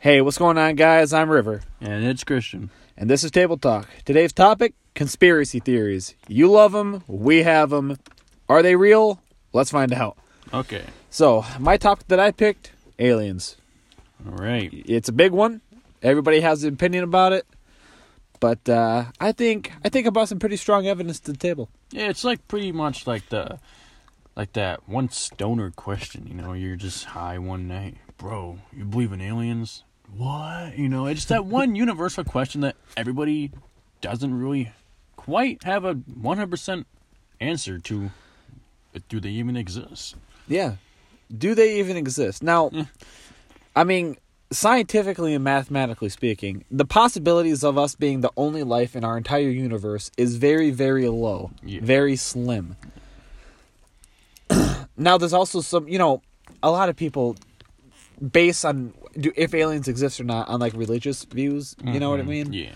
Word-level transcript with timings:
Hey, 0.00 0.20
what's 0.20 0.38
going 0.38 0.58
on, 0.58 0.76
guys? 0.76 1.12
I'm 1.12 1.28
River, 1.28 1.62
And 1.80 2.04
it's 2.04 2.24
Christian. 2.24 2.70
and 2.96 3.10
this 3.10 3.24
is 3.24 3.30
Table 3.30 3.56
Talk. 3.58 3.88
Today's 4.04 4.32
topic 4.32 4.74
conspiracy 4.94 5.60
theories. 5.60 6.14
You 6.28 6.50
love 6.50 6.72
them, 6.72 7.02
we 7.06 7.42
have 7.42 7.70
them. 7.70 7.98
Are 8.48 8.62
they 8.62 8.76
real? 8.76 9.20
Let's 9.52 9.70
find 9.70 9.92
out. 9.92 10.16
Okay. 10.54 10.84
So, 11.10 11.44
my 11.58 11.76
topic 11.76 12.06
that 12.08 12.20
I 12.20 12.30
picked 12.30 12.72
aliens. 12.98 13.56
All 14.26 14.36
right. 14.36 14.70
It's 14.72 15.08
a 15.08 15.12
big 15.12 15.32
one. 15.32 15.60
Everybody 16.02 16.40
has 16.40 16.64
an 16.64 16.74
opinion 16.74 17.04
about 17.04 17.32
it. 17.32 17.46
But 18.40 18.68
uh, 18.68 19.06
I 19.20 19.32
think 19.32 19.72
I 19.84 19.88
think 19.88 20.06
I 20.06 20.10
brought 20.10 20.28
some 20.28 20.38
pretty 20.38 20.56
strong 20.56 20.86
evidence 20.86 21.18
to 21.20 21.32
the 21.32 21.38
table. 21.38 21.68
Yeah, 21.90 22.08
it's 22.08 22.22
like 22.22 22.46
pretty 22.46 22.70
much 22.70 23.04
like 23.04 23.28
the 23.30 23.58
like 24.36 24.52
that 24.52 24.88
one 24.88 25.08
stoner 25.10 25.72
question, 25.72 26.24
you 26.28 26.34
know, 26.34 26.52
you're 26.52 26.76
just 26.76 27.04
high 27.06 27.38
one 27.38 27.66
night. 27.66 27.96
Bro, 28.16 28.58
you 28.72 28.84
believe 28.84 29.10
in 29.12 29.20
aliens? 29.20 29.82
What? 30.16 30.76
You 30.78 30.88
know, 30.88 31.06
it's 31.06 31.26
that 31.26 31.44
one 31.58 31.74
universal 31.74 32.24
question 32.24 32.60
that 32.62 32.76
everybody 32.96 33.50
doesn't 34.00 34.38
really 34.38 34.72
quite 35.16 35.64
have 35.64 35.84
a 35.84 35.94
100% 35.94 36.84
answer 37.40 37.78
to. 37.78 38.10
Do 39.08 39.20
they 39.20 39.30
even 39.30 39.56
exist? 39.56 40.16
Yeah. 40.48 40.76
Do 41.36 41.54
they 41.54 41.78
even 41.78 41.96
exist? 41.96 42.42
Now, 42.42 42.70
I 43.76 43.84
mean, 43.84 44.16
scientifically 44.50 45.34
and 45.34 45.44
mathematically 45.44 46.08
speaking, 46.08 46.64
the 46.70 46.86
possibilities 46.86 47.62
of 47.62 47.76
us 47.76 47.94
being 47.94 48.22
the 48.22 48.32
only 48.36 48.62
life 48.62 48.96
in 48.96 49.04
our 49.04 49.16
entire 49.16 49.50
universe 49.50 50.10
is 50.16 50.36
very, 50.36 50.70
very 50.70 51.06
low, 51.08 51.50
Yeah. 51.62 51.80
very 51.82 52.16
slim. 52.16 52.76
now, 54.96 55.18
there's 55.18 55.34
also 55.34 55.60
some, 55.60 55.86
you 55.86 55.98
know, 55.98 56.22
a 56.62 56.70
lot 56.70 56.88
of 56.88 56.96
people 56.96 57.36
base 58.32 58.64
on 58.64 58.94
do 59.18 59.32
if 59.36 59.52
aliens 59.54 59.88
exist 59.88 60.20
or 60.20 60.24
not 60.24 60.48
on 60.48 60.60
like 60.60 60.74
religious 60.74 61.24
views. 61.24 61.74
You 61.84 61.98
know 62.00 62.10
what 62.10 62.20
I 62.20 62.22
Mhm. 62.24 62.28
mean? 62.28 62.52
Yeah. 62.52 62.70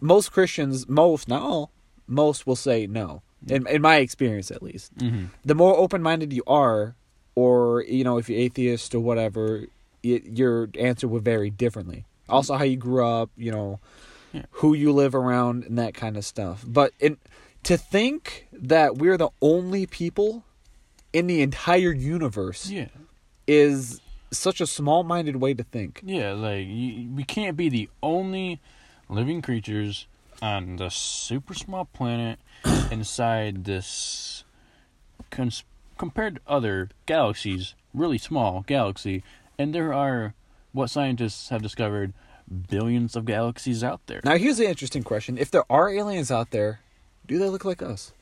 Most 0.00 0.32
Christians, 0.32 0.88
most, 0.88 1.28
not 1.28 1.42
all, 1.42 1.70
most 2.06 2.46
will 2.46 2.56
say 2.56 2.86
no. 2.86 3.22
In 3.48 3.66
in 3.66 3.82
my 3.82 3.96
experience, 3.96 4.50
at 4.50 4.62
least 4.62 4.92
hmm 4.98 5.26
the 5.44 5.54
more 5.54 5.76
open-minded 5.76 6.32
you 6.32 6.42
are 6.46 6.96
or 7.34 7.82
you 7.86 8.02
know 8.04 8.16
if 8.16 8.28
you're 8.30 8.38
atheist 8.40 8.94
or 8.94 9.00
whatever 9.00 9.66
it, 10.02 10.24
your 10.38 10.68
answer 10.78 11.06
would 11.06 11.22
vary 11.24 11.50
differently 11.50 12.06
also 12.28 12.56
how 12.56 12.64
you 12.64 12.76
grew 12.78 13.04
up 13.04 13.28
you 13.36 13.50
know 13.52 13.80
Yeah. 14.32 14.46
who 14.58 14.72
you 14.72 14.90
live 14.92 15.14
around 15.14 15.64
and 15.64 15.76
that 15.78 15.92
kind 15.92 16.16
of 16.16 16.24
stuff 16.24 16.64
but 16.66 16.92
in, 17.00 17.18
to 17.64 17.76
think 17.76 18.46
that 18.52 18.96
we're 18.96 19.18
the 19.18 19.28
only 19.42 19.84
people 19.86 20.44
in 21.12 21.26
the 21.26 21.42
entire 21.42 21.92
universe 21.92 22.70
Yeah. 22.70 22.88
is 23.46 24.00
such 24.30 24.60
a 24.60 24.66
small-minded 24.66 25.36
way 25.36 25.54
to 25.54 25.62
think. 25.62 26.00
Yeah, 26.04 26.32
like 26.32 26.66
you, 26.66 27.10
we 27.10 27.24
can't 27.24 27.56
be 27.56 27.68
the 27.68 27.88
only 28.02 28.60
living 29.08 29.42
creatures 29.42 30.06
on 30.42 30.76
the 30.76 30.90
super 30.90 31.54
small 31.54 31.84
planet 31.86 32.38
inside 32.90 33.64
this 33.64 34.44
cons- 35.30 35.64
compared 35.98 36.36
to 36.36 36.40
other 36.46 36.90
galaxies, 37.06 37.74
really 37.92 38.18
small 38.18 38.64
galaxy, 38.66 39.22
and 39.58 39.74
there 39.74 39.92
are 39.92 40.34
what 40.72 40.90
scientists 40.90 41.50
have 41.50 41.62
discovered 41.62 42.12
billions 42.68 43.16
of 43.16 43.24
galaxies 43.24 43.82
out 43.82 44.00
there. 44.06 44.20
now 44.24 44.36
here's 44.36 44.58
the 44.58 44.68
interesting 44.68 45.02
question. 45.02 45.38
If 45.38 45.50
there 45.50 45.64
are 45.70 45.88
aliens 45.88 46.30
out 46.30 46.50
there 46.50 46.80
do 47.26 47.38
they 47.38 47.48
look 47.48 47.64
like 47.64 47.82
us 47.82 48.12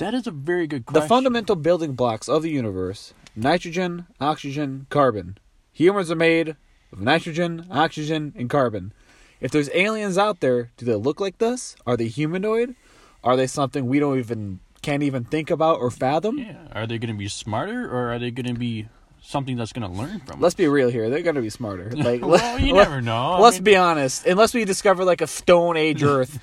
That 0.00 0.14
is 0.14 0.26
a 0.26 0.30
very 0.30 0.66
good 0.66 0.86
question. 0.86 1.02
The 1.02 1.08
fundamental 1.08 1.56
building 1.56 1.92
blocks 1.92 2.26
of 2.26 2.42
the 2.42 2.48
universe 2.48 3.12
nitrogen, 3.36 4.06
oxygen, 4.18 4.86
carbon. 4.88 5.36
Humans 5.72 6.10
are 6.10 6.16
made 6.16 6.56
of 6.90 7.00
nitrogen, 7.00 7.66
oxygen, 7.70 8.32
and 8.34 8.48
carbon. 8.48 8.94
If 9.42 9.50
there's 9.50 9.68
aliens 9.74 10.16
out 10.16 10.40
there, 10.40 10.70
do 10.78 10.86
they 10.86 10.94
look 10.94 11.20
like 11.20 11.36
this? 11.36 11.76
Are 11.86 11.98
they 11.98 12.06
humanoid? 12.08 12.76
Are 13.22 13.36
they 13.36 13.46
something 13.46 13.86
we 13.86 14.00
don't 14.00 14.18
even 14.18 14.60
can't 14.80 15.02
even 15.02 15.24
think 15.24 15.50
about 15.50 15.80
or 15.80 15.90
fathom? 15.90 16.38
Yeah, 16.38 16.68
are 16.72 16.86
they 16.86 16.96
going 16.96 17.12
to 17.12 17.18
be 17.18 17.28
smarter 17.28 17.84
or 17.84 18.10
are 18.10 18.18
they 18.18 18.30
going 18.30 18.54
to 18.54 18.58
be 18.58 18.88
something 19.22 19.56
that's 19.56 19.72
going 19.72 19.90
to 19.90 19.96
learn 19.96 20.20
from? 20.20 20.40
Let's 20.40 20.54
be 20.54 20.66
real 20.68 20.88
here. 20.90 21.10
They're 21.10 21.22
gonna 21.22 21.40
be 21.42 21.50
smarter. 21.50 21.90
Like, 21.94 22.24
well, 22.24 22.58
you 22.60 22.74
let- 22.74 22.88
never 22.88 23.00
know. 23.00 23.32
I 23.32 23.40
Let's 23.40 23.56
mean- 23.58 23.64
be 23.64 23.76
honest. 23.76 24.26
Unless 24.26 24.54
we 24.54 24.64
discover 24.64 25.04
like 25.04 25.20
a 25.20 25.26
Stone 25.26 25.76
Age 25.76 26.02
Earth, 26.14 26.38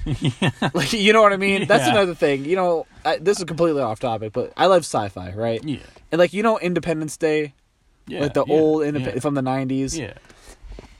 like 0.73 0.93
you 0.93 1.13
know 1.13 1.21
what 1.21 1.33
I 1.33 1.37
mean. 1.37 1.67
That's 1.67 1.85
Yeah. 1.85 1.91
another 1.91 2.13
thing. 2.15 2.45
You 2.45 2.55
know, 2.55 2.85
I, 3.05 3.17
this 3.17 3.37
is 3.39 3.43
completely 3.45 3.81
off 3.81 3.99
topic, 3.99 4.33
but 4.33 4.53
I 4.57 4.67
love 4.67 4.81
sci-fi, 4.81 5.33
right? 5.33 5.63
Yeah, 5.63 5.79
And 6.11 6.19
like 6.19 6.33
you 6.33 6.43
know, 6.43 6.59
Independence 6.59 7.17
Day, 7.17 7.53
yeah, 8.07 8.21
like 8.21 8.33
the 8.33 8.45
yeah, 8.45 8.53
old 8.53 8.83
indep- 8.83 9.15
yeah. 9.15 9.19
from 9.19 9.33
the 9.33 9.41
'90s. 9.41 9.97
Yeah. 9.97 10.13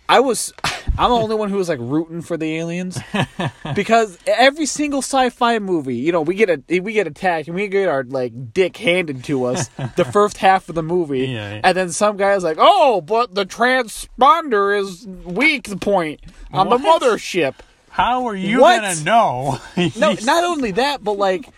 I 0.10 0.20
was, 0.22 0.54
I'm 0.98 1.10
the 1.10 1.16
only 1.16 1.36
one 1.36 1.50
who 1.50 1.58
was 1.58 1.70
like 1.70 1.80
rooting 1.82 2.22
for 2.22 2.38
the 2.38 2.56
aliens 2.58 2.98
because 3.76 4.18
every 4.26 4.66
single 4.66 5.02
sci-fi 5.02 5.60
movie, 5.60 5.96
you 5.98 6.12
know, 6.12 6.22
we 6.22 6.36
get 6.36 6.50
a 6.50 6.80
we 6.80 6.94
get 6.94 7.08
attacked 7.08 7.48
and 7.48 7.56
we 7.56 7.68
get 7.68 7.88
our 7.90 8.04
like 8.04 8.54
dick 8.54 8.78
handed 8.78 9.24
to 9.26 9.46
us 9.46 9.70
the 9.96 10.06
first 10.12 10.38
half 10.38 10.70
of 10.70 10.76
the 10.76 10.84
movie, 10.84 11.28
Yeah, 11.28 11.54
yeah. 11.56 11.62
and 11.64 11.76
then 11.78 11.92
some 11.92 12.18
guy's 12.18 12.44
like, 12.44 12.58
"Oh, 12.60 13.02
but 13.02 13.36
the 13.36 13.46
transponder 13.46 14.80
is 14.80 15.06
weak 15.26 15.80
point 15.82 16.22
on 16.52 16.70
the 16.70 16.78
What? 16.78 17.02
mothership." 17.02 17.56
How 17.90 18.28
are 18.28 18.36
you 18.36 18.62
What? 18.62 18.82
gonna 18.82 19.04
know? 19.04 19.60
No, 19.98 20.14
not 20.24 20.44
only 20.44 20.72
that, 20.72 21.04
but 21.04 21.14
like. 21.18 21.50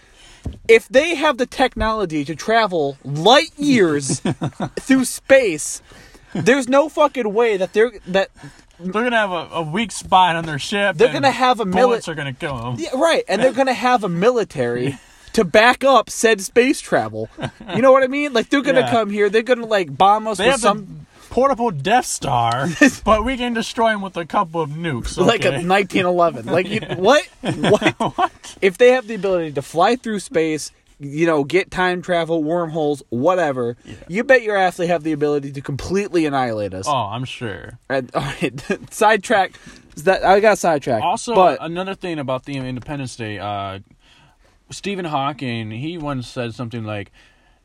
If 0.67 0.87
they 0.87 1.15
have 1.15 1.37
the 1.37 1.45
technology 1.45 2.23
to 2.25 2.33
travel 2.35 2.97
light 3.03 3.51
years 3.57 4.21
through 4.79 5.05
space, 5.05 5.81
there's 6.33 6.67
no 6.67 6.89
fucking 6.89 7.31
way 7.33 7.57
that 7.57 7.73
they're 7.73 7.91
that 8.07 8.29
They're 8.79 8.91
gonna 9.03 9.17
have 9.17 9.31
a, 9.31 9.49
a 9.55 9.61
weak 9.61 9.91
spot 9.91 10.35
on 10.35 10.45
their 10.45 10.59
ship. 10.59 10.95
They're 10.97 11.11
gonna 11.13 11.31
have 11.31 11.59
a 11.59 11.65
mili- 11.65 11.81
bullets 11.83 12.07
are 12.07 12.15
gonna 12.15 12.33
kill 12.33 12.57
them. 12.57 12.75
Yeah, 12.77 12.89
right. 12.95 13.23
And 13.27 13.41
they're 13.41 13.53
gonna 13.61 13.73
have 13.73 14.03
a 14.03 14.09
military 14.09 14.97
to 15.33 15.43
back 15.43 15.83
up 15.83 16.09
said 16.09 16.41
space 16.41 16.81
travel. 16.81 17.29
You 17.75 17.81
know 17.81 17.91
what 17.91 18.03
I 18.03 18.07
mean? 18.07 18.33
Like 18.33 18.49
they're 18.49 18.61
gonna 18.61 18.81
Yeah. 18.81 18.91
come 18.91 19.09
here, 19.09 19.29
they're 19.29 19.41
gonna 19.43 19.65
like 19.65 19.95
bomb 19.97 20.27
us 20.27 20.37
They 20.37 20.45
with 20.45 20.51
have 20.53 20.61
some 20.61 21.05
portable 21.29 21.69
Death 21.69 22.05
Star, 22.07 22.67
but 23.05 23.23
we 23.23 23.37
can 23.37 23.53
destroy 23.53 23.91
them 23.91 24.01
with 24.01 24.17
a 24.17 24.25
couple 24.25 24.61
of 24.61 24.71
nukes. 24.71 25.15
like 25.17 25.45
a 25.45 25.49
okay? 25.49 25.65
1911. 25.67 26.45
Like 26.47 26.67
you, 26.67 26.79
what? 26.95 27.23
What? 27.41 27.93
what? 28.17 28.57
If 28.61 28.77
they 28.79 28.91
have 28.93 29.07
the 29.07 29.13
ability 29.15 29.51
to 29.53 29.61
fly 29.61 29.95
through 29.95 30.19
space, 30.21 30.71
you 30.99 31.25
know, 31.25 31.43
get 31.43 31.71
time 31.71 32.01
travel, 32.01 32.43
wormholes, 32.43 33.01
whatever, 33.09 33.77
you 34.07 34.23
bet 34.23 34.43
your 34.43 34.55
ass 34.55 34.77
they 34.77 34.87
have 34.87 35.03
the 35.03 35.13
ability 35.13 35.51
to 35.53 35.61
completely 35.61 36.25
annihilate 36.25 36.73
us. 36.73 36.85
Oh, 36.87 36.93
I'm 36.93 37.25
sure. 37.25 37.79
And, 37.89 38.11
all 38.15 38.21
right, 38.21 38.61
sidetrack. 38.91 39.53
That 40.03 40.23
I 40.23 40.39
got 40.39 40.57
sidetracked. 40.57 41.03
Also, 41.03 41.35
but 41.35 41.57
another 41.61 41.93
thing 41.93 42.19
about 42.19 42.45
the 42.45 42.55
Independence 42.55 43.17
Day, 43.17 43.37
uh, 43.37 43.79
Stephen 44.69 45.05
Hawking, 45.05 45.71
he 45.71 45.97
once 45.97 46.27
said 46.27 46.53
something 46.53 46.85
like, 46.85 47.11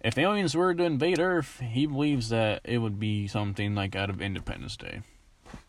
"If 0.00 0.19
aliens 0.19 0.56
were 0.56 0.75
to 0.75 0.83
invade 0.83 1.21
Earth, 1.21 1.61
he 1.61 1.87
believes 1.87 2.31
that 2.31 2.62
it 2.65 2.78
would 2.78 2.99
be 2.99 3.28
something 3.28 3.77
like 3.77 3.94
out 3.94 4.11
of 4.11 4.21
Independence 4.21 4.77
Day." 4.77 5.03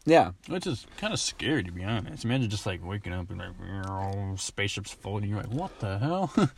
yeah, 0.06 0.32
Which 0.48 0.68
is 0.68 0.86
kind 0.98 1.14
of 1.14 1.20
scary 1.20 1.64
to 1.64 1.72
be 1.72 1.84
honest. 1.84 2.26
Imagine 2.26 2.50
just 2.50 2.66
like 2.66 2.84
waking 2.84 3.14
up 3.14 3.30
and 3.30 3.40
like 3.40 4.40
spaceships 4.40 4.92
floating. 4.92 5.30
You're 5.30 5.42
like, 5.42 5.52
what 5.52 5.80
the 5.80 5.98
hell? 5.98 6.32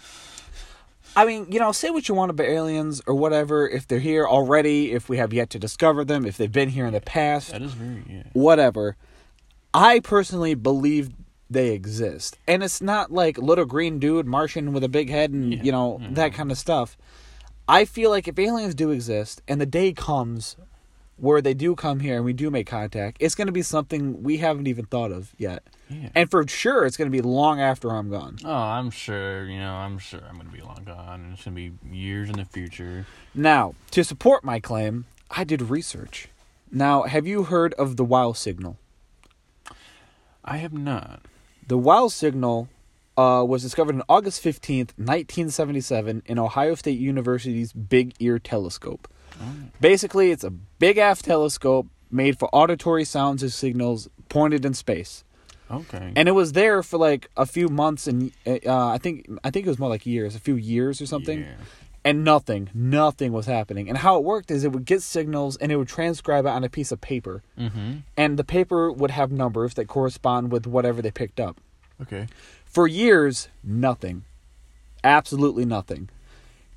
I 1.18 1.26
mean, 1.26 1.48
you 1.52 1.60
know, 1.60 1.72
say 1.72 1.90
what 1.90 2.08
you 2.08 2.14
want 2.14 2.30
about 2.30 2.46
aliens 2.46 3.02
or 3.08 3.16
whatever. 3.16 3.68
If 3.68 3.88
they're 3.88 3.98
here 4.00 4.28
already, 4.28 4.92
if 4.92 5.10
we 5.10 5.18
have 5.18 5.34
yet 5.34 5.50
to 5.50 5.60
discover 5.60 6.06
them, 6.06 6.26
if 6.26 6.38
they've 6.38 6.52
been 6.52 6.70
here 6.70 6.86
in 6.86 6.94
the 6.94 7.02
past, 7.02 7.52
that 7.52 7.62
is 7.64 7.74
very 7.74 8.04
yeah. 8.08 8.24
whatever. 8.34 8.96
I 9.74 10.00
personally 10.00 10.54
believe 10.54 11.10
they 11.50 11.70
exist, 11.72 12.38
and 12.48 12.62
it's 12.64 12.82
not 12.82 13.12
like 13.12 13.38
little 13.40 13.66
green 13.66 13.98
dude 14.00 14.28
Martian 14.28 14.74
with 14.74 14.84
a 14.84 14.90
big 14.90 15.10
head 15.10 15.32
and 15.32 15.54
Yeah. 15.54 15.64
you 15.64 15.72
know 15.72 16.00
Mhm. 16.04 16.14
that 16.16 16.34
kind 16.34 16.52
of 16.52 16.58
stuff. 16.58 16.98
I 17.68 17.86
feel 17.86 18.12
like 18.12 18.28
if 18.28 18.38
aliens 18.38 18.76
do 18.76 18.92
exist, 18.92 19.42
and 19.48 19.60
the 19.60 19.66
day 19.66 19.94
comes 19.94 20.56
where 21.16 21.42
they 21.42 21.54
do 21.56 21.74
come 21.76 22.02
here 22.02 22.18
and 22.18 22.26
we 22.26 22.34
do 22.34 22.52
make 22.52 22.68
contact, 22.68 23.18
it's 23.20 23.34
going 23.34 23.48
to 23.48 23.52
be 23.52 23.64
something 23.64 24.22
we 24.22 24.38
haven't 24.38 24.68
even 24.68 24.86
thought 24.86 25.12
of 25.12 25.34
yet, 25.38 25.64
Yeah. 25.90 26.10
and 26.16 26.30
for 26.30 26.46
sure, 26.48 26.86
it's 26.86 26.98
going 26.98 27.10
to 27.10 27.16
be 27.16 27.22
long 27.22 27.62
after 27.62 27.90
I'm 27.92 28.10
gone. 28.10 28.38
Oh, 28.44 28.52
I'm 28.52 28.90
sure. 28.90 29.46
You 29.46 29.60
know, 29.60 29.74
I'm 29.74 29.98
sure 30.00 30.20
I'm 30.30 30.38
gonna 30.38 30.50
be 30.50 30.62
long 30.62 30.84
gone, 30.86 31.22
and 31.22 31.34
it's 31.34 31.46
gonna 31.46 31.56
be 31.56 31.72
years 31.90 32.30
in 32.30 32.36
the 32.36 32.46
future. 32.46 33.06
Now, 33.34 33.74
to 33.92 34.04
support 34.04 34.44
my 34.44 34.60
claim, 34.60 35.06
I 35.32 35.44
did 35.44 35.62
research. 35.62 36.28
Now, 36.72 37.04
have 37.04 37.26
you 37.26 37.44
heard 37.44 37.74
of 37.76 37.96
the 37.96 38.04
WOW 38.04 38.34
signal? 38.34 38.78
I 40.44 40.58
have 40.58 40.74
not. 40.74 41.22
The 41.68 41.78
WOW 41.78 42.08
signal 42.08 42.70
uh, 43.18 43.44
was 43.48 43.64
discovered 43.64 43.96
on 43.96 44.04
August 44.08 44.44
15th, 44.44 44.92
1977, 44.98 46.24
in 46.26 46.40
Ohio 46.40 46.76
State 46.76 47.00
University's 47.00 47.74
Big 47.74 48.14
Ear 48.20 48.40
Telescope. 48.40 49.08
Basically, 49.80 50.32
it's 50.32 50.44
a 50.44 50.50
big 50.50 50.98
ass 50.98 51.22
telescope 51.22 51.88
made 52.10 52.40
for 52.40 52.50
auditory 52.54 53.04
sounds 53.06 53.44
and 53.44 53.52
signals 53.52 54.10
pointed 54.30 54.66
in 54.66 54.74
space. 54.74 55.24
Okay. 55.70 56.14
And 56.16 56.28
it 56.30 56.32
was 56.34 56.54
there 56.54 56.82
for 56.84 56.98
like 56.98 57.30
a 57.36 57.46
few 57.46 57.68
months 57.68 58.08
and 58.08 58.32
uh, 58.46 58.88
I 58.88 58.98
think 58.98 59.28
I 59.44 59.50
think 59.52 59.66
it 59.66 59.70
was 59.70 59.80
more 59.80 59.90
like 59.90 60.06
years, 60.06 60.36
a 60.36 60.40
few 60.40 60.56
years 60.56 61.02
or 61.02 61.06
something. 61.06 61.42
Yeah. 61.42 61.56
and 62.06 62.24
nothing, 62.24 62.70
nothing 62.74 63.34
was 63.34 63.48
happening. 63.48 63.90
And 63.90 63.98
how 63.98 64.18
it 64.18 64.24
worked 64.24 64.50
is 64.50 64.64
it 64.64 64.72
would 64.72 64.86
get 64.86 65.02
signals 65.02 65.58
and 65.58 65.72
it 65.72 65.76
would 65.76 65.90
transcribe 65.90 66.46
it 66.46 66.50
on 66.50 66.64
a 66.64 66.70
piece 66.70 66.92
of 66.94 67.02
paper, 67.02 67.44
Mm-hmm. 67.60 67.98
and 68.16 68.40
the 68.40 68.46
paper 68.46 68.90
would 68.92 69.12
have 69.12 69.30
numbers 69.32 69.74
that 69.74 69.88
correspond 69.90 70.52
with 70.52 70.66
whatever 70.66 71.02
they 71.02 71.12
picked 71.12 71.40
up. 71.40 71.60
Okay. 72.02 72.28
For 72.66 72.88
years, 72.88 73.50
nothing, 73.64 74.24
absolutely 75.04 75.66
nothing. 75.66 76.10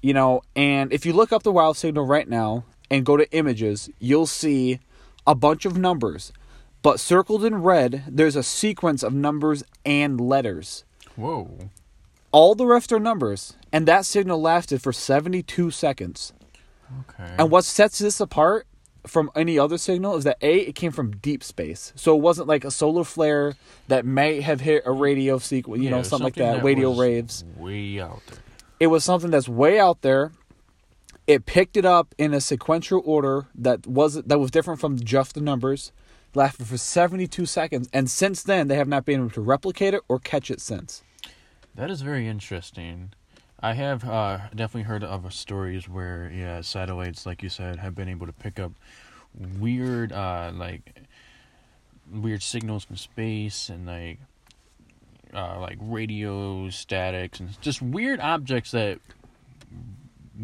You 0.03 0.15
know, 0.15 0.43
and 0.57 0.93
if 0.93 1.05
you 1.05 1.13
look 1.13 1.33
up 1.33 1.43
the 1.43 1.53
WOW 1.53 1.73
signal 1.75 2.07
right 2.07 2.29
now 2.29 2.65
and 2.91 3.05
go 3.05 3.17
to 3.17 3.31
images, 3.33 3.91
you'll 3.99 4.27
see 4.27 4.81
a 5.27 5.35
bunch 5.35 5.65
of 5.67 5.77
numbers, 5.77 6.33
but 6.83 7.01
circled 7.01 7.45
in 7.45 7.63
red, 7.63 8.05
there's 8.09 8.37
a 8.37 8.43
sequence 8.43 9.03
of 9.03 9.13
numbers 9.13 9.63
and 9.85 10.21
letters. 10.21 10.85
Whoa. 11.17 11.71
All 12.33 12.55
the 12.55 12.67
rest 12.67 12.93
are 12.93 13.01
numbers, 13.01 13.55
and 13.73 13.87
that 13.87 14.07
signal 14.07 14.41
lasted 14.41 14.81
for 14.81 14.93
72 14.93 15.71
seconds. 15.71 16.33
Okay. 17.01 17.35
And 17.39 17.51
what 17.51 17.65
sets 17.65 17.99
this 17.99 18.21
apart 18.21 18.67
from 19.07 19.31
any 19.35 19.59
other 19.59 19.79
signal 19.79 20.17
is 20.17 20.25
that 20.25 20.37
A, 20.43 20.61
it 20.61 20.75
came 20.75 20.93
from 20.93 21.17
deep 21.17 21.43
space. 21.43 21.93
So 21.97 22.15
it 22.17 22.21
wasn't 22.21 22.49
like 22.49 22.65
a 22.65 22.71
solar 22.71 23.05
flare 23.05 23.55
that 23.89 24.05
may 24.05 24.41
have 24.41 24.61
hit 24.61 24.83
a 24.87 24.93
radio 24.93 25.39
sequence, 25.39 25.83
you 25.83 25.91
know, 25.91 25.99
Yeah, 25.99 26.03
something, 26.03 26.25
like 26.25 26.35
that, 26.35 26.63
radio 26.63 26.91
was 26.91 26.99
waves. 26.99 27.45
Way 27.57 28.01
out 28.01 28.21
there. 28.27 28.39
It 28.79 28.87
was 28.89 29.05
something 29.05 29.31
that's 29.31 29.49
way 29.49 29.79
out 29.79 30.03
there. 30.03 30.33
It 31.27 31.47
picked 31.47 31.77
it 31.77 31.85
up 31.85 32.15
in 32.19 32.35
a 32.35 32.41
sequential 32.41 33.03
order 33.05 33.47
that 33.55 33.87
was 33.87 34.15
that 34.15 34.41
was 34.41 34.51
different 34.51 34.81
from 34.81 34.99
just 34.99 35.35
the 35.35 35.41
numbers. 35.41 35.93
Lasted 36.35 36.67
for 36.67 36.79
72 36.79 37.45
seconds, 37.47 37.89
and 37.93 38.09
since 38.09 38.43
then 38.43 38.69
they 38.69 38.77
have 38.77 38.87
not 38.87 39.05
been 39.05 39.21
able 39.21 39.31
to 39.31 39.41
replicate 39.41 39.95
it 39.95 40.03
or 40.09 40.21
catch 40.21 40.51
it 40.51 40.61
since. 40.61 41.03
That 41.75 41.91
is 41.91 42.03
very 42.03 42.29
interesting. 42.29 43.13
I 43.59 43.75
have 43.75 44.09
uh, 44.09 44.39
definitely 44.55 44.85
heard 44.85 45.05
of 45.05 45.33
stories 45.35 45.89
where, 45.89 46.31
yeah, 46.33 46.61
satellites, 46.61 47.27
like 47.27 47.43
you 47.43 47.49
said, 47.49 47.77
have 47.77 47.95
been 47.95 48.09
able 48.09 48.27
to 48.27 48.33
pick 48.33 48.59
up 48.59 48.73
weird, 49.59 50.13
uh, 50.13 50.53
like, 50.55 51.03
weird 52.11 52.43
signals 52.43 52.85
from 52.85 52.97
space 52.97 53.69
and 53.69 53.87
like, 53.87 54.19
uh, 55.35 55.61
like 55.61 55.79
radio 55.81 56.71
statics 56.71 57.39
and 57.39 57.61
just 57.61 57.83
weird 57.83 58.19
objects 58.21 58.71
that 58.71 58.99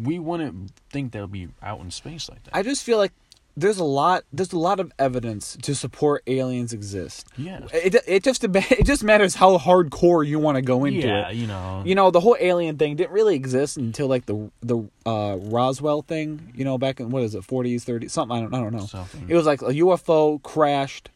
we 0.03 0.19
wouldn't 0.19 0.71
think 0.89 1.11
they'll 1.11 1.27
be 1.27 1.49
out 1.61 1.79
in 1.79 1.91
space 1.91 2.29
like 2.29 2.43
that. 2.43 2.55
I 2.55 2.61
just 2.61 2.83
feel 2.83 2.97
like 2.97 3.11
there's 3.59 3.79
a 3.79 3.83
lot 3.83 4.23
there's 4.31 4.53
a 4.53 4.57
lot 4.59 4.79
of 4.79 4.91
evidence 4.99 5.57
to 5.63 5.73
support 5.73 6.21
aliens 6.27 6.71
exist. 6.73 7.27
yeah, 7.37 7.61
It 7.73 7.95
it 8.07 8.23
just 8.23 8.43
it 8.43 8.85
just 8.85 9.03
matters 9.03 9.33
how 9.35 9.57
hardcore 9.57 10.25
you 10.25 10.37
want 10.37 10.57
to 10.57 10.61
go 10.61 10.85
into 10.85 11.07
yeah, 11.07 11.29
it. 11.29 11.35
you 11.35 11.47
know, 11.47 11.81
You 11.83 11.95
know, 11.95 12.11
the 12.11 12.19
whole 12.19 12.37
alien 12.39 12.77
thing 12.77 12.95
didn't 12.95 13.11
really 13.11 13.35
exist 13.35 13.75
until 13.77 14.07
like 14.07 14.27
the 14.27 14.51
the 14.61 14.77
uh, 15.05 15.37
Roswell 15.39 16.03
thing. 16.03 16.53
You 16.55 16.65
know, 16.65 16.77
back 16.77 16.99
in 16.99 17.09
what 17.09 17.23
is 17.23 17.33
it, 17.33 17.41
40s, 17.41 17.83
30s, 17.83 18.11
something 18.11 18.37
I 18.37 18.41
don't 18.41 18.53
I 18.53 18.59
don't 18.61 18.73
know. 18.73 18.85
something. 18.85 19.25
It 19.27 19.35
was 19.35 19.45
like 19.47 19.61
a 19.63 19.73
UFO 19.83 20.41
crashed 20.43 21.09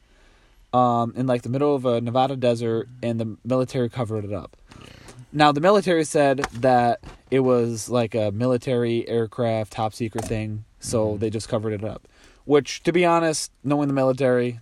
um, 0.73 1.13
in 1.15 1.27
like 1.27 1.43
the 1.43 1.49
middle 1.49 1.75
of 1.75 1.85
a 1.85 2.01
Nevada 2.01 2.35
desert, 2.35 2.87
and 3.03 3.19
the 3.19 3.37
military 3.45 3.89
covered 3.89 4.25
it 4.25 4.33
up. 4.33 4.57
Yeah. 4.79 4.85
Now 5.33 5.51
the 5.51 5.61
military 5.61 6.03
said 6.05 6.39
that 6.53 6.99
it 7.29 7.41
was 7.41 7.87
like 7.89 8.15
a 8.15 8.31
military 8.31 9.07
aircraft, 9.07 9.73
top 9.73 9.93
secret 9.93 10.25
thing, 10.25 10.65
so 10.79 10.99
Mhm. 11.15 11.19
they 11.19 11.29
just 11.29 11.47
covered 11.47 11.73
it 11.73 11.83
up. 11.83 12.07
Which, 12.51 12.83
to 12.83 12.91
be 12.91 13.05
honest, 13.05 13.49
knowing 13.63 13.87
the 13.87 13.93
military, 13.93 14.59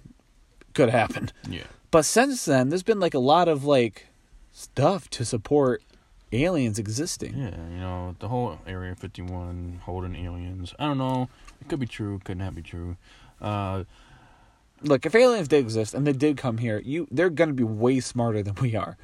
could 0.75 0.89
happen. 0.89 1.31
yeah, 1.49 1.63
But 1.89 2.05
since 2.05 2.45
then, 2.45 2.69
there's 2.69 2.83
been 2.83 2.99
like 2.99 3.15
a 3.15 3.19
lot 3.19 3.47
of 3.47 3.65
like 3.65 4.05
stuff 4.51 5.09
to 5.11 5.25
support 5.25 5.81
aliens 6.31 6.77
existing. 6.77 7.33
yeah, 7.35 7.55
you 7.73 7.79
know, 7.79 8.15
the 8.19 8.27
whole 8.27 8.59
Area 8.67 8.93
51 8.95 9.81
holding 9.85 10.15
aliens. 10.15 10.73
I 10.77 10.85
don't 10.85 10.99
know. 10.99 11.29
It 11.61 11.67
could 11.67 11.79
be 11.79 11.87
true, 11.87 12.19
could 12.23 12.37
not 12.37 12.53
be 12.53 12.61
true. 12.61 12.95
Uh, 13.41 13.85
Look, 14.81 15.05
if 15.05 15.13
aliens 15.15 15.47
did 15.47 15.57
exist 15.59 15.93
and 15.95 16.05
they 16.07 16.13
did 16.13 16.37
come 16.37 16.59
here, 16.59 16.79
you 16.85 17.07
they're 17.11 17.29
gonna 17.31 17.53
be 17.53 17.63
way 17.63 17.99
smarter 17.99 18.41
than 18.43 18.55
we 18.61 18.75
are. 18.75 18.97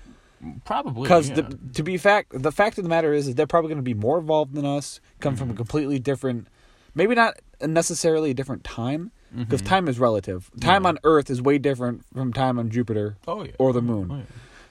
probably 0.64 1.04
Because 1.04 1.30
yeah. 1.32 1.50
to 1.74 1.82
be 1.84 1.98
fact, 1.98 2.28
the 2.40 2.52
fact 2.52 2.78
of 2.78 2.84
the 2.84 2.90
matter 2.90 3.14
is, 3.14 3.28
is 3.28 3.34
they're 3.36 3.48
probably 3.48 3.70
going 3.70 3.84
to 3.86 3.92
be 3.94 3.94
more 3.96 4.20
involved 4.20 4.54
than 4.54 4.64
us. 4.66 5.00
Come 5.20 5.36
from 5.36 5.50
a 5.50 5.54
Mhm. 5.54 5.58
completely 5.58 5.98
different, 6.00 6.48
maybe 6.94 7.16
not 7.16 7.34
necessarily 7.62 8.32
a 8.32 8.34
different 8.34 8.64
time, 8.64 9.12
because 9.36 9.62
Mhm. 9.62 9.66
time 9.68 9.88
is 9.88 10.00
relative. 10.00 10.50
Time 10.60 10.84
Yeah. 10.84 10.90
on 10.90 11.00
Earth 11.04 11.30
is 11.30 11.42
way 11.42 11.58
different 11.58 12.04
from 12.14 12.32
time 12.34 12.58
on 12.60 12.70
Jupiter 12.70 13.18
oh 13.28 13.44
yeah, 13.44 13.52
or 13.60 13.74
the 13.74 13.82
moon. 13.82 14.10
Oh, 14.12 14.16
yeah. 14.18 14.24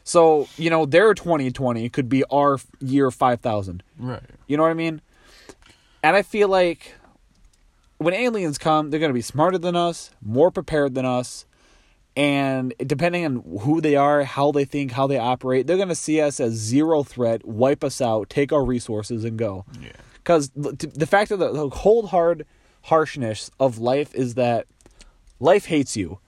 So 0.05 0.49
you 0.57 0.71
know, 0.71 0.85
their 0.87 1.15
2020 1.15 1.89
could 1.89 2.09
be 2.09 2.25
our 2.31 2.59
year 2.81 3.11
5000. 3.11 3.83
right. 3.99 4.21
You 4.47 4.57
know 4.57 4.63
what 4.63 4.71
I 4.71 4.75
mean? 4.75 5.01
And 6.03 6.15
I 6.17 6.23
feel 6.23 6.49
like 6.49 6.95
when 7.99 8.13
aliens 8.15 8.59
come, 8.59 8.91
they're 8.91 9.01
going 9.01 9.11
to 9.11 9.15
be 9.15 9.23
smarter 9.23 9.57
than 9.59 9.77
us, 9.77 10.11
more 10.23 10.51
prepared 10.51 10.95
than 10.95 11.07
us. 11.07 11.47
And 12.17 12.75
depending 12.79 13.25
on 13.25 13.43
who 13.63 13.81
they 13.81 13.97
are, 13.97 14.23
how 14.23 14.53
they 14.53 14.65
think, 14.65 14.93
how 14.93 15.07
they 15.07 15.19
operate, 15.19 15.67
they're 15.67 15.77
going 15.77 15.89
to 15.89 15.95
see 15.97 16.21
us 16.21 16.39
as 16.39 16.53
zero 16.53 17.03
threat, 17.03 17.45
wipe 17.45 17.83
us 17.83 18.01
out, 18.01 18.29
take 18.31 18.53
our 18.53 18.65
resources, 18.65 19.25
and 19.25 19.37
go. 19.39 19.65
Yeah, 19.81 19.89
Because 20.17 20.51
the 20.55 21.07
fact 21.07 21.31
of 21.33 21.39
the, 21.41 21.51
the 21.53 21.69
cold, 21.71 22.11
hard 22.11 22.47
harshness 22.85 23.51
of 23.59 23.79
life 23.79 24.15
is 24.15 24.35
that 24.35 24.67
life 25.41 25.67
hates 25.67 25.97
you. 25.97 26.19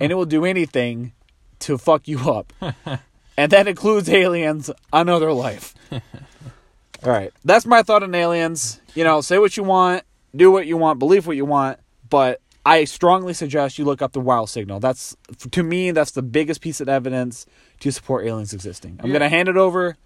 And 0.00 0.10
it 0.10 0.16
will 0.16 0.24
do 0.26 0.44
anything 0.44 1.12
to 1.60 1.78
fuck 1.78 2.08
you 2.08 2.18
up. 2.30 2.52
and 3.36 3.52
that 3.52 3.68
includes 3.68 4.08
aliens 4.08 4.70
on 4.92 5.08
other 5.08 5.32
life. 5.32 5.74
All 5.92 7.10
right. 7.10 7.32
That's 7.44 7.66
my 7.66 7.82
thought 7.82 8.02
on 8.02 8.14
aliens. 8.14 8.80
You 8.94 9.04
know, 9.04 9.20
say 9.20 9.38
what 9.38 9.56
you 9.56 9.62
want, 9.62 10.02
do 10.34 10.50
what 10.50 10.66
you 10.66 10.76
want, 10.76 10.98
believe 10.98 11.26
what 11.26 11.36
you 11.36 11.44
want, 11.44 11.78
but 12.08 12.40
I 12.64 12.84
strongly 12.84 13.34
suggest 13.34 13.78
you 13.78 13.84
look 13.84 14.02
up 14.02 14.12
the 14.12 14.20
WOW 14.20 14.44
signal. 14.44 14.80
That's 14.80 15.16
to 15.50 15.62
me 15.62 15.90
that's 15.90 16.12
the 16.12 16.22
biggest 16.22 16.60
piece 16.60 16.80
of 16.80 16.88
evidence 16.88 17.44
to 17.80 17.90
support 17.90 18.24
aliens 18.26 18.52
existing. 18.52 18.98
I'm 19.00 19.06
Yeah. 19.06 19.18
going 19.18 19.30
to 19.30 19.36
hand 19.36 19.48
it 19.48 19.56
over. 19.56 19.96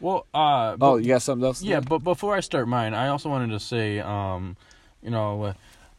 Well, 0.00 0.26
uh, 0.32 0.76
Oh, 0.80 0.96
you 0.96 1.08
got 1.08 1.22
something 1.22 1.44
else? 1.44 1.60
yeah, 1.62 1.80
but 1.80 1.98
before 1.98 2.34
I 2.34 2.40
start 2.40 2.68
mine, 2.68 2.94
I 2.94 3.08
also 3.08 3.28
wanted 3.28 3.50
to 3.50 3.60
say, 3.60 3.98
um, 3.98 4.56
you 5.02 5.10
know, 5.10 5.42
uh, 5.42 5.52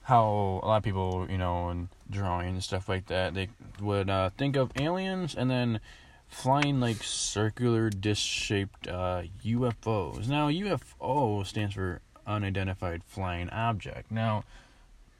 how 0.03 0.59
a 0.63 0.65
lot 0.65 0.77
of 0.77 0.83
people, 0.83 1.27
you 1.29 1.37
know, 1.37 1.69
in 1.69 1.89
drawing 2.09 2.49
and 2.49 2.63
stuff 2.63 2.89
like 2.89 3.07
that, 3.07 3.33
they 3.33 3.49
would 3.79 4.09
uh, 4.09 4.29
think 4.37 4.55
of 4.55 4.71
aliens 4.79 5.35
and 5.35 5.49
then 5.49 5.79
flying 6.27 6.79
like 6.79 7.03
circular 7.03 7.89
disc-shaped 7.89 8.87
uh, 8.87 9.23
UFOs. 9.45 10.27
Now, 10.27 10.49
UFO 10.49 11.45
stands 11.45 11.75
for 11.75 12.01
unidentified 12.25 13.03
flying 13.05 13.49
object. 13.49 14.11
Now, 14.11 14.43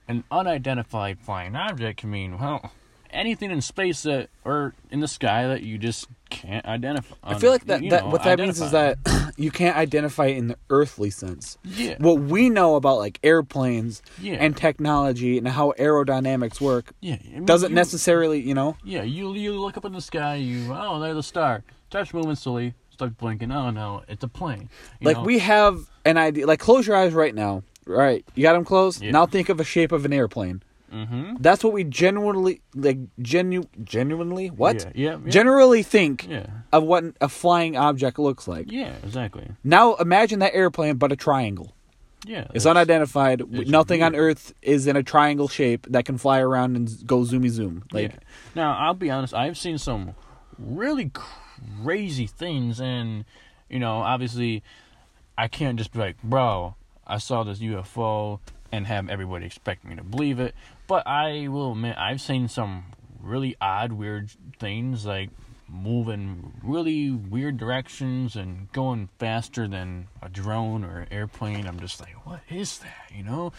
an 0.08 0.24
unidentified 0.32 1.20
flying 1.20 1.56
object 1.56 2.00
can 2.00 2.12
mean 2.12 2.40
well 2.40 2.72
anything 3.12 3.52
in 3.52 3.62
space 3.62 4.04
that 4.04 4.30
or 4.46 4.74
in 4.92 5.00
the 5.00 5.08
sky 5.08 5.48
that 5.48 5.64
you 5.64 5.78
just 5.78 6.08
can't 6.30 6.66
identify. 6.66 7.16
I 7.24 7.40
feel 7.40 7.52
like 7.52 7.66
that, 7.66 7.84
you 7.84 7.92
that 7.92 8.08
what 8.08 8.24
that 8.24 8.40
means 8.40 8.62
is 8.62 8.72
that 8.72 8.98
you 9.40 9.52
can't 9.52 9.78
identify 9.78 10.26
it 10.28 10.38
in 10.38 10.48
the 10.48 10.58
earthly 10.70 11.10
sense. 11.10 11.58
yeah, 11.64 11.96
What 12.00 12.20
we 12.22 12.50
know 12.50 12.76
about 12.76 12.98
like 12.98 13.20
airplanes 13.24 14.02
yeah, 14.22 14.36
and 14.36 14.56
technology 14.56 15.38
and 15.38 15.48
how 15.48 15.74
aerodynamics 15.80 16.60
work 16.60 16.94
yeah, 17.02 17.18
I 17.26 17.34
mean, 17.36 17.46
doesn't 17.46 17.70
you- 17.70 17.76
necessarily, 17.76 18.40
you 18.42 18.54
know. 18.54 18.76
Yeah, 18.84 19.04
you 19.04 19.34
you 19.34 19.54
look 19.60 19.78
up 19.78 19.86
in 19.86 19.94
the 19.94 20.02
sky, 20.02 20.36
you 20.36 20.72
oh 20.74 21.00
there's 21.00 21.18
a 21.18 21.24
star, 21.24 21.64
starts 21.90 22.14
moving 22.14 22.36
slowly, 22.36 22.74
starts 22.90 23.16
blinking. 23.16 23.52
Oh 23.52 23.70
no, 23.72 24.04
it's 24.08 24.24
a 24.24 24.28
plane. 24.28 24.70
You 25.00 25.06
like 25.08 25.18
know? 25.18 25.24
we 25.24 25.40
have 25.40 25.90
an 26.06 26.18
idea. 26.18 26.46
Like 26.46 26.60
close 26.60 26.86
your 26.88 26.96
eyes 26.96 27.14
right 27.14 27.34
now. 27.36 27.64
Right, 27.86 28.24
you 28.36 28.44
got 28.44 28.54
them 28.54 28.66
closed. 28.66 29.02
Yeah. 29.02 29.12
Now 29.12 29.26
think 29.26 29.50
of 29.50 29.60
a 29.60 29.64
shape 29.64 29.92
of 29.92 30.06
an 30.06 30.14
airplane. 30.14 30.62
Mm-hmm. 30.92 31.36
That's 31.40 31.64
what 31.64 31.74
we 31.74 31.84
genuinely 31.84 32.62
like. 32.76 32.98
Genu 33.22 33.64
genuinely 33.84 34.48
what? 34.48 34.76
Yeah, 34.96 35.12
yeah, 35.12 35.18
yeah. 35.24 35.30
Generally 35.30 35.84
think 35.84 36.28
yeah, 36.28 36.48
of 36.72 36.84
what 36.84 37.04
a 37.22 37.30
flying 37.30 37.78
object 37.78 38.20
looks 38.20 38.48
like. 38.48 38.72
yeah, 38.72 38.96
exactly. 39.04 39.48
Now 39.64 39.96
imagine 39.96 40.40
that 40.40 40.54
airplane, 40.56 40.96
but 40.98 41.12
a 41.12 41.16
triangle. 41.16 41.74
Yeah, 42.26 42.48
It's 42.54 42.66
unidentified. 42.66 43.42
it's 43.50 43.70
Nothing 43.70 44.04
on. 44.04 44.14
Earth 44.14 44.54
is 44.62 44.88
in 44.88 44.98
a 44.98 45.04
triangle 45.04 45.48
shape 45.48 45.88
that 45.90 46.04
can 46.04 46.18
fly 46.18 46.40
around 46.40 46.76
and 46.76 47.08
go 47.08 47.20
zoomy 47.22 47.50
zoom. 47.50 47.84
Like, 47.94 48.12
yeah. 48.12 48.18
Now 48.56 48.78
I'll 48.78 48.94
be 48.94 49.10
honest, 49.10 49.34
I've 49.34 49.58
seen 49.58 49.78
some 49.78 50.16
really 50.58 51.12
crazy 51.14 52.28
things, 52.28 52.82
and 52.82 53.24
you 53.70 53.80
know, 53.80 54.00
obviously, 54.00 54.64
I 55.38 55.48
can't 55.48 55.78
just 55.78 55.94
be 55.94 56.00
like, 56.00 56.22
bro, 56.22 56.76
I 57.08 57.20
saw 57.20 57.44
this 57.44 57.60
UFO, 57.60 58.40
and 58.72 58.86
have 58.88 59.10
everybody 59.10 59.46
expect 59.46 59.86
me 59.86 59.96
to 59.96 60.04
believe 60.04 60.40
it. 60.40 60.54
But 60.90 61.06
I 61.06 61.48
will 61.50 61.74
admit, 61.74 61.96
I've 62.00 62.20
seen 62.20 62.48
some 62.48 62.86
really 63.22 63.56
odd, 63.62 63.94
weird 63.94 64.32
things, 64.58 65.06
like 65.06 65.30
moving 65.68 66.52
really 66.64 67.12
weird 67.12 67.58
directions 67.58 68.36
and 68.36 68.72
going 68.72 69.08
faster 69.20 69.68
than 69.68 70.08
a 70.20 70.30
drone 70.30 70.84
or 70.84 71.02
an 71.02 71.14
airplane. 71.14 71.68
I'm 71.68 71.80
just 71.80 72.00
like, 72.00 72.26
what 72.26 72.40
is 72.50 72.80
that? 72.80 73.12
You 73.16 73.24
know, 73.24 73.54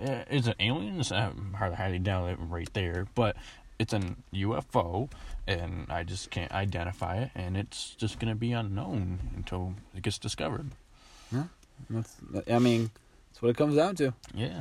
uh, 0.00 0.22
is 0.30 0.46
it 0.46 0.54
aliens? 0.60 1.08
Hardly 1.10 1.76
highly 1.76 1.98
doubt 1.98 2.30
it 2.30 2.38
right 2.40 2.72
there, 2.74 3.08
but 3.16 3.34
it's 3.80 3.92
an 3.92 4.22
UFO, 4.32 5.10
and 5.48 5.86
I 5.90 6.04
just 6.04 6.30
can't 6.30 6.52
identify 6.52 7.16
it, 7.16 7.32
and 7.34 7.56
it's 7.56 7.96
just 7.96 8.20
gonna 8.20 8.36
be 8.36 8.52
unknown 8.52 9.18
until 9.34 9.74
it 9.96 10.04
gets 10.04 10.16
discovered. 10.18 10.70
Yeah, 11.32 11.46
that's, 11.90 12.14
I 12.48 12.60
mean, 12.60 12.92
that's 13.32 13.40
what 13.40 13.48
it 13.48 13.56
comes 13.56 13.76
down 13.76 13.96
to. 13.96 14.12
Yeah. 14.34 14.60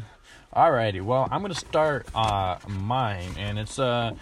Alrighty. 0.56 1.02
Well, 1.02 1.28
I'm 1.30 1.42
gonna 1.42 1.54
start 1.54 2.08
uh 2.16 2.58
mine, 2.68 3.36
and 3.38 3.60
it's 3.60 3.78
uh, 3.78 4.14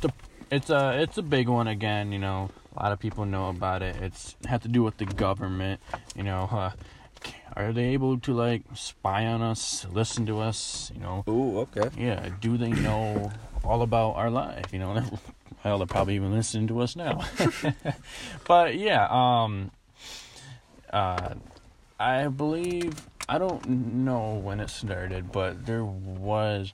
the 0.00 0.10
it's 0.50 0.70
a 0.70 0.98
it's 1.02 1.18
a 1.18 1.22
big 1.22 1.46
one 1.46 1.68
again. 1.68 2.10
You 2.10 2.18
know, 2.18 2.50
a 2.74 2.82
lot 2.82 2.92
of 2.92 3.00
people 3.00 3.26
know 3.26 3.50
about 3.50 3.82
it. 3.82 3.96
It's 3.96 4.34
had 4.46 4.62
to 4.62 4.68
do 4.68 4.82
with 4.82 4.96
the 4.96 5.04
government. 5.04 5.82
You 6.16 6.22
know, 6.22 6.48
uh, 6.50 6.70
are 7.54 7.72
they 7.74 7.88
able 7.88 8.18
to 8.20 8.32
like 8.32 8.62
spy 8.74 9.26
on 9.26 9.42
us, 9.42 9.86
listen 9.92 10.24
to 10.24 10.40
us? 10.40 10.90
You 10.94 11.00
know, 11.02 11.24
Ooh, 11.28 11.58
okay. 11.60 11.90
yeah. 11.98 12.30
Do 12.40 12.56
they 12.56 12.70
know 12.70 13.30
all 13.62 13.82
about 13.82 14.16
our 14.16 14.30
life? 14.30 14.72
You 14.72 14.78
know, 14.78 15.04
hell, 15.62 15.76
they're 15.76 15.86
probably 15.86 16.14
even 16.14 16.32
listening 16.32 16.66
to 16.68 16.80
us 16.80 16.96
now. 16.96 17.26
but 18.46 18.74
yeah, 18.74 19.06
um, 19.10 19.70
uh, 20.90 21.34
I 22.00 22.28
believe 22.28 22.94
I 23.28 23.38
don't 23.38 23.66
know 23.68 24.34
when 24.34 24.60
it 24.60 24.70
started, 24.70 25.30
but 25.32 25.66
there 25.66 25.84
was 25.84 26.72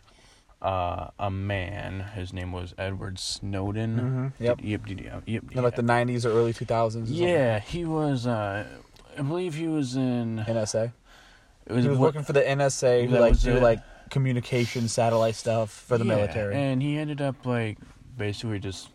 uh, 0.62 1.08
a 1.18 1.30
man. 1.30 2.00
His 2.14 2.32
name 2.32 2.52
was 2.52 2.74
Edward 2.78 3.18
Snowden. 3.18 4.32
Mhm, 4.38 4.44
yep. 4.44 4.60
Yep. 4.62 4.88
Yep. 4.88 5.00
Yep. 5.00 5.22
yep 5.26 5.44
In 5.52 5.62
like 5.64 5.76
the 5.76 5.82
'90s 5.82 6.24
or 6.24 6.30
early 6.30 6.52
2000s. 6.52 7.06
yeah, 7.08 7.58
he 7.58 7.84
was. 7.84 8.26
Uh, 8.26 8.64
I 9.18 9.22
believe 9.22 9.54
he 9.54 9.66
was 9.66 9.96
in. 9.96 10.38
NSA. 10.46 10.92
It 11.66 11.72
was, 11.72 11.84
He 11.84 11.88
was 11.90 11.98
working 11.98 12.22
for 12.22 12.32
the 12.34 12.42
NSA, 12.42 13.08
who 13.08 13.18
like 13.18 13.40
do 13.40 13.56
it. 13.56 13.60
like 13.62 13.80
communication 14.10 14.86
satellite 14.86 15.34
stuff 15.34 15.70
for 15.70 15.98
the 15.98 16.04
Yeah, 16.04 16.14
military. 16.16 16.54
And 16.54 16.82
he 16.82 16.98
ended 16.98 17.20
up 17.20 17.44
like 17.46 17.78
basically 18.16 18.60
just 18.60 18.90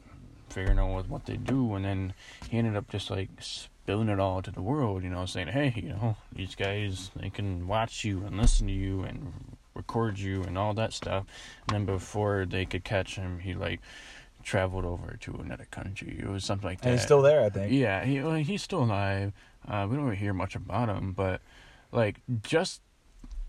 figuring 0.49 0.79
out 0.79 0.89
what, 0.91 1.09
what 1.09 1.25
they 1.25 1.35
do, 1.35 1.73
and 1.75 1.83
then 1.83 2.13
he 2.49 2.57
ended 2.57 2.75
up 2.75 2.89
just 2.89 3.09
like 3.11 3.29
spilling 3.89 4.09
it 4.09 4.19
all 4.19 4.39
to 4.39 4.51
the 4.51 4.61
world. 4.61 5.03
You 5.03 5.09
know, 5.09 5.25
saying, 5.25 5.47
"Hey, 5.47 5.73
you 5.75 5.89
know, 5.89 6.15
these 6.31 6.53
guys 6.53 7.09
they 7.15 7.31
can 7.31 7.67
watch 7.67 8.03
you 8.05 8.23
and 8.23 8.37
listen 8.37 8.67
to 8.67 8.73
you 8.73 9.03
and 9.03 9.57
record 9.73 10.19
you 10.19 10.43
and 10.43 10.59
all 10.59 10.75
that 10.75 10.93
stuff." 10.93 11.25
And 11.67 11.75
then 11.75 11.85
before 11.85 12.45
they 12.45 12.65
could 12.65 12.83
catch 12.83 13.15
him, 13.15 13.39
he 13.39 13.55
like 13.55 13.79
traveled 14.43 14.85
over 14.85 15.17
to 15.21 15.33
another 15.37 15.65
country. 15.71 16.19
It 16.19 16.27
was 16.27 16.45
something 16.45 16.69
like 16.69 16.81
that. 16.81 16.87
and 16.87 16.99
he's 16.99 17.03
still 17.03 17.23
there, 17.23 17.43
I 17.43 17.49
think. 17.49 17.71
Yeah, 17.71 18.05
he 18.05 18.21
well, 18.21 18.35
he's 18.35 18.61
still 18.61 18.83
alive. 18.83 19.33
Uh, 19.67 19.87
we 19.89 19.95
don't 19.95 20.05
really 20.05 20.17
hear 20.17 20.33
much 20.33 20.55
about 20.55 20.89
him, 20.89 21.13
but 21.13 21.41
like 21.91 22.21
just 22.43 22.81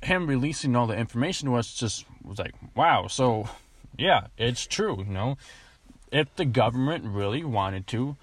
him 0.02 0.26
releasing 0.26 0.74
all 0.74 0.86
the 0.86 0.96
information 0.96 1.52
was 1.52 1.74
just 1.74 2.06
was 2.24 2.38
like, 2.38 2.54
wow. 2.74 3.08
So 3.08 3.46
yeah, 3.98 4.28
it's 4.38 4.66
true. 4.66 5.04
You 5.06 5.12
know, 5.12 5.36
if 6.10 6.34
the 6.36 6.46
government 6.46 7.04
really 7.04 7.44
wanted 7.44 7.86
to, 7.88 8.16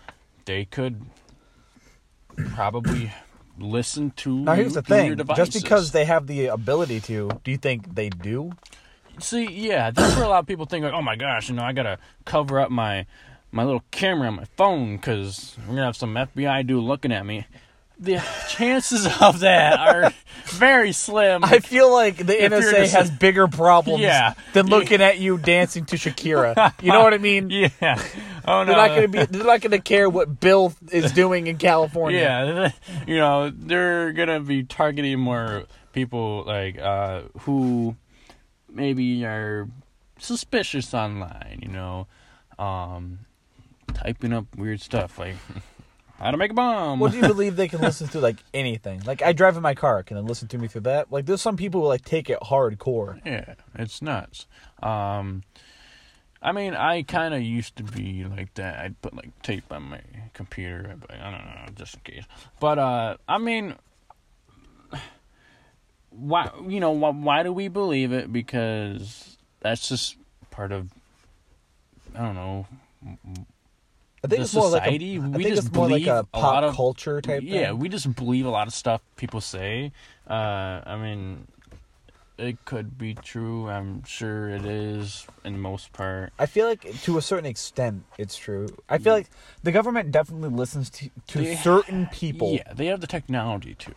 they 0.45 0.65
could 0.65 1.05
probably 2.53 3.11
listen 3.59 4.11
to. 4.11 4.35
Now 4.35 4.53
here's 4.53 4.73
the 4.73 4.81
thing: 4.81 5.17
just 5.35 5.53
because 5.53 5.91
they 5.91 6.05
have 6.05 6.27
the 6.27 6.47
ability 6.47 7.01
to, 7.01 7.29
do 7.43 7.51
you 7.51 7.57
think 7.57 7.95
they 7.95 8.09
do? 8.09 8.51
See, 9.19 9.47
yeah, 9.49 9.91
that's 9.91 10.15
where 10.15 10.25
a 10.25 10.29
lot 10.29 10.39
of 10.39 10.47
people 10.47 10.65
think 10.65 10.83
like, 10.83 10.93
oh 10.93 11.01
my 11.01 11.15
gosh, 11.15 11.49
you 11.49 11.55
know, 11.55 11.63
I 11.63 11.73
gotta 11.73 11.97
cover 12.25 12.59
up 12.59 12.69
my 12.69 13.05
my 13.51 13.63
little 13.63 13.83
camera 13.91 14.27
on 14.27 14.35
my 14.35 14.45
phone 14.55 14.97
because 14.97 15.55
we're 15.61 15.75
gonna 15.75 15.85
have 15.85 15.95
some 15.95 16.13
FBI 16.13 16.67
dude 16.67 16.83
looking 16.83 17.11
at 17.11 17.25
me. 17.25 17.47
The 17.99 18.23
chances 18.49 19.07
of 19.21 19.39
that 19.39 19.79
are 19.79 20.13
very 20.45 20.91
slim. 20.91 21.43
I 21.43 21.59
feel 21.59 21.91
like 21.91 22.17
the 22.17 22.43
If 22.45 22.51
NSA 22.51 22.71
just- 22.71 22.93
has 22.93 23.09
bigger 23.11 23.47
problems 23.47 24.01
Yeah. 24.01 24.33
than 24.53 24.67
looking 24.67 25.01
at 25.01 25.17
you 25.19 25.37
dancing 25.39 25.85
to 25.85 25.95
Shakira. 25.95 26.73
You 26.81 26.91
know 26.91 27.01
what 27.03 27.13
I 27.15 27.17
mean? 27.17 27.49
yeah. 27.49 27.67
Oh 28.45 28.63
no. 28.63 28.65
They're 28.65 28.75
not 28.75 28.87
gonna 28.89 29.07
be. 29.07 29.25
They're 29.25 29.43
not 29.45 29.61
gonna 29.61 29.79
care 29.81 30.09
what 30.09 30.39
Bill 30.39 30.73
is 30.91 31.11
doing 31.11 31.47
in 31.47 31.57
California. 31.57 32.19
Yeah, 32.19 32.71
you 33.07 33.17
know, 33.17 33.49
they're 33.49 34.13
gonna 34.13 34.39
be 34.41 34.63
targeting 34.63 35.19
more 35.19 35.63
people 35.91 36.43
like 36.45 36.77
uh 36.79 37.21
who 37.41 37.95
maybe 38.71 39.25
are 39.25 39.67
suspicious 40.19 40.93
online, 40.93 41.59
you 41.63 41.69
know, 41.69 42.07
um 42.59 43.19
typing 43.93 44.33
up 44.33 44.45
weird 44.55 44.81
stuff 44.81 45.17
like 45.17 45.35
how 46.19 46.31
to 46.31 46.37
make 46.37 46.51
a 46.51 46.53
bomb. 46.53 46.99
Well, 46.99 47.11
do 47.11 47.17
you 47.17 47.27
believe 47.27 47.55
they 47.55 47.67
can 47.67 47.81
listen 47.81 48.07
to 48.09 48.19
like 48.19 48.37
anything? 48.53 49.01
Like 49.05 49.21
I 49.21 49.33
drive 49.33 49.55
in 49.55 49.63
my 49.63 49.75
car, 49.75 50.03
can 50.03 50.17
they 50.17 50.23
listen 50.23 50.47
to 50.49 50.57
me 50.57 50.67
through 50.67 50.81
that? 50.81 51.11
Like 51.11 51.25
there's 51.25 51.41
some 51.41 51.57
people 51.57 51.81
who 51.81 51.87
like 51.87 52.03
take 52.03 52.29
it 52.29 52.39
hardcore. 52.41 53.21
Yeah, 53.25 53.55
it's 53.75 54.01
nuts. 54.01 54.47
Um, 54.81 55.43
I 56.41 56.51
mean, 56.51 56.73
I 56.73 57.03
kind 57.03 57.33
of 57.33 57.41
used 57.41 57.75
to 57.77 57.83
be 57.83 58.23
like 58.23 58.53
that. 58.55 58.79
I'd 58.79 59.01
put 59.01 59.15
like 59.15 59.29
tape 59.41 59.71
on 59.71 59.83
my 59.83 60.01
computer, 60.33 60.95
but 60.99 61.11
I 61.11 61.31
don't 61.31 61.45
know, 61.45 61.65
just 61.75 61.95
in 61.95 62.01
case. 62.01 62.23
But 62.59 62.79
uh, 62.79 63.17
I 63.27 63.37
mean, 63.37 63.75
why? 66.09 66.49
You 66.67 66.79
know, 66.79 66.91
why, 66.91 67.09
why 67.09 67.43
do 67.43 67.51
we 67.51 67.67
believe 67.67 68.11
it? 68.11 68.31
Because 68.31 69.37
that's 69.59 69.87
just 69.87 70.15
part 70.51 70.71
of. 70.71 70.89
I 72.15 72.21
don't 72.21 72.35
know. 72.35 72.67
I 74.23 74.27
think 74.27 74.39
The 74.39 74.43
it's 74.45 74.53
more 74.55 74.71
society, 74.71 75.19
like 75.19 75.27
a, 75.27 75.37
we 75.37 75.43
just 75.43 75.67
it's 75.67 75.75
more 75.75 75.85
like 75.89 76.03
believe 76.03 76.07
a 76.07 76.19
a 76.19 76.23
pop 76.25 76.43
lot 76.43 76.63
of- 76.63 76.75
culture 76.75 77.21
type. 77.21 77.39
Thing. 77.43 77.47
Yeah, 77.53 77.67
thing. 77.69 77.79
we 77.79 77.89
just 77.89 78.15
believe 78.15 78.45
a 78.45 78.49
lot 78.49 78.67
of 78.67 78.73
stuff 78.73 79.01
people 79.15 79.41
say. 79.41 79.91
Uh, 80.29 80.81
I 80.85 80.97
mean, 80.97 81.47
it 82.37 82.63
could 82.65 82.97
be 82.97 83.13
true. 83.13 83.69
I'm 83.69 84.03
sure 84.05 84.49
it 84.49 84.65
is 84.65 85.25
in 85.43 85.53
the 85.53 85.59
most 85.59 85.93
part. 85.93 86.33
I 86.39 86.45
feel 86.47 86.67
like 86.67 86.81
to 87.03 87.17
a 87.17 87.21
certain 87.21 87.45
extent 87.45 88.03
it's 88.17 88.35
true. 88.35 88.67
I 88.89 88.97
feel 88.97 89.13
like 89.13 89.29
the 89.63 89.71
government 89.71 90.11
definitely 90.11 90.49
listens 90.49 90.89
to 90.91 91.09
to 91.27 91.37
They- 91.39 91.55
certain 91.55 92.07
people, 92.11 92.53
Yeah, 92.53 92.73
they 92.73 92.87
have 92.87 93.01
the 93.01 93.07
technology 93.07 93.75
to. 93.75 93.93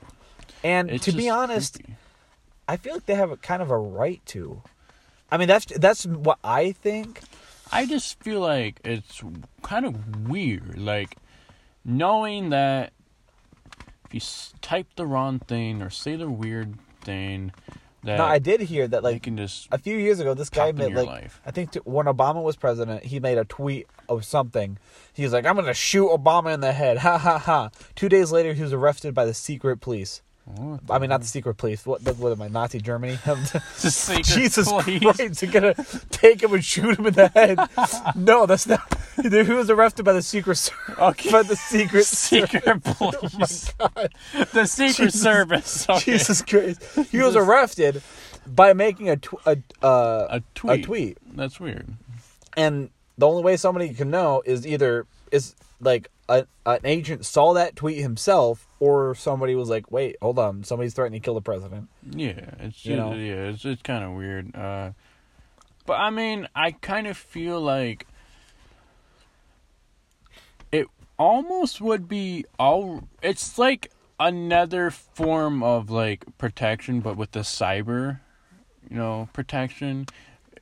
and 0.63 0.91
It's 0.91 1.07
to 1.07 1.13
be 1.13 1.29
honest, 1.31 1.75
creepy. 1.77 1.97
I 2.69 2.77
feel 2.77 2.95
like 2.95 3.07
they 3.07 3.15
have 3.17 3.31
a 3.31 3.37
kind 3.39 3.63
of 3.63 3.71
a 3.71 3.79
right 3.79 4.21
to. 4.27 4.63
I 5.33 5.39
mean, 5.39 5.49
that's 5.49 5.65
that's 5.67 6.05
what 6.07 6.39
I 6.45 6.73
think. 6.73 7.21
I 7.73 7.87
just 7.87 8.23
feel 8.23 8.41
like 8.41 8.81
it's 8.85 9.23
kind 9.63 9.87
of 9.87 10.29
weird, 10.29 10.79
like 10.79 11.17
knowing 11.85 12.51
that 12.51 12.93
if 14.07 14.15
you 14.15 14.21
type 14.61 14.89
the 14.97 15.07
wrong 15.07 15.39
thing 15.39 15.83
or 15.83 15.91
say 15.91 16.17
the 16.17 16.29
weird 16.29 16.75
thing, 17.03 17.53
that 18.03 18.17
No, 18.17 18.25
I 18.25 18.39
did 18.39 18.61
hear 18.63 18.89
that 18.89 19.03
like 19.03 19.23
can 19.23 19.37
just 19.37 19.69
a 19.71 19.79
few 19.79 19.97
years 19.97 20.21
ago, 20.21 20.35
this 20.35 20.51
guy 20.51 20.73
made 20.73 20.95
like 20.95 21.07
life. 21.07 21.41
I 21.45 21.51
think 21.51 21.73
t- 21.73 21.81
when 21.85 22.07
Obama 22.07 22.43
was 22.43 22.57
president, 22.57 23.05
he 23.05 23.21
made 23.21 23.39
a 23.39 23.45
tweet 23.45 23.87
of 24.09 24.25
something. 24.25 24.79
He 25.13 25.23
was 25.23 25.33
like, 25.33 25.47
"I'm 25.47 25.55
gonna 25.55 25.75
shoot 25.75 26.09
Obama 26.09 26.55
in 26.55 26.61
the 26.61 26.73
head." 26.73 26.99
Ha 27.11 27.19
ha 27.19 27.39
ha. 27.39 27.71
Two 27.95 28.09
days 28.09 28.33
later, 28.33 28.55
he 28.55 28.63
was 28.63 28.73
arrested 28.73 29.15
by 29.15 29.25
the 29.27 29.35
secret 29.35 29.81
police. 29.81 30.23
I 30.89 30.99
mean, 30.99 31.11
not 31.11 31.21
the 31.21 31.27
secret 31.27 31.55
police. 31.55 31.85
What? 31.87 32.03
What, 32.03 32.17
what 32.19 32.33
am 32.33 32.43
I? 32.43 32.49
Nazi 32.49 32.81
Germany? 32.81 33.19
the 33.25 33.63
secret 33.91 34.25
Jesus 34.27 34.69
police. 34.71 35.01
Christ! 35.03 35.43
You're 35.43 35.53
gonna 35.53 35.75
take 36.11 36.43
him 36.43 36.53
and 36.55 36.65
shoot 36.65 36.99
him 36.99 37.07
in 37.07 37.15
the 37.15 37.29
head? 37.29 37.59
no, 38.17 38.47
that's 38.47 38.67
not. 38.67 38.81
He 39.23 39.29
was 39.29 39.71
arrested 39.71 40.05
by 40.05 40.13
the 40.13 40.23
secret. 40.23 40.57
Ser- 40.57 40.75
Okay. 40.99 41.31
by 41.31 41.43
the 41.43 41.57
secret. 41.57 42.05
Secret 42.31 42.63
Oh 42.67 42.79
police. 43.11 43.73
God. 43.79 44.13
the 44.53 44.67
Secret 44.67 45.07
Jesus- 45.07 45.23
Service. 45.23 45.89
Okay. 45.89 46.13
Jesus 46.17 46.43
Christ! 46.43 46.83
He 47.11 47.19
was 47.19 47.37
arrested 47.37 48.03
by 48.47 48.73
making 48.73 49.09
a 49.11 49.17
tw- 49.17 49.35
a, 49.47 49.59
uh, 49.85 50.27
A 50.31 50.43
tweet. 50.55 50.81
a 50.81 50.83
tweet. 50.83 51.19
That's 51.35 51.59
weird. 51.61 51.87
and 52.57 52.91
the 53.19 53.27
only 53.29 53.43
way 53.43 53.57
somebody 53.57 53.93
can 53.95 54.11
know 54.11 54.43
is 54.47 54.67
either 54.67 55.07
is 55.31 55.55
like 55.81 56.11
a, 56.31 56.47
an 56.65 56.81
agent 56.85 57.27
saw 57.27 57.53
that 57.53 57.77
tweet 57.77 57.99
himself 57.99 58.67
or 58.79 59.15
somebody 59.15 59.55
was 59.55 59.69
like 59.69 59.91
wait 59.91 60.17
hold 60.23 60.39
on 60.39 60.65
somebody's 60.65 60.95
threatening 60.95 61.21
to 61.21 61.25
kill 61.25 61.35
the 61.35 61.43
president 61.43 61.89
Yeah, 62.11 62.51
it's 62.61 62.87
You 62.87 62.97
know? 62.97 63.13
yeah, 63.13 63.51
it's 63.51 63.65
it's 63.65 63.83
kind 63.83 64.05
of 64.05 64.13
weird. 64.13 64.55
Uh, 64.55 64.93
but 65.87 65.95
I 65.95 66.11
mean, 66.11 66.47
I 66.55 66.71
kind 66.71 67.07
of 67.09 67.17
feel 67.17 67.61
like 67.61 68.07
it 70.71 70.87
almost 71.19 71.81
would 71.81 72.09
be 72.09 72.45
all. 72.61 73.09
It's 73.23 73.59
like 73.59 73.91
another 74.21 74.91
form 74.91 75.63
of 75.65 75.91
like 75.91 76.25
protection, 76.39 77.01
but 77.01 77.17
with 77.17 77.33
the 77.33 77.41
cyber, 77.41 78.21
you 78.89 78.97
know, 78.97 79.29
protection. 79.33 80.07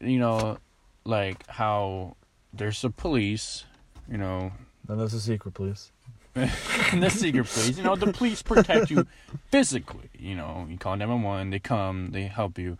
You 0.01 0.19
know, 0.19 0.59
like 1.05 1.47
how 1.49 2.17
there's 2.55 2.83
a 2.85 2.91
police. 2.91 3.65
You 4.11 4.17
know, 4.17 4.53
then 4.89 4.99
there's 4.99 5.15
a 5.15 5.21
secret 5.21 5.55
please. 5.55 5.93
and 6.35 7.03
the 7.03 7.11
secret 7.11 7.47
please. 7.47 7.77
You 7.79 7.85
know, 7.85 7.97
the 7.97 8.13
police 8.13 8.43
protect 8.43 8.91
you 8.91 9.07
physically. 9.51 10.09
You 10.19 10.35
know, 10.35 10.67
you 10.69 10.79
call 10.79 10.97
911, 10.97 11.51
they 11.51 11.59
come, 11.59 12.11
they 12.11 12.23
help 12.23 12.59
you. 12.59 12.79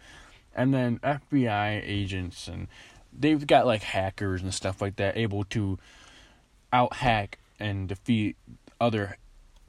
And 0.55 0.75
then 0.75 0.99
FBI 1.01 1.83
agents, 1.85 2.49
and 2.49 2.67
they've 3.17 3.47
got 3.47 3.67
like 3.67 3.83
hackers 3.83 4.43
and 4.43 4.53
stuff 4.53 4.81
like 4.83 4.97
that 4.97 5.17
able 5.17 5.45
to 5.45 5.79
out 6.73 6.95
hack 6.95 7.39
and 7.61 7.89
defeat 7.89 8.37
other 8.81 9.17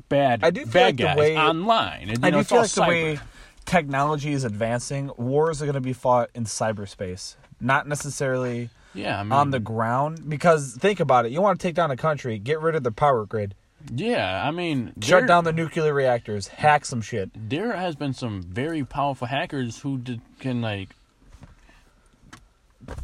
bad, 0.07 0.43
I 0.43 0.49
do 0.49 0.61
feel 0.61 0.71
bad 0.71 0.85
like 0.85 0.97
the 0.97 1.03
guys 1.03 1.17
way- 1.17 1.37
online. 1.37 2.09
And, 2.09 2.19
you 2.19 2.27
i 2.27 2.29
know, 2.29 2.39
do 2.39 2.43
feel 2.43 2.61
like 2.61 2.71
the 2.71 2.81
way 2.81 3.19
technology 3.65 4.31
is 4.31 4.43
advancing 4.43 5.11
wars 5.17 5.61
are 5.61 5.65
going 5.65 5.75
to 5.75 5.81
be 5.81 5.93
fought 5.93 6.29
in 6.33 6.45
cyberspace 6.45 7.35
not 7.61 7.87
necessarily 7.87 8.69
Yeah, 8.93 9.19
I 9.19 9.23
mean, 9.23 9.31
on 9.31 9.51
the 9.51 9.59
ground 9.59 10.27
because 10.29 10.75
think 10.75 10.99
about 10.99 11.25
it 11.25 11.31
you 11.31 11.41
want 11.41 11.59
to 11.59 11.67
take 11.67 11.75
down 11.75 11.91
a 11.91 11.97
country 11.97 12.37
get 12.39 12.59
rid 12.61 12.75
of 12.75 12.83
the 12.83 12.91
power 12.91 13.25
grid 13.25 13.53
Yeah, 13.93 14.43
I 14.45 14.51
mean, 14.51 14.87
Shut 15.01 15.19
there- 15.21 15.27
down 15.27 15.43
the 15.45 15.53
nuclear 15.53 15.93
reactors. 15.93 16.47
Hack 16.47 16.85
some 16.85 17.01
shit. 17.01 17.29
there 17.33 17.73
has 17.77 17.95
been 17.95 18.13
some 18.13 18.41
very 18.43 18.83
powerful 18.83 19.27
hackers 19.27 19.79
who 19.79 19.97
did, 19.97 20.19
can 20.39 20.61
like 20.61 20.89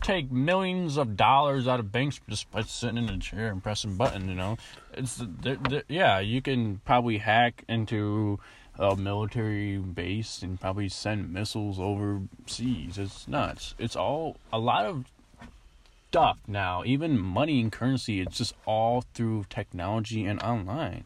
take 0.01 0.31
millions 0.31 0.97
of 0.97 1.15
dollars 1.15 1.67
out 1.67 1.79
of 1.79 1.91
banks 1.91 2.19
just 2.29 2.49
by 2.51 2.61
sitting 2.61 2.97
in 2.97 3.09
a 3.09 3.17
chair 3.19 3.47
and 3.51 3.61
pressing 3.61 3.95
button. 3.95 4.27
You 4.27 4.35
know, 4.35 4.57
it's 4.93 5.21
they're, 5.41 5.55
they're- 5.57 5.83
yeah, 5.87 6.19
you 6.19 6.41
can 6.41 6.81
probably 6.85 7.19
hack 7.19 7.63
into 7.67 8.39
a 8.77 8.95
military 8.95 9.77
base 9.77 10.41
and 10.41 10.59
probably 10.59 10.89
send 10.89 11.31
missiles 11.31 11.79
overseas. 11.79 12.97
It's 12.97 13.27
nuts. 13.27 13.75
It's 13.77 13.95
all 13.95 14.37
a 14.51 14.59
lot 14.59 14.85
of 14.85 15.05
stuff 16.09 16.37
now. 16.47 16.83
Even 16.85 17.19
money 17.19 17.61
and 17.61 17.71
currency, 17.71 18.21
it's 18.21 18.37
just 18.37 18.53
all 18.65 19.03
through 19.13 19.45
technology 19.49 20.25
and 20.25 20.41
online 20.41 21.03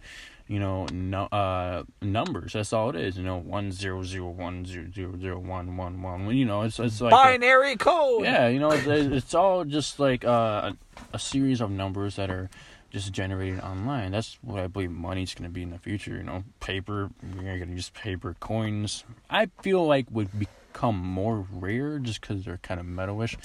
you 0.49 0.57
know, 0.59 0.87
no, 0.91 1.25
uh, 1.25 1.83
numbers. 2.01 2.53
That's 2.53 2.73
all 2.73 2.89
it 2.89 2.95
is. 2.95 3.15
You 3.15 3.23
know, 3.23 3.37
one 3.37 3.71
zero 3.71 4.01
zero 4.01 4.29
one 4.29 4.65
zero 4.65 4.87
zero 4.91 5.13
zero 5.21 5.37
one 5.37 5.77
one 5.77 6.01
one. 6.01 6.35
You 6.35 6.45
know, 6.45 6.63
it's 6.63 6.79
it's 6.79 6.99
like 6.99 7.13
a- 7.13 7.15
Binary 7.15 7.75
code. 7.75 8.23
yeah, 8.23 8.47
you 8.47 8.59
know, 8.59 8.71
it's, 8.71 8.87
it's 8.87 9.35
all 9.35 9.63
just 9.63 9.99
like 9.99 10.25
uh, 10.25 10.71
a, 10.73 10.77
a 11.13 11.19
series 11.19 11.61
of 11.61 11.69
numbers 11.69 12.15
that 12.15 12.31
are 12.31 12.49
just 12.89 13.11
generated 13.11 13.59
online. 13.61 14.11
That's 14.11 14.37
what 14.41 14.61
I 14.61 14.67
believe 14.67 14.91
money's 14.91 15.33
going 15.33 15.49
to 15.49 15.53
be 15.53 15.63
in 15.63 15.71
the 15.71 15.77
future. 15.77 16.15
You 16.15 16.23
know, 16.23 16.43
paper. 16.59 17.09
We're 17.35 17.57
going 17.57 17.69
to 17.69 17.75
use 17.75 17.89
paper 17.91 18.35
coins. 18.39 19.03
I 19.29 19.47
feel 19.61 19.85
like 19.85 20.07
would 20.11 20.29
become 20.39 20.97
more 20.97 21.45
rare 21.51 21.99
just 21.99 22.21
because 22.21 22.45
they're 22.45 22.57
kind 22.57 22.79
of 22.79 22.85
metalish, 22.85 23.37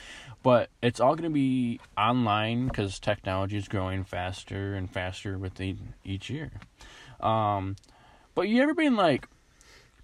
but 0.42 0.70
it's 0.82 1.00
all 1.00 1.14
going 1.14 1.30
to 1.30 1.34
be 1.34 1.80
online 1.96 2.68
because 2.68 2.98
technology 2.98 3.56
is 3.56 3.68
growing 3.68 4.04
faster 4.04 4.74
and 4.74 4.90
faster 4.90 5.38
with 5.38 5.60
each 6.04 6.30
year. 6.30 6.52
Um, 7.20 7.76
but 8.34 8.48
you 8.48 8.62
ever 8.62 8.74
been 8.74 8.96
like 8.96 9.28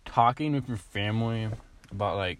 talking 0.04 0.54
with 0.54 0.68
your 0.68 0.78
family 0.78 1.48
about 1.90 2.16
like 2.16 2.38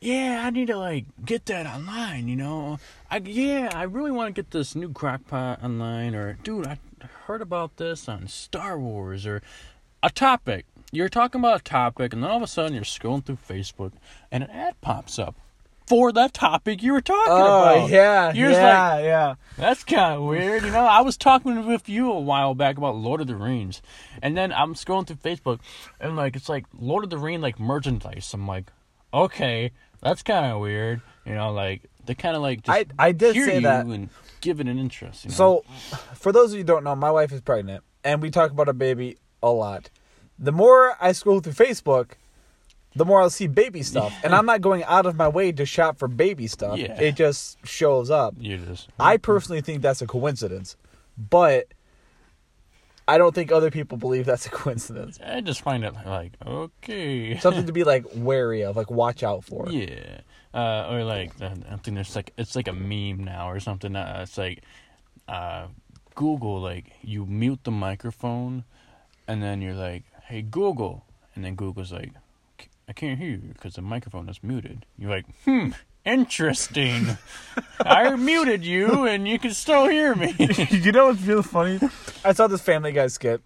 yeah, 0.00 0.42
I 0.44 0.50
need 0.50 0.68
to 0.68 0.76
like 0.76 1.04
get 1.24 1.46
that 1.46 1.66
online, 1.66 2.28
you 2.28 2.36
know. 2.36 2.78
I 3.10 3.18
yeah, 3.18 3.70
I 3.74 3.82
really 3.84 4.10
want 4.10 4.34
to 4.34 4.42
get 4.42 4.50
this 4.50 4.74
new 4.74 4.88
crockpot 4.90 5.62
online 5.62 6.14
or 6.14 6.34
dude, 6.42 6.66
I 6.66 6.78
heard 7.26 7.42
about 7.42 7.76
this 7.76 8.08
on 8.08 8.26
Star 8.28 8.78
Wars 8.78 9.26
or 9.26 9.42
a 10.02 10.10
topic. 10.10 10.64
You're 10.92 11.08
talking 11.08 11.40
about 11.40 11.60
a 11.60 11.64
topic 11.64 12.12
and 12.12 12.22
then 12.22 12.30
all 12.30 12.38
of 12.38 12.42
a 12.42 12.46
sudden 12.46 12.74
you're 12.74 12.82
scrolling 12.84 13.24
through 13.24 13.38
Facebook 13.48 13.92
and 14.32 14.42
an 14.42 14.50
ad 14.50 14.80
pops 14.80 15.18
up 15.18 15.36
for 15.86 16.12
that 16.12 16.32
topic 16.32 16.82
you 16.84 16.92
were 16.92 17.00
talking 17.00 17.32
Oh 17.32 17.62
about. 17.76 17.90
yeah, 17.90 18.32
You're 18.32 18.52
yeah, 18.52 18.94
like, 18.94 19.04
yeah. 19.04 19.34
that's 19.58 19.82
kind 19.84 20.14
of 20.14 20.22
weird, 20.22 20.62
you 20.62 20.70
know. 20.70 20.84
I 20.86 21.00
was 21.00 21.16
talking 21.16 21.66
with 21.66 21.88
you 21.88 22.10
a 22.12 22.20
while 22.20 22.54
back 22.54 22.78
about 22.78 22.94
Lord 22.96 23.20
of 23.20 23.26
the 23.26 23.34
Rings, 23.34 23.82
and 24.22 24.36
then 24.36 24.52
I'm 24.52 24.74
scrolling 24.74 25.08
through 25.08 25.16
Facebook, 25.16 25.58
and 26.00 26.14
like 26.16 26.36
it's 26.36 26.48
like 26.48 26.64
Lord 26.78 27.02
of 27.02 27.10
the 27.10 27.18
Ring 27.18 27.40
like 27.40 27.58
merchandise. 27.58 28.30
I'm 28.32 28.46
like, 28.46 28.70
okay, 29.12 29.72
that's 30.00 30.22
kind 30.22 30.46
of 30.46 30.60
weird, 30.60 31.00
you 31.24 31.34
know. 31.34 31.52
Like 31.52 31.82
they 32.06 32.14
kind 32.14 32.36
of 32.36 32.42
like 32.42 32.62
just 32.62 32.76
I 32.98 33.06
I 33.08 33.12
did 33.12 33.34
hear 33.34 33.46
say 33.46 33.54
you 33.56 33.60
that. 33.62 33.86
and 33.86 34.08
give 34.40 34.60
it 34.60 34.68
an 34.68 34.78
interest. 34.78 35.24
You 35.24 35.30
know? 35.30 35.34
So, 35.36 35.64
for 36.14 36.32
those 36.32 36.50
of 36.50 36.54
you 36.54 36.60
who 36.60 36.64
don't 36.64 36.84
know, 36.84 36.94
my 36.96 37.10
wife 37.10 37.32
is 37.32 37.40
pregnant, 37.40 37.84
and 38.04 38.22
we 38.22 38.30
talk 38.30 38.50
about 38.50 38.68
a 38.68 38.72
baby 38.72 39.18
a 39.42 39.50
lot. 39.50 39.90
The 40.38 40.52
more 40.52 40.96
I 41.00 41.12
scroll 41.12 41.40
through 41.40 41.52
Facebook, 41.52 42.12
the 42.96 43.04
more 43.04 43.20
I'll 43.20 43.30
see 43.30 43.46
baby 43.46 43.82
stuff, 43.82 44.14
and 44.24 44.34
I'm 44.34 44.46
not 44.52 44.60
going 44.60 44.82
out 44.84 45.06
of 45.06 45.16
my 45.16 45.28
way 45.28 45.52
to 45.52 45.66
shop 45.66 45.98
for 45.98 46.08
baby 46.08 46.46
stuff. 46.46 46.78
Yeah. 46.78 46.98
It 47.00 47.14
just 47.14 47.58
shows 47.66 48.10
up. 48.10 48.34
you 48.38 48.56
just 48.58 48.88
I 48.98 49.16
personally 49.16 49.60
think 49.60 49.82
that's 49.82 50.02
a 50.02 50.06
coincidence, 50.06 50.76
but 51.18 51.66
I 53.08 53.18
don't 53.18 53.34
think 53.34 53.50
other 53.50 53.70
people 53.70 53.98
believe 53.98 54.26
that's 54.26 54.46
a 54.46 54.50
coincidence. 54.62 55.18
I 55.24 55.40
just 55.40 55.62
find 55.62 55.84
it 55.84 55.94
like 56.06 56.32
okay, 56.46 57.38
Something 57.38 57.66
to 57.66 57.72
be 57.72 57.84
like 57.84 58.04
wary 58.14 58.62
of, 58.62 58.76
like 58.76 58.90
watch 58.90 59.22
out 59.22 59.44
for. 59.44 59.68
Yeah. 59.68 60.20
Uh, 60.52 60.88
or 60.90 61.04
like 61.04 61.32
I 61.40 61.54
think 61.82 61.94
there's 61.94 62.16
like 62.16 62.32
it's 62.36 62.56
like 62.56 62.68
a 62.68 62.72
meme 62.72 63.24
now 63.24 63.50
or 63.50 63.60
something. 63.60 63.94
Uh, 63.94 64.20
it's 64.22 64.36
like 64.38 64.62
uh, 65.28 65.66
Google 66.14 66.60
like 66.60 66.92
you 67.02 67.24
mute 67.26 67.60
the 67.64 67.70
microphone, 67.70 68.64
and 69.28 69.42
then 69.42 69.62
you're 69.62 69.74
like, 69.74 70.04
"Hey 70.24 70.42
Google," 70.42 71.04
and 71.34 71.44
then 71.44 71.54
Google's 71.54 71.92
like, 71.92 72.10
"C- 72.12 72.19
"I 72.90 72.92
can't 72.92 73.20
hear 73.20 73.30
you 73.30 73.52
because 73.54 73.74
the 73.74 73.82
microphone 73.82 74.28
is 74.28 74.42
muted." 74.42 74.84
You're 74.98 75.10
like, 75.10 75.26
"Hmm, 75.44 75.70
interesting. 76.04 77.16
I 77.80 78.16
muted 78.16 78.64
you, 78.64 79.06
and 79.06 79.28
you 79.28 79.38
can 79.38 79.54
still 79.54 79.86
hear 79.86 80.16
me." 80.16 80.34
you 80.70 80.90
know 80.90 81.06
what's 81.06 81.22
really 81.22 81.44
funny? 81.44 81.80
I 82.24 82.32
saw 82.32 82.48
this 82.48 82.60
Family 82.60 82.90
Guy 82.90 83.06
skit. 83.06 83.42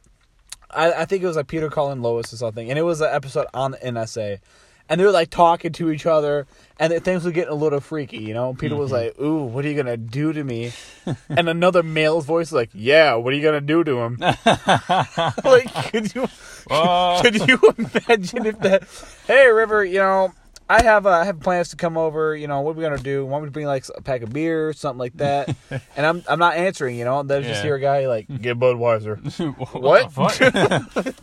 I, 0.71 0.93
I 0.93 1.05
think 1.05 1.23
it 1.23 1.27
was 1.27 1.37
like 1.37 1.47
Peter 1.47 1.69
calling 1.69 2.01
Lois 2.01 2.33
or 2.33 2.37
something, 2.37 2.71
and 2.71 2.79
it 2.79 2.83
was 2.83 3.03
an 3.03 3.11
episode 3.13 3.47
on 3.53 3.73
the 3.73 3.79
NSA, 3.79 4.41
and 4.89 5.01
they 5.01 5.05
were 5.05 5.11
like 5.11 5.31
talking 5.31 5.73
to 5.73 5.91
each 5.91 6.07
other, 6.07 6.47
and 6.79 6.93
things 7.05 7.25
were 7.25 7.31
getting 7.31 7.53
a 7.53 7.57
little 7.57 7.81
freaky. 7.81 8.19
You 8.19 8.35
know, 8.35 8.55
Peter 8.55 8.77
was 8.77 8.93
like, 8.93 9.19
"Ooh, 9.21 9.45
what 9.45 9.65
are 9.65 9.69
you 9.69 9.77
gonna 9.77 9.97
do 9.97 10.33
to 10.33 10.45
me?" 10.45 10.73
and 11.29 11.49
another 11.49 11.83
male's 11.83 12.27
voice 12.27 12.51
was 12.51 12.53
like, 12.53 12.71
"Yeah, 12.75 13.15
what 13.15 13.33
are 13.33 13.37
you 13.37 13.43
gonna 13.43 13.61
do 13.61 13.85
to 13.85 14.01
him?" 14.01 14.17
like, 15.45 15.75
could 15.91 16.15
you 16.15 16.29
Uh, 16.71 17.23
could 17.23 17.47
you 17.49 17.59
imagine 17.79 18.47
if 18.47 18.59
that? 18.61 18.85
Hey, 19.27 19.49
River, 19.49 19.85
you 19.85 19.99
know. 19.99 20.33
I 20.67 20.83
have 20.83 21.05
uh, 21.05 21.11
I 21.11 21.25
have 21.27 21.41
plans 21.41 21.69
to 21.71 21.77
come 21.77 21.99
over. 21.99 22.35
You 22.35 22.49
know 22.49 22.63
what 22.63 22.71
are 22.71 22.75
we 22.75 22.83
gonna 22.83 22.97
do? 22.97 23.27
Want 23.27 23.45
me 23.45 23.49
to 23.49 23.53
bring 23.53 23.67
like 23.67 23.85
a 23.95 24.01
pack 24.01 24.23
of 24.23 24.33
beer, 24.33 24.73
something 24.73 24.99
like 24.99 25.15
that? 25.19 25.55
and 25.71 26.07
I'm 26.07 26.25
I'm 26.27 26.39
not 26.39 26.57
answering. 26.57 26.97
You 26.97 27.05
know, 27.05 27.21
and 27.21 27.29
then 27.29 27.45
I 27.45 27.49
just 27.49 27.63
hear 27.63 27.75
a 27.75 27.81
guy 27.81 28.07
like 28.07 28.29
get 28.41 28.59
Budweiser. 28.59 29.19
what? 29.79 30.15
the 30.15 31.05
fuck? 31.05 31.15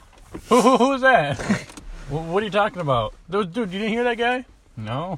who, 0.47 0.61
who, 0.61 0.77
who's 0.77 1.01
that? 1.01 1.80
Wh- 2.11 2.29
What 2.31 2.43
are 2.43 2.45
you 2.45 2.51
talking 2.51 2.81
about? 2.81 3.13
Dude, 3.29 3.55
you 3.55 3.65
didn't 3.65 3.87
hear 3.87 4.03
that 4.03 4.17
guy? 4.17 4.45
No. 4.75 5.17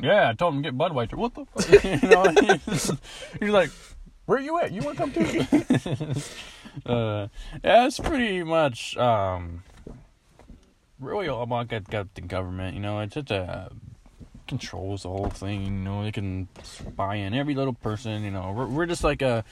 Yeah, 0.00 0.30
I 0.30 0.32
told 0.32 0.54
him 0.54 0.62
to 0.62 0.70
get 0.70 0.76
Budweiser. 0.78 1.14
What 1.14 1.34
the 1.34 1.44
fuck? 1.46 1.84
you 2.02 2.08
know, 2.08 2.58
he's, 2.66 2.90
he's 3.40 3.50
like, 3.50 3.70
where 4.26 4.40
you 4.40 4.58
at? 4.58 4.72
You 4.72 4.82
want 4.82 4.98
to 4.98 5.02
come 5.02 5.12
too? 5.12 6.20
uh, 6.92 7.28
it's 7.62 8.00
pretty 8.00 8.42
much 8.42 8.96
um, 8.96 9.62
really 10.98 11.28
all 11.28 11.42
about 11.42 11.68
got, 11.68 11.88
got 11.88 12.14
the 12.14 12.22
government. 12.22 12.74
You 12.74 12.80
know, 12.80 13.00
it's 13.00 13.14
just 13.14 13.30
uh, 13.30 13.68
controls 14.48 15.04
the 15.04 15.10
whole 15.10 15.30
thing. 15.30 15.64
You 15.64 15.70
know, 15.70 16.02
they 16.02 16.10
can 16.12 16.48
spy 16.62 17.16
in 17.16 17.34
every 17.34 17.54
little 17.54 17.74
person. 17.74 18.24
You 18.24 18.30
know, 18.32 18.52
we're 18.56 18.66
we're 18.66 18.86
just 18.86 19.04
like 19.04 19.22
a 19.22 19.44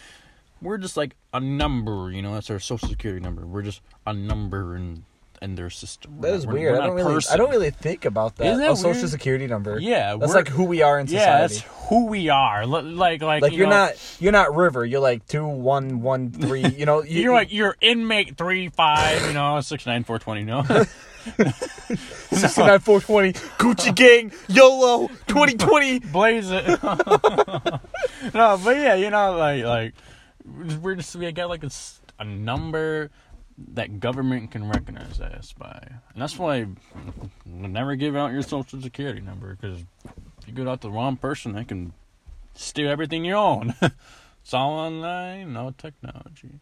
we're 0.60 0.78
just 0.78 0.96
like 0.96 1.14
a 1.32 1.40
number, 1.40 2.10
you 2.10 2.22
know. 2.22 2.34
That's 2.34 2.50
our 2.50 2.58
social 2.58 2.88
security 2.88 3.20
number. 3.22 3.46
We're 3.46 3.62
just 3.62 3.80
a 4.06 4.12
number 4.12 4.74
in 4.76 5.04
in 5.42 5.56
their 5.56 5.68
system. 5.70 6.20
That 6.20 6.34
is 6.34 6.46
we're- 6.46 6.60
weird. 6.60 6.76
we're 6.76 6.80
I 6.82 6.86
don't 6.86 6.96
really 6.96 7.14
person. 7.14 7.34
I 7.34 7.36
don't 7.36 7.50
really 7.50 7.70
think 7.70 8.04
about 8.04 8.36
that. 8.36 8.46
Isn't 8.46 8.58
that 8.62 8.70
a 8.72 8.76
social 8.76 9.08
security 9.08 9.46
number. 9.48 9.78
Yeah, 9.80 10.16
that's 10.16 10.34
like 10.34 10.48
who 10.48 10.64
we 10.64 10.82
are 10.82 10.98
in 10.98 11.08
society. 11.08 11.30
Yeah, 11.30 11.38
that's 11.40 11.60
who 11.88 12.06
we 12.06 12.28
are. 12.28 12.64
Li- 12.64 12.82
Like 12.94 13.20
like 13.22 13.42
like 13.42 13.52
you 13.52 13.58
you're 13.58 13.66
know, 13.66 13.86
not 13.86 14.16
you're 14.20 14.32
not 14.32 14.54
River. 14.56 14.84
You're 14.86 15.00
like 15.00 15.26
two 15.26 15.46
one 15.46 16.00
one 16.00 16.30
three. 16.30 16.64
You 16.66 16.86
know 16.86 17.02
you, 17.04 17.22
You're 17.22 17.34
like 17.34 17.52
you're 17.52 17.76
inmate 17.80 18.36
three 18.38 18.68
five. 18.68 19.26
You 19.26 19.32
know 19.34 19.60
six 19.60 19.84
nine 19.84 20.04
four 20.04 20.18
twenty. 20.18 20.44
No. 20.44 20.62
sixty 22.32 22.62
nine 22.62 22.80
four 22.80 23.00
twenty 23.00 23.32
Gucci 23.32 23.94
Gang 23.94 24.32
YOLO 24.48 25.08
twenty 25.26 25.54
twenty. 25.54 25.98
blaze 25.98 26.50
it. 26.50 26.66
no, 26.82 28.58
but 28.62 28.76
yeah, 28.76 28.94
you 28.94 29.10
know, 29.10 29.36
like 29.36 29.64
like 29.64 29.94
we're 30.80 30.94
just 30.96 31.14
we 31.16 31.30
got 31.32 31.48
like 31.48 31.62
a, 31.64 31.70
a 32.18 32.24
number 32.24 33.10
that 33.74 34.00
government 34.00 34.50
can 34.50 34.68
recognize 34.68 35.20
us 35.20 35.52
by, 35.52 35.86
and 36.12 36.22
that's 36.22 36.38
why 36.38 36.66
never 37.44 37.94
give 37.96 38.16
out 38.16 38.32
your 38.32 38.42
social 38.42 38.80
security 38.80 39.20
number 39.20 39.54
because 39.54 39.80
if 40.04 40.48
you 40.48 40.54
give 40.54 40.66
it 40.66 40.70
out 40.70 40.80
to 40.80 40.88
the 40.88 40.92
wrong 40.92 41.16
person, 41.16 41.52
they 41.52 41.64
can 41.64 41.92
steal 42.54 42.88
everything 42.88 43.24
you 43.24 43.34
own. 43.34 43.74
it's 43.82 44.54
all 44.54 44.72
online, 44.72 45.52
no 45.52 45.72
technology. 45.76 46.60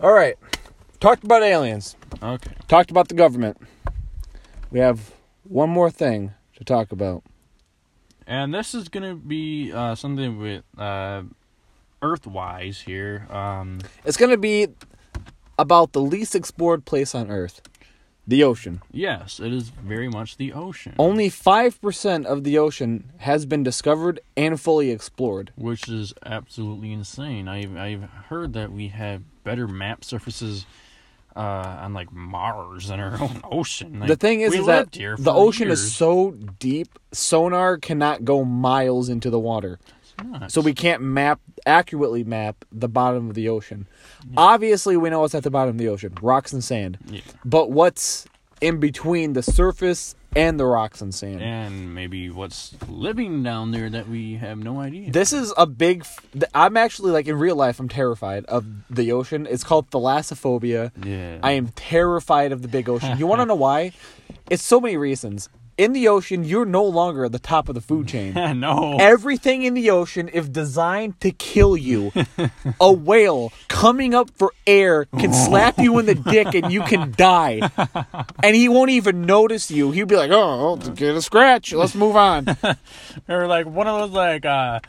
All 0.00 0.12
right, 0.12 0.36
talked 0.98 1.24
about 1.24 1.42
aliens. 1.42 1.96
Okay. 2.22 2.52
Talked 2.68 2.90
about 2.90 3.08
the 3.08 3.14
government. 3.14 3.58
We 4.70 4.80
have 4.80 5.12
one 5.42 5.68
more 5.68 5.90
thing 5.90 6.32
to 6.56 6.64
talk 6.64 6.92
about. 6.92 7.22
And 8.26 8.54
this 8.54 8.74
is 8.74 8.88
gonna 8.88 9.14
be 9.14 9.72
uh, 9.72 9.94
something 9.94 10.38
with 10.38 10.62
uh, 10.78 11.22
Earthwise 12.02 12.82
here. 12.84 13.26
Um, 13.30 13.80
It's 14.04 14.16
going 14.16 14.30
to 14.30 14.38
be 14.38 14.68
about 15.58 15.92
the 15.92 16.00
least 16.00 16.34
explored 16.34 16.84
place 16.84 17.14
on 17.14 17.30
Earth, 17.30 17.60
the 18.26 18.42
ocean. 18.42 18.80
yes, 18.92 19.38
it 19.40 19.52
is 19.52 19.68
very 19.70 20.08
much 20.08 20.36
the 20.38 20.52
ocean. 20.52 20.94
Only 20.98 21.28
5% 21.28 22.24
of 22.24 22.44
the 22.44 22.56
ocean 22.58 23.10
has 23.18 23.44
been 23.44 23.62
discovered 23.62 24.20
and 24.36 24.58
fully 24.60 24.90
explored. 24.90 25.52
which 25.56 25.88
is 25.88 26.14
absolutely 26.24 26.92
insane. 26.92 27.48
I've 27.48 27.76
I've 27.76 28.04
heard 28.28 28.52
that 28.54 28.72
we 28.72 28.88
have 28.88 29.22
better 29.44 29.66
map 29.68 30.04
surfaces 30.04 30.64
uh, 31.36 31.40
on 31.84 31.92
like 31.94 32.10
Mars 32.12 32.88
than 32.88 33.00
our 33.00 33.20
own 33.20 33.40
ocean. 33.44 34.00
Like, 34.00 34.08
the 34.08 34.16
thing 34.16 34.40
is, 34.40 34.54
is 34.54 34.66
that 34.66 34.92
the 34.92 35.32
ocean 35.32 35.68
years. 35.68 35.80
is 35.80 35.94
so 35.94 36.32
deep, 36.58 36.98
sonar 37.12 37.76
cannot 37.78 38.24
go 38.24 38.44
miles 38.44 39.08
into 39.08 39.28
the 39.30 39.38
water. 39.38 39.78
Not. 40.24 40.52
so 40.52 40.60
we 40.60 40.74
can't 40.74 41.02
map 41.02 41.40
accurately 41.66 42.24
map 42.24 42.64
the 42.72 42.88
bottom 42.88 43.28
of 43.28 43.34
the 43.34 43.48
ocean. 43.48 43.86
Obviously, 44.36 44.96
we 44.96 45.10
know 45.10 45.20
what's 45.20 45.34
at 45.34 45.42
the 45.42 45.50
bottom 45.50 45.70
of 45.74 45.78
the 45.78 45.88
ocean: 45.88 46.14
rocks 46.22 46.52
and 46.52 46.62
sand. 46.62 46.98
yeah. 47.06 47.20
But 47.44 47.70
what's 47.70 48.26
in 48.60 48.78
between 48.80 49.32
the 49.32 49.42
surface 49.42 50.14
and 50.36 50.60
the 50.60 50.64
rocks 50.66 51.00
and 51.00 51.14
sand? 51.14 51.40
and 51.42 51.94
maybe 51.94 52.30
what's 52.30 52.74
living 52.88 53.42
down 53.42 53.70
there 53.72 53.90
that 53.90 54.08
we 54.08 54.34
have 54.34 54.58
no 54.58 54.78
idea. 54.80 55.10
This 55.10 55.32
is 55.32 55.52
a 55.56 55.66
big. 55.66 56.04
I'm 56.54 56.76
actually 56.76 57.10
like 57.12 57.26
in 57.26 57.38
real 57.38 57.56
life. 57.56 57.80
I'm 57.80 57.88
terrified 57.88 58.44
of 58.46 58.64
the 58.90 59.12
ocean. 59.12 59.46
It's 59.50 59.64
called 59.64 59.90
thalassophobia. 59.90 60.92
yeah. 61.04 61.38
I 61.42 61.52
am 61.52 61.68
terrified 61.68 62.52
of 62.52 62.62
the 62.62 62.68
big 62.68 62.88
ocean. 62.88 63.18
You 63.18 63.26
want 63.26 63.40
to 63.40 63.46
know 63.52 63.54
why? 63.54 63.92
It's 64.48 64.62
so 64.62 64.80
many 64.80 64.96
reasons. 64.96 65.48
In 65.80 65.94
the 65.94 66.08
ocean, 66.08 66.44
you're 66.44 66.66
no 66.66 66.84
longer 66.84 67.24
at 67.24 67.32
the 67.32 67.38
top 67.38 67.70
of 67.70 67.74
the 67.74 67.80
food 67.80 68.06
chain. 68.12 68.34
no. 68.60 68.98
Everything 69.00 69.62
in 69.62 69.72
the 69.72 69.88
ocean 69.88 70.28
is 70.28 70.46
designed 70.46 71.18
to 71.22 71.30
kill 71.30 71.74
you. 71.74 72.12
A 72.80 72.92
whale 72.92 73.50
coming 73.68 74.14
up 74.14 74.30
for 74.36 74.52
air 74.66 75.06
can 75.06 75.32
slap 75.32 75.78
you 75.78 75.98
in 75.98 76.04
the 76.04 76.14
dick 76.14 76.54
and 76.54 76.70
you 76.70 76.82
can 76.82 77.12
die. 77.16 77.70
And 78.42 78.54
he 78.54 78.68
won't 78.68 78.90
even 78.90 79.22
notice 79.22 79.70
you. 79.70 79.90
He'll 79.90 80.04
be 80.04 80.16
like, 80.16 80.30
oh, 80.30 80.76
get 80.76 81.14
a 81.14 81.22
scratch. 81.22 81.72
Let's 81.72 81.94
move 81.94 82.14
on. 82.14 82.44
or 83.26 83.46
like 83.46 83.64
one 83.64 83.86
of 83.86 84.00
those 84.00 84.14
like 84.14 84.44
uh, 84.44 84.80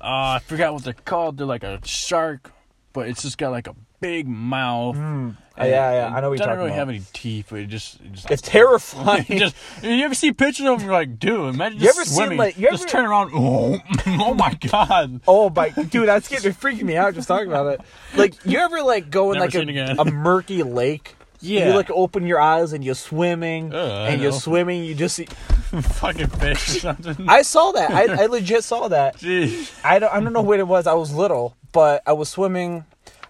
uh 0.00 0.02
I 0.02 0.40
forgot 0.40 0.72
what 0.72 0.82
they're 0.82 0.92
called. 0.92 1.38
They're 1.38 1.46
like 1.46 1.62
a 1.62 1.78
shark, 1.86 2.52
but 2.92 3.08
it's 3.08 3.22
just 3.22 3.38
got 3.38 3.52
like 3.52 3.68
a 3.68 3.76
big 4.00 4.26
mouth. 4.26 4.96
Mm. 4.96 5.36
Oh, 5.58 5.64
yeah, 5.64 5.92
yeah, 6.10 6.14
I 6.16 6.20
know 6.20 6.28
what 6.28 6.38
you're 6.38 6.46
Doesn't 6.46 6.56
really 6.58 6.68
about. 6.70 6.78
have 6.78 6.88
any 6.90 7.02
teeth, 7.12 7.46
but 7.50 7.60
it 7.60 7.66
just, 7.66 8.00
it 8.00 8.12
just 8.12 8.30
It's 8.30 8.42
terrifying. 8.42 9.24
You 9.28 9.38
just 9.38 9.56
you 9.82 10.04
ever 10.04 10.14
see 10.14 10.32
pictures 10.32 10.66
of 10.66 10.78
them? 10.78 10.86
You're 10.88 10.96
like, 10.98 11.18
dude, 11.18 11.54
imagine 11.54 11.78
You 11.78 11.86
just 11.86 11.98
ever 12.18 12.28
seen, 12.30 12.36
like- 12.38 12.58
you 12.58 12.70
just 12.70 12.84
ever- 12.84 12.90
turn 12.90 13.04
around. 13.06 13.30
Oh, 13.34 13.78
oh 14.06 14.34
my 14.34 14.52
god! 14.70 15.20
Oh 15.26 15.48
my 15.50 15.70
dude, 15.70 16.08
that's 16.08 16.28
getting 16.28 16.52
freaking 16.52 16.82
me 16.82 16.96
out 16.96 17.14
just 17.14 17.26
talking 17.28 17.48
about 17.48 17.66
it. 17.66 17.80
Like 18.14 18.34
you 18.44 18.58
ever 18.58 18.82
like 18.82 19.10
go 19.10 19.32
in 19.32 19.38
Never 19.38 19.64
like 19.64 19.76
a, 19.76 19.94
a 19.98 20.04
murky 20.04 20.62
lake? 20.62 21.16
Yeah. 21.40 21.68
You 21.68 21.74
like 21.74 21.90
open 21.90 22.26
your 22.26 22.40
eyes 22.40 22.72
and 22.72 22.82
you're 22.82 22.94
swimming 22.94 23.72
Ugh, 23.74 23.90
I 23.90 24.08
and 24.08 24.22
you're 24.22 24.32
swimming, 24.32 24.84
you 24.84 24.94
just 24.94 25.16
see 25.16 25.26
Fucking 25.66 26.28
fish 26.28 26.76
or 26.76 26.80
something. 26.80 27.28
I 27.28 27.42
saw 27.42 27.72
that. 27.72 27.90
I, 27.90 28.22
I 28.22 28.26
legit 28.26 28.64
saw 28.64 28.88
that. 28.88 29.18
Jeez. 29.18 29.72
I 29.84 29.98
don't 29.98 30.12
I 30.12 30.20
don't 30.20 30.32
know 30.32 30.40
what 30.42 30.58
it 30.60 30.66
was. 30.68 30.86
I 30.86 30.94
was 30.94 31.12
little, 31.12 31.54
but 31.72 32.02
I 32.06 32.12
was 32.14 32.28
swimming 32.30 32.84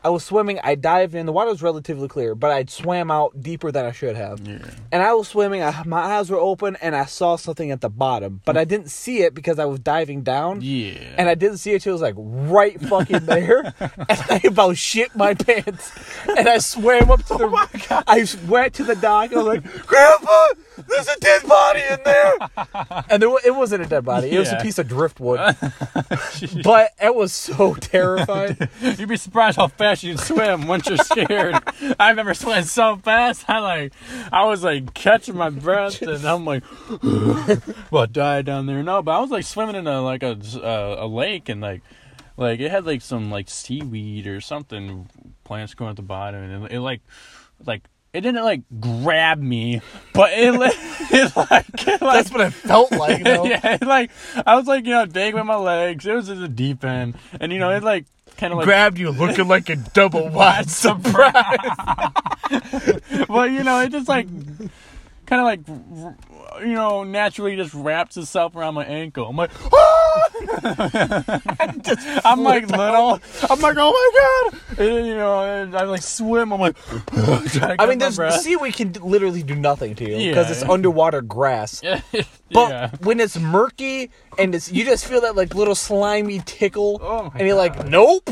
I 0.06 0.08
was 0.08 0.22
swimming, 0.24 0.60
I 0.62 0.76
dived 0.76 1.16
in, 1.16 1.26
the 1.26 1.32
water 1.32 1.50
was 1.50 1.62
relatively 1.62 2.06
clear, 2.06 2.36
but 2.36 2.52
I 2.52 2.64
swam 2.66 3.10
out 3.10 3.42
deeper 3.42 3.72
than 3.72 3.84
I 3.84 3.90
should 3.90 4.14
have. 4.14 4.38
Yeah. 4.46 4.58
And 4.92 5.02
I 5.02 5.12
was 5.14 5.26
swimming, 5.26 5.64
I, 5.64 5.82
my 5.84 5.98
eyes 5.98 6.30
were 6.30 6.38
open 6.38 6.76
and 6.80 6.94
I 6.94 7.06
saw 7.06 7.34
something 7.34 7.72
at 7.72 7.80
the 7.80 7.88
bottom, 7.88 8.40
but 8.44 8.56
I 8.56 8.62
didn't 8.64 8.90
see 8.92 9.22
it 9.22 9.34
because 9.34 9.58
I 9.58 9.64
was 9.64 9.80
diving 9.80 10.22
down. 10.22 10.60
Yeah. 10.62 10.92
and 11.18 11.28
I 11.28 11.34
didn't 11.34 11.56
see 11.58 11.72
it 11.72 11.82
till 11.82 11.90
it 11.90 11.94
was 11.94 12.02
like 12.02 12.14
right 12.16 12.80
fucking 12.82 13.26
there, 13.26 13.74
and 13.80 14.22
I 14.30 14.40
about 14.44 14.76
shit 14.76 15.16
my 15.16 15.34
pants, 15.34 15.90
and 16.28 16.48
I 16.48 16.58
swam 16.58 17.10
up 17.10 17.24
to 17.24 17.34
Oh 17.34 17.38
the. 17.72 18.04
I 18.06 18.24
went 18.48 18.74
to 18.74 18.84
the 18.84 18.94
dock. 18.94 19.32
I 19.32 19.36
was 19.36 19.46
like, 19.46 19.86
"Grandpa, 19.86 20.46
there's 20.86 21.08
a 21.08 21.18
dead 21.18 21.42
body 21.48 21.82
in 21.90 21.98
there," 22.04 22.34
and 23.10 23.20
there, 23.20 23.30
it 23.44 23.54
wasn't 23.56 23.82
a 23.82 23.86
dead 23.86 24.04
body. 24.04 24.30
It 24.30 24.38
was 24.38 24.52
a 24.52 24.60
piece 24.60 24.78
of 24.78 24.86
driftwood, 24.86 25.40
but 26.62 26.92
it 27.02 27.14
was 27.14 27.32
so 27.32 27.74
terrifying. 27.74 28.56
You'd 28.80 29.08
be 29.08 29.16
surprised 29.16 29.56
how 29.56 29.66
fast 29.68 29.95
you 30.02 30.14
can 30.14 30.22
swim 30.22 30.66
once 30.66 30.86
you're 30.88 30.98
scared. 30.98 31.56
I've 32.00 32.16
never 32.16 32.34
swam 32.34 32.64
so 32.64 32.96
fast. 32.96 33.44
I 33.48 33.58
like, 33.58 33.92
I 34.32 34.44
was 34.44 34.62
like 34.62 34.94
catching 34.94 35.36
my 35.36 35.50
breath, 35.50 36.02
and 36.02 36.24
I'm 36.24 36.44
like, 36.44 36.64
well, 37.90 38.06
die 38.06 38.42
down 38.42 38.66
there. 38.66 38.82
No, 38.82 39.02
but 39.02 39.12
I 39.12 39.20
was 39.20 39.30
like 39.30 39.44
swimming 39.44 39.76
in 39.76 39.86
a 39.86 40.02
like 40.02 40.22
a 40.22 40.38
uh, 40.56 40.96
a 41.00 41.06
lake, 41.06 41.48
and 41.48 41.60
like, 41.60 41.82
like 42.36 42.60
it 42.60 42.70
had 42.70 42.86
like 42.86 43.02
some 43.02 43.30
like 43.30 43.48
seaweed 43.48 44.26
or 44.26 44.40
something, 44.40 45.08
plants 45.44 45.74
growing 45.74 45.90
at 45.90 45.96
the 45.96 46.02
bottom, 46.02 46.42
and 46.42 46.64
it, 46.64 46.72
it 46.72 46.80
like, 46.80 47.00
like. 47.64 47.82
It 48.16 48.22
didn't 48.22 48.44
like 48.44 48.62
grab 48.80 49.38
me, 49.38 49.82
but 50.14 50.30
it, 50.32 50.54
it 51.12 51.36
like, 51.36 51.86
it, 51.86 52.00
like 52.00 52.00
That's 52.00 52.30
what 52.30 52.40
it 52.40 52.50
felt 52.54 52.90
like. 52.92 53.22
Though. 53.22 53.44
yeah, 53.44 53.76
like 53.82 54.10
I 54.46 54.56
was 54.56 54.66
like 54.66 54.86
you 54.86 54.92
know 54.92 55.04
dangling 55.04 55.44
my 55.44 55.56
legs. 55.56 56.06
It 56.06 56.14
was 56.14 56.30
in 56.30 56.40
the 56.40 56.48
deep 56.48 56.82
end, 56.82 57.18
and 57.38 57.52
you 57.52 57.58
know 57.58 57.68
it 57.68 57.82
like 57.82 58.06
kind 58.38 58.54
of 58.54 58.58
like 58.58 58.64
Grabbed 58.64 58.98
you 58.98 59.10
looking 59.10 59.48
like 59.48 59.68
a 59.68 59.76
double 59.92 60.30
wide 60.30 60.70
surprise. 60.70 61.58
well, 63.28 63.46
you 63.46 63.62
know, 63.62 63.80
it 63.80 63.92
just 63.92 64.08
like 64.08 64.28
kind 65.26 65.40
of 65.40 65.44
like 65.44 65.60
you 66.60 66.72
know 66.74 67.04
naturally 67.04 67.56
just 67.56 67.74
wraps 67.74 68.16
itself 68.16 68.54
around 68.56 68.74
my 68.74 68.84
ankle. 68.84 69.28
I'm 69.28 69.36
like, 69.36 69.50
I'm 72.24 72.42
like 72.42 72.68
little. 72.70 73.20
I'm 73.50 73.60
like, 73.60 73.76
oh 73.78 73.92
my 73.92 74.50
god! 74.52 74.60
And 74.78 74.88
then, 74.96 75.04
you 75.06 75.14
know, 75.14 75.42
and 75.62 75.76
I 75.76 75.84
like 75.84 76.02
swim. 76.02 76.52
I'm 76.52 76.60
like, 76.60 76.76
I 77.78 77.86
mean, 77.86 77.98
there's 77.98 78.18
seaweed 78.42 78.74
can 78.74 78.92
literally 78.94 79.42
do 79.42 79.54
nothing 79.54 79.94
to 79.96 80.04
you 80.04 80.28
because 80.28 80.46
Yeah. 80.46 80.52
it's 80.52 80.62
underwater 80.62 81.22
grass. 81.22 81.80
yeah, 81.82 82.00
But 82.52 82.70
yeah. 82.70 82.90
when 83.00 83.20
it's 83.20 83.38
murky 83.38 84.10
and 84.38 84.54
it's 84.54 84.70
you 84.70 84.84
just 84.84 85.06
feel 85.06 85.20
that 85.22 85.36
like 85.36 85.54
little 85.54 85.74
slimy 85.74 86.40
tickle, 86.44 86.98
Oh 87.02 87.30
and 87.34 87.46
you're 87.46 87.56
like, 87.56 87.86
nope, 87.86 88.28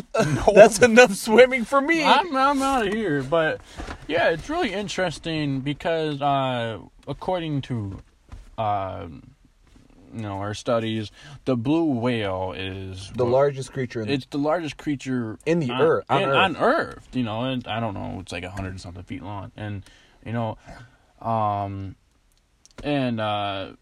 that's 0.55 0.81
enough 0.81 1.15
swimming 1.15 1.65
for 1.65 1.81
me. 1.81 2.05
I'm, 2.05 2.35
I'm 2.37 2.63
out 2.63 2.87
of 2.87 2.93
here. 2.93 3.23
But 3.23 3.61
yeah, 4.07 4.31
it's 4.31 4.49
really 4.49 4.73
interesting 4.73 5.61
because 5.61 6.21
uh, 6.21 6.79
according 7.09 7.63
to 7.63 7.99
uh, 8.59 9.07
you 10.15 10.23
know 10.23 10.39
our 10.39 10.55
studies, 10.55 11.11
the 11.45 11.57
blue 11.57 11.85
whale 11.85 12.53
is 12.57 13.11
the 13.17 13.25
largest 13.27 13.73
creature 13.73 14.01
in 14.01 14.09
the 14.09 14.15
It's 14.15 14.27
the 14.27 14.39
largest 14.39 14.77
creature 14.77 15.39
In 15.45 15.59
the 15.61 15.71
on, 15.71 15.81
earth- 15.83 16.05
on 16.09 16.23
in- 16.23 16.29
Earth. 16.29 16.37
on 16.37 16.57
Earth. 16.57 17.09
You 17.13 17.23
know, 17.25 17.45
and 17.45 17.67
I 17.67 17.81
don't 17.81 17.95
know, 17.95 18.19
it's 18.21 18.31
like 18.33 18.45
a 18.45 18.51
hundred 18.51 18.71
and 18.71 18.81
something 18.81 19.03
feet 19.03 19.23
long, 19.23 19.51
and 19.57 19.83
you 20.25 20.33
know, 20.33 20.57
um, 21.21 21.97
and 22.83 23.21
uh, 23.21 23.73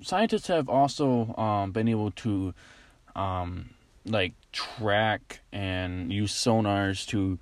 scientists 0.00 0.46
have 0.48 0.68
also 0.68 1.34
um 1.36 1.72
been 1.72 1.88
able 1.88 2.10
to 2.12 2.54
um 3.16 3.70
like 4.06 4.32
track 4.52 5.40
and 5.52 6.12
use 6.12 6.32
sonars 6.32 7.06
to 7.08 7.38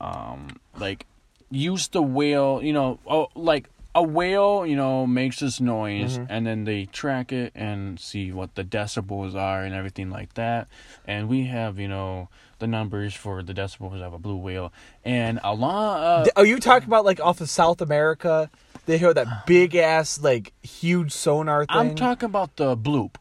um 0.00 0.48
like 0.78 1.06
use 1.50 1.88
the 1.88 2.02
whale. 2.02 2.62
You 2.62 2.72
know, 2.72 2.98
oh 3.06 3.28
like. 3.34 3.68
A 3.94 4.02
whale, 4.02 4.66
you 4.66 4.76
know, 4.76 5.06
makes 5.06 5.40
this 5.40 5.60
noise, 5.60 6.18
mm-hmm. 6.18 6.30
and 6.30 6.46
then 6.46 6.64
they 6.64 6.84
track 6.84 7.32
it 7.32 7.52
and 7.54 7.98
see 7.98 8.30
what 8.32 8.54
the 8.54 8.62
decibels 8.62 9.34
are 9.34 9.62
and 9.62 9.74
everything 9.74 10.10
like 10.10 10.34
that. 10.34 10.68
And 11.06 11.28
we 11.28 11.44
have, 11.46 11.78
you 11.78 11.88
know, 11.88 12.28
the 12.58 12.66
numbers 12.66 13.14
for 13.14 13.42
the 13.42 13.54
decibels 13.54 14.00
of 14.00 14.12
a 14.12 14.18
blue 14.18 14.36
whale. 14.36 14.72
And 15.04 15.40
a 15.42 15.54
lot. 15.54 16.28
Are 16.36 16.44
you 16.44 16.58
talking 16.58 16.88
about 16.88 17.04
like 17.04 17.20
off 17.20 17.40
of 17.40 17.50
South 17.50 17.80
America? 17.80 18.50
They 18.86 18.98
hear 18.98 19.14
that 19.14 19.26
big 19.46 19.74
ass 19.74 20.20
like 20.20 20.52
huge 20.62 21.12
sonar 21.12 21.66
thing. 21.66 21.76
I'm 21.76 21.94
talking 21.94 22.26
about 22.26 22.56
the 22.56 22.76
bloop. 22.76 23.16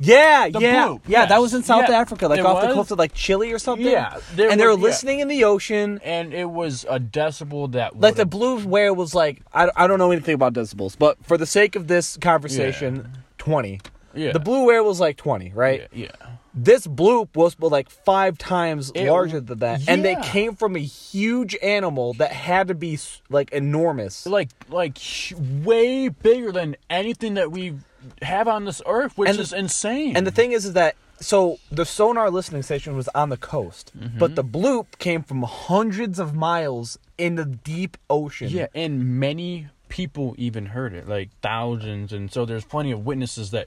Yeah, 0.00 0.48
The 0.48 0.60
yeah, 0.60 0.86
bloop, 0.88 1.00
yeah. 1.08 1.26
That 1.26 1.40
was 1.40 1.54
in 1.54 1.62
South 1.64 1.88
Yeah, 1.88 1.98
Africa, 2.00 2.28
like 2.28 2.38
it 2.38 2.46
off 2.46 2.62
the 2.66 2.72
coast 2.72 2.90
of 2.92 2.98
like 2.98 3.14
Chile 3.14 3.52
or 3.52 3.58
something. 3.58 3.84
Yeah, 3.86 4.18
there 4.36 4.48
and 4.50 4.60
they 4.60 4.64
were 4.64 4.70
was- 4.72 4.78
yeah. 4.78 4.84
listening 4.84 5.20
in 5.20 5.28
the 5.28 5.44
ocean. 5.44 6.00
And 6.04 6.32
it 6.32 6.48
was 6.48 6.84
a 6.88 7.00
decibel 7.00 7.72
that. 7.72 7.98
Like 7.98 8.14
the 8.14 8.26
blue 8.26 8.64
whale 8.64 8.94
was 8.94 9.14
like 9.14 9.42
I, 9.52 9.70
I 9.74 9.86
don't 9.88 9.98
know 9.98 10.10
anything 10.12 10.34
about 10.34 10.52
decibels, 10.54 10.96
but 10.96 11.16
for 11.26 11.36
the 11.36 11.46
sake 11.46 11.74
of 11.74 11.88
this 11.88 12.16
conversation, 12.16 13.08
twenty. 13.38 13.80
Yeah. 14.14 14.32
The 14.32 14.40
blue 14.40 14.64
whale 14.66 14.84
was 14.84 15.00
like 15.00 15.16
twenty, 15.16 15.52
right? 15.54 15.88
Yeah. 15.92 16.06
yeah. 16.20 16.26
This 16.54 16.86
bloop 16.88 17.36
was 17.36 17.56
like 17.60 17.88
five 17.90 18.36
times 18.38 18.90
It- 18.94 19.08
larger 19.08 19.40
than 19.40 19.58
that, 19.60 19.82
and 19.88 20.04
they 20.04 20.16
came 20.22 20.54
from 20.56 20.74
a 20.76 20.80
huge 20.80 21.56
animal 21.62 22.14
that 22.14 22.32
had 22.32 22.68
to 22.68 22.74
be 22.74 22.98
like 23.28 23.52
enormous. 23.52 24.26
Like, 24.26 24.48
like 24.68 24.96
sh- 24.98 25.34
way 25.34 26.08
bigger 26.08 26.50
than 26.50 26.76
anything 26.90 27.34
that 27.34 27.52
we 27.52 27.74
have 28.22 28.48
on 28.48 28.64
this 28.64 28.80
earth, 28.86 29.16
which 29.16 29.30
And 29.30 29.38
is 29.38 29.52
insane. 29.52 30.16
And 30.16 30.26
the 30.26 30.30
thing 30.30 30.52
is, 30.52 30.64
is 30.64 30.72
that 30.74 30.96
so 31.20 31.58
the 31.72 31.84
sonar 31.84 32.30
listening 32.30 32.62
station 32.62 32.94
was 32.96 33.08
on 33.08 33.28
the 33.28 33.36
coast, 33.36 33.90
Mm-hmm. 33.98 34.18
but 34.18 34.36
the 34.36 34.44
bloop 34.44 34.98
came 34.98 35.22
from 35.22 35.42
hundreds 35.42 36.18
of 36.18 36.34
miles 36.34 36.98
in 37.16 37.34
the 37.34 37.44
deep 37.44 37.96
ocean. 38.08 38.48
Yeah, 38.50 38.66
and 38.74 39.18
many 39.18 39.68
people 39.88 40.34
even 40.38 40.66
heard 40.66 40.92
it, 40.92 41.08
like 41.08 41.30
thousands, 41.42 42.12
and 42.12 42.30
so 42.32 42.44
there's 42.44 42.64
plenty 42.64 42.90
of 42.92 43.04
witnesses 43.04 43.50
that 43.50 43.66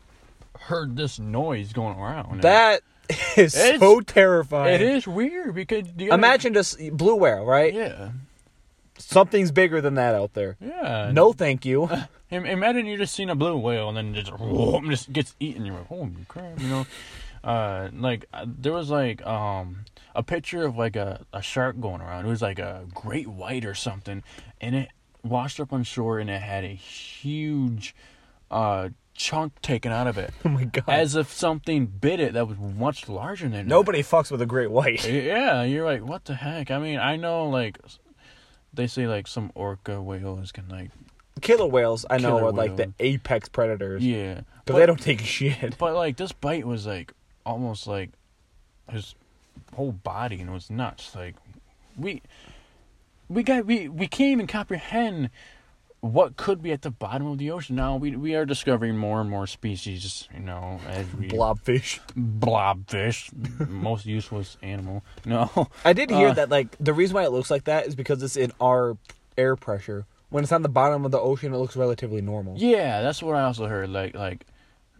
heard 0.61 0.95
this 0.95 1.19
noise 1.19 1.73
going 1.73 1.97
around. 1.97 2.41
That 2.41 2.81
is 3.35 3.55
It's- 3.55 3.79
so 3.79 3.99
terrifying. 3.99 4.75
it 4.75 4.81
is 4.81 5.05
weird 5.07 5.53
because 5.55 5.87
Imagine 5.97 6.53
just 6.53 6.77
blue 6.95 7.15
whale, 7.15 7.43
right? 7.43 7.73
yeah, 7.73 8.11
Something's 8.97 9.51
bigger 9.51 9.81
than 9.81 9.95
that 9.95 10.13
out 10.15 10.33
there. 10.35 10.55
yeah. 10.61 11.09
No, 11.11 11.33
thank 11.33 11.65
you. 11.65 11.89
Im- 12.31 12.45
Imagine 12.45 12.85
you 12.85 12.97
just 12.97 13.13
seen 13.13 13.29
a 13.29 13.35
blue 13.35 13.57
whale 13.57 13.89
and 13.89 13.97
then 13.97 14.13
just 14.13 14.29
whoom, 14.31 14.89
just 14.89 15.11
gets 15.13 15.35
eaten. 15.39 15.65
You're 15.65 15.75
like, 15.75 15.87
holy 15.87 16.11
crap, 16.27 16.59
you 16.59 16.67
know. 16.67 16.85
Uh, 17.43 17.89
like 17.97 18.25
uh, 18.35 18.45
there 18.47 18.71
was 18.71 18.91
like 18.91 19.25
um 19.25 19.77
a 20.13 20.21
picture 20.21 20.63
of 20.63 20.77
like 20.77 20.95
a, 20.95 21.25
a 21.33 21.41
shark 21.41 21.79
going 21.81 21.99
around. 21.99 22.23
It 22.23 22.29
was 22.29 22.43
like 22.43 22.59
a 22.59 22.85
great 22.93 23.27
white 23.27 23.65
or 23.65 23.73
something, 23.73 24.21
and 24.61 24.75
it 24.75 24.89
washed 25.23 25.59
up 25.59 25.73
on 25.73 25.81
shore 25.81 26.19
and 26.19 26.29
it 26.29 26.39
had 26.39 26.63
a 26.63 26.67
huge 26.75 27.95
uh 28.51 28.89
chunk 29.15 29.59
taken 29.63 29.91
out 29.91 30.05
of 30.05 30.19
it, 30.19 30.31
Oh 30.45 30.49
my 30.49 30.65
god. 30.65 30.83
as 30.87 31.15
if 31.15 31.33
something 31.33 31.87
bit 31.87 32.19
it 32.19 32.33
that 32.33 32.47
was 32.47 32.59
much 32.59 33.09
larger 33.09 33.49
than 33.49 33.61
it. 33.61 33.65
Nobody 33.65 34.03
fucks 34.03 34.29
with 34.29 34.43
a 34.43 34.45
great 34.45 34.69
white. 34.69 35.03
Yeah, 35.09 35.63
you're 35.63 35.83
like, 35.85 36.05
what 36.05 36.25
the 36.25 36.35
heck? 36.35 36.69
I 36.69 36.77
mean, 36.77 36.99
I 36.99 37.15
know 37.15 37.49
like 37.49 37.79
they 38.71 38.85
say 38.85 39.07
like 39.07 39.25
some 39.25 39.51
orca 39.55 39.99
whales 39.99 40.51
can 40.51 40.69
like 40.69 40.91
Killer 41.39 41.65
whales, 41.65 42.05
I 42.09 42.17
know, 42.17 42.37
Killer 42.37 42.45
are 42.49 42.51
like 42.51 42.75
the 42.75 42.93
apex 42.99 43.47
predators. 43.49 44.03
yeah, 44.05 44.35
Because 44.35 44.45
but, 44.65 44.79
they 44.79 44.85
don't 44.85 44.99
take 45.01 45.21
shit. 45.21 45.77
But 45.77 45.95
like 45.95 46.17
this 46.17 46.31
bite 46.31 46.65
was 46.67 46.85
like 46.85 47.13
almost 47.45 47.87
like 47.87 48.09
his 48.91 49.15
whole 49.75 49.91
body 49.93 50.39
and 50.41 50.49
it 50.49 50.53
was 50.53 50.69
nuts. 50.69 51.15
Like 51.15 51.35
we 51.97 52.21
we 53.29 53.43
got 53.43 53.65
we 53.65 53.87
we 53.87 54.07
can't 54.07 54.31
even 54.31 54.47
comprehend 54.47 55.29
what 56.01 56.35
could 56.35 56.63
be 56.63 56.71
at 56.71 56.81
the 56.81 56.89
bottom 56.91 57.27
of 57.27 57.37
the 57.37 57.49
ocean. 57.51 57.75
Now 57.75 57.95
we 57.95 58.15
we 58.15 58.35
are 58.35 58.45
discovering 58.45 58.97
more 58.97 59.21
and 59.21 59.29
more 59.29 59.47
species. 59.47 60.27
You 60.33 60.41
know, 60.41 60.79
as 60.87 61.05
we 61.15 61.29
Blobfish. 61.29 61.99
blobfish, 62.15 63.31
most 63.69 64.05
useless 64.05 64.57
animal. 64.61 65.03
No, 65.25 65.69
I 65.85 65.93
did 65.93 66.09
hear 66.11 66.29
Uh, 66.29 66.33
that 66.33 66.49
like 66.49 66.75
the 66.79 66.93
reason 66.93 67.15
why 67.15 67.23
it 67.23 67.31
looks 67.31 67.49
like 67.51 67.63
that 67.65 67.87
is 67.87 67.95
because 67.95 68.21
it's 68.21 68.35
in 68.35 68.51
our 68.59 68.97
air 69.37 69.55
pressure. 69.55 70.05
When 70.31 70.43
it's 70.43 70.51
on 70.51 70.63
the 70.63 70.69
bottom 70.69 71.05
of 71.05 71.11
the 71.11 71.19
ocean, 71.19 71.53
it 71.53 71.57
looks 71.57 71.75
relatively 71.75 72.21
normal. 72.21 72.55
yeah, 72.57 73.01
that's 73.03 73.21
what 73.21 73.35
I 73.35 73.43
also 73.43 73.67
heard. 73.67 73.89
Like 73.89 74.15
like 74.15 74.45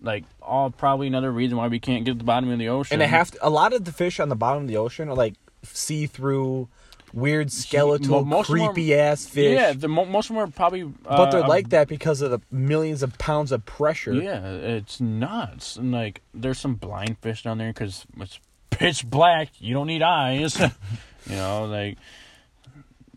like 0.01 0.25
all 0.41 0.69
probably 0.69 1.07
another 1.07 1.31
reason 1.31 1.57
why 1.57 1.67
we 1.67 1.79
can't 1.79 2.05
get 2.05 2.11
to 2.11 2.17
the 2.19 2.23
bottom 2.23 2.49
of 2.51 2.59
the 2.59 2.67
ocean. 2.69 2.93
And 2.95 3.01
they 3.01 3.07
have 3.07 3.31
to, 3.31 3.47
a 3.47 3.49
lot 3.49 3.71
of 3.73 3.85
the 3.85 3.91
fish 3.91 4.19
on 4.19 4.29
the 4.29 4.35
bottom 4.35 4.63
of 4.63 4.67
the 4.67 4.77
ocean 4.77 5.09
are 5.09 5.15
like 5.15 5.35
see 5.63 6.05
through, 6.07 6.67
weird 7.13 7.51
skeletal, 7.51 8.25
most 8.25 8.47
them 8.49 8.61
are- 8.61 8.73
creepy 8.73 8.93
ass 8.95 9.25
fish. 9.25 9.55
Yeah, 9.59 9.73
the 9.73 9.87
most 9.87 10.29
of 10.29 10.35
them 10.35 10.43
are 10.43 10.47
probably. 10.47 10.83
Uh, 10.83 10.87
but 11.05 11.31
they're 11.31 11.47
like 11.47 11.69
that 11.69 11.87
because 11.87 12.21
of 12.21 12.31
the 12.31 12.39
millions 12.51 13.03
of 13.03 13.17
pounds 13.17 13.51
of 13.51 13.65
pressure. 13.65 14.13
Yeah, 14.13 14.41
it's 14.49 14.99
nuts. 14.99 15.75
And 15.77 15.91
like, 15.91 16.21
there's 16.33 16.59
some 16.59 16.75
blind 16.75 17.17
fish 17.19 17.43
down 17.43 17.57
there 17.57 17.69
because 17.71 18.05
it's 18.19 18.39
pitch 18.69 19.05
black. 19.09 19.49
You 19.59 19.73
don't 19.75 19.87
need 19.87 20.01
eyes. 20.01 20.59
you 21.27 21.35
know, 21.35 21.65
like, 21.65 21.97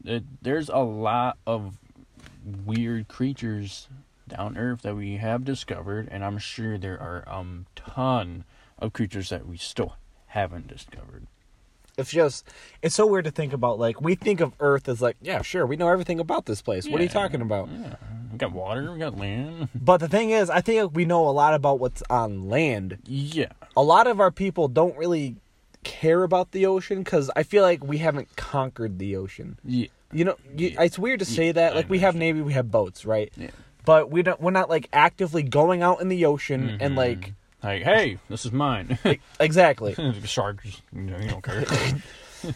it, 0.04 0.22
there's 0.42 0.68
a 0.68 0.78
lot 0.78 1.38
of 1.46 1.76
weird 2.44 3.08
creatures 3.08 3.88
down 4.28 4.56
Earth 4.56 4.82
that 4.82 4.96
we 4.96 5.16
have 5.16 5.44
discovered, 5.44 6.08
and 6.10 6.24
I'm 6.24 6.38
sure 6.38 6.78
there 6.78 7.00
are 7.00 7.24
um 7.28 7.66
ton 7.76 8.44
of 8.78 8.92
creatures 8.92 9.28
that 9.30 9.46
we 9.46 9.56
still 9.56 9.96
haven't 10.28 10.66
discovered. 10.66 11.26
It's 11.96 12.10
just 12.10 12.48
it's 12.82 12.94
so 12.94 13.06
weird 13.06 13.24
to 13.26 13.30
think 13.30 13.52
about. 13.52 13.78
Like 13.78 14.00
we 14.00 14.14
think 14.14 14.40
of 14.40 14.52
Earth 14.60 14.88
as 14.88 15.00
like, 15.00 15.16
yeah, 15.22 15.42
sure, 15.42 15.64
we 15.66 15.76
know 15.76 15.88
everything 15.88 16.18
about 16.20 16.46
this 16.46 16.60
place. 16.62 16.88
What 16.88 17.00
are 17.00 17.04
you 17.04 17.08
talking 17.08 17.40
about? 17.40 17.68
Yeah, 17.70 17.94
we 18.32 18.38
got 18.38 18.52
water, 18.52 18.92
we 18.92 18.98
got 18.98 19.16
land. 19.16 19.68
But 19.74 19.98
the 19.98 20.08
thing 20.08 20.30
is, 20.30 20.50
I 20.50 20.60
think 20.60 20.94
we 20.94 21.04
know 21.04 21.28
a 21.28 21.30
lot 21.30 21.54
about 21.54 21.78
what's 21.78 22.02
on 22.10 22.48
land. 22.48 22.98
yeah, 23.06 23.52
A 23.76 23.82
lot 23.82 24.06
of 24.08 24.18
our 24.20 24.30
people 24.32 24.66
don't 24.68 24.96
really 24.98 25.36
care 25.84 26.22
about 26.24 26.50
the 26.52 26.66
ocean 26.66 27.02
because 27.04 27.30
I 27.36 27.42
feel 27.44 27.62
like 27.62 27.84
we 27.84 27.98
haven't 27.98 28.34
conquered 28.36 28.98
the 28.98 29.14
ocean. 29.16 29.58
yeah, 29.64 29.88
You 30.14 30.24
know, 30.24 30.36
you, 30.56 30.74
it's 30.78 30.98
weird 30.98 31.18
to 31.18 31.24
say 31.26 31.52
that. 31.52 31.74
Like 31.74 31.90
we 31.90 31.98
have 31.98 32.14
navy, 32.14 32.40
we 32.40 32.52
have 32.54 32.70
boats, 32.70 33.04
right? 33.04 33.30
yeah. 33.36 33.50
But 33.84 34.10
we 34.10 34.22
don't. 34.22 34.40
We're 34.40 34.50
not 34.52 34.70
like 34.70 34.88
actively 34.92 35.42
going 35.42 35.82
out 35.82 36.00
in 36.00 36.08
the 36.08 36.24
ocean 36.24 36.78
and 36.80 36.94
Mhm. 36.94 36.96
like 36.96 37.34
Like, 37.62 37.82
hey, 37.82 38.18
this 38.30 38.46
is 38.46 38.52
mine. 38.52 38.98
exactly. 39.40 39.94
Sharks, 40.24 40.80
you, 40.94 41.00
know, 41.02 41.18
you 41.18 41.28
don't 41.28 41.42
care. 41.42 41.64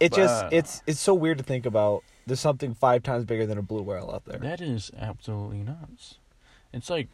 It 0.00 0.12
just 0.12 0.44
But- 0.44 0.52
it's 0.52 0.82
it's 0.86 0.98
so 1.00 1.14
weird 1.14 1.38
to 1.38 1.44
think 1.44 1.64
about. 1.64 2.02
There's 2.26 2.40
something 2.40 2.74
five 2.74 3.02
times 3.02 3.24
bigger 3.24 3.46
than 3.46 3.56
a 3.58 3.62
blue 3.62 3.82
whale 3.82 4.10
out 4.12 4.24
there. 4.24 4.38
That 4.38 4.60
is 4.60 4.90
absolutely 4.98 5.62
nuts. 5.62 6.18
It's 6.72 6.88
like, 6.90 7.08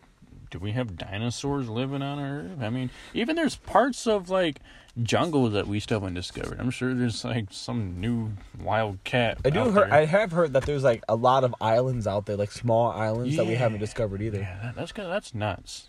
do 0.50 0.58
we 0.58 0.72
have 0.72 0.96
dinosaurs 0.96 1.68
living 1.68 2.02
on 2.02 2.18
Earth? 2.18 2.62
I 2.62 2.70
mean, 2.70 2.90
even 3.14 3.37
there's 3.37 3.56
parts 3.56 4.06
of 4.06 4.30
like 4.30 4.61
jungle 5.02 5.48
that 5.50 5.66
we 5.66 5.78
still 5.80 6.00
haven't 6.00 6.14
discovered. 6.14 6.58
I'm 6.61 6.70
sure 6.70 6.94
there's 6.94 7.24
like 7.24 7.46
some 7.50 8.00
new 8.00 8.32
wild 8.61 8.98
cat. 9.04 9.38
I 9.44 9.50
do 9.50 9.70
heard. 9.70 9.90
there. 9.90 9.94
I 9.94 10.04
have 10.06 10.32
heard 10.32 10.52
that 10.54 10.64
there's 10.64 10.82
like 10.84 11.02
a 11.08 11.14
lot 11.16 11.44
of 11.44 11.54
islands 11.61 12.06
out 12.06 12.26
there, 12.26 12.37
like 12.37 12.52
small 12.52 12.90
islands 12.90 13.37
that 13.37 13.46
we 13.46 13.54
haven't 13.54 13.80
discovered 13.80 14.22
either. 14.22 14.38
Yeah, 14.40 14.58
that, 14.62 14.74
that's 14.76 14.92
that's 14.92 15.34
nuts. 15.34 15.87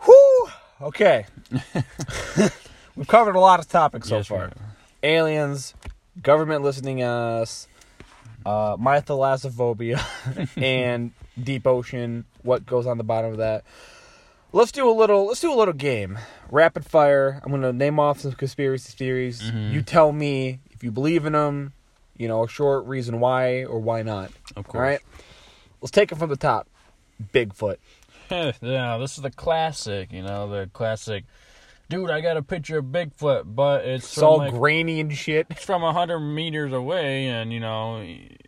Whew. 0.00 0.48
Okay. 0.80 1.26
We've 2.96 3.08
covered 3.08 3.36
a 3.36 3.40
lot 3.40 3.60
of 3.60 3.68
topics 3.68 4.08
so 4.08 4.18
Yes, 4.18 4.26
far. 4.28 4.50
Aliens, 5.02 5.74
government 6.22 6.62
listening 6.62 6.98
to 6.98 7.04
us, 7.04 7.68
uh, 8.46 8.76
my 8.78 9.00
thalassophobia, 9.00 10.00
and 10.56 11.12
deep 11.42 11.66
ocean. 11.66 12.24
What 12.42 12.66
goes 12.66 12.86
on 12.86 12.98
the 12.98 13.04
bottom 13.04 13.32
of 13.32 13.38
that? 13.38 13.64
Let's 14.52 14.70
do 14.72 14.88
a 14.88 14.92
little. 14.92 15.26
Let's 15.26 15.40
do 15.40 15.52
a 15.52 15.56
little 15.56 15.74
game. 15.74 16.18
Rapid 16.50 16.84
fire. 16.86 17.40
I'm 17.42 17.50
gonna 17.50 17.72
name 17.72 17.98
off 17.98 18.20
some 18.20 18.32
conspiracy 18.32 18.92
theories. 18.96 19.42
Mhm. 19.42 19.72
You 19.72 19.82
tell 19.82 20.12
me 20.12 20.60
if 20.70 20.84
you 20.84 20.90
believe 20.92 21.26
in 21.26 21.32
them. 21.32 21.72
You 22.16 22.28
know, 22.28 22.44
a 22.44 22.48
short 22.48 22.86
reason 22.86 23.18
why 23.18 23.64
or 23.64 23.80
why 23.80 24.02
not. 24.02 24.30
Of 24.54 24.68
course. 24.68 24.80
right. 24.80 25.00
Let's 25.80 25.90
take 25.90 26.12
it 26.12 26.14
from 26.18 26.30
the 26.30 26.36
top. 26.36 26.68
Bigfoot. 27.32 27.76
yeah, 28.30 28.96
this 28.98 29.16
is 29.16 29.22
the 29.22 29.30
classic. 29.30 30.12
You 30.12 30.22
know, 30.22 30.48
the 30.48 30.70
classic. 30.72 31.24
Dude, 31.88 32.10
I 32.10 32.20
got 32.20 32.36
a 32.36 32.42
picture 32.42 32.78
of 32.78 32.86
Bigfoot, 32.86 33.54
but 33.54 33.84
it's 33.84 34.06
It's 34.06 34.18
all 34.22 34.38
like, 34.38 34.52
grainy 34.52 35.00
and 35.00 35.14
shit. 35.14 35.46
it's 35.50 35.64
from 35.64 35.84
a 35.84 35.92
hundred 35.92 36.20
meters 36.20 36.72
away, 36.72 37.26
and 37.28 37.52
you 37.52 37.60
know, 37.60 38.00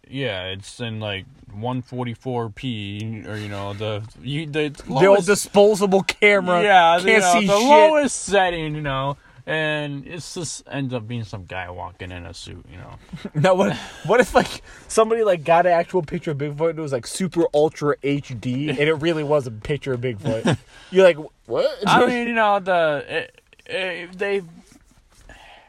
yeah, 0.08 0.44
it's 0.46 0.80
in 0.80 1.00
like 1.00 1.26
144p, 1.54 3.26
or 3.28 3.36
you 3.36 3.48
know, 3.48 3.74
the 3.74 4.02
you 4.22 4.46
the 4.46 4.68
the 4.88 5.06
old 5.06 5.26
disposable 5.26 6.02
camera. 6.02 6.62
yeah, 6.62 6.98
can't 6.98 7.06
you 7.08 7.18
know, 7.20 7.32
see 7.40 7.46
the 7.46 7.58
shit. 7.58 7.68
lowest 7.68 8.22
setting, 8.24 8.74
you 8.74 8.80
know, 8.82 9.16
and 9.46 10.06
it's 10.08 10.34
just 10.34 10.64
ends 10.68 10.92
up 10.92 11.06
being 11.06 11.22
some 11.22 11.44
guy 11.44 11.70
walking 11.70 12.10
in 12.10 12.26
a 12.26 12.34
suit, 12.34 12.66
you 12.70 12.76
know. 12.76 12.98
Now 13.34 13.54
what? 13.54 13.76
What 14.04 14.20
if 14.20 14.34
like 14.34 14.62
somebody 14.88 15.22
like 15.22 15.44
got 15.44 15.66
an 15.66 15.72
actual 15.72 16.02
picture 16.02 16.32
of 16.32 16.38
Bigfoot 16.38 16.70
and 16.70 16.78
it 16.78 16.82
was 16.82 16.92
like 16.92 17.06
super 17.06 17.44
ultra 17.54 17.96
HD 17.98 18.70
and 18.70 18.78
it 18.78 18.94
really 18.94 19.22
was 19.22 19.46
a 19.46 19.52
picture 19.52 19.92
of 19.92 20.00
Bigfoot? 20.00 20.58
You're 20.90 21.04
like, 21.04 21.18
what? 21.46 21.78
I 21.86 22.06
mean, 22.06 22.28
you 22.28 22.34
know, 22.34 22.58
the 22.58 23.04
it, 23.08 23.40
it, 23.66 24.18
they've 24.18 24.46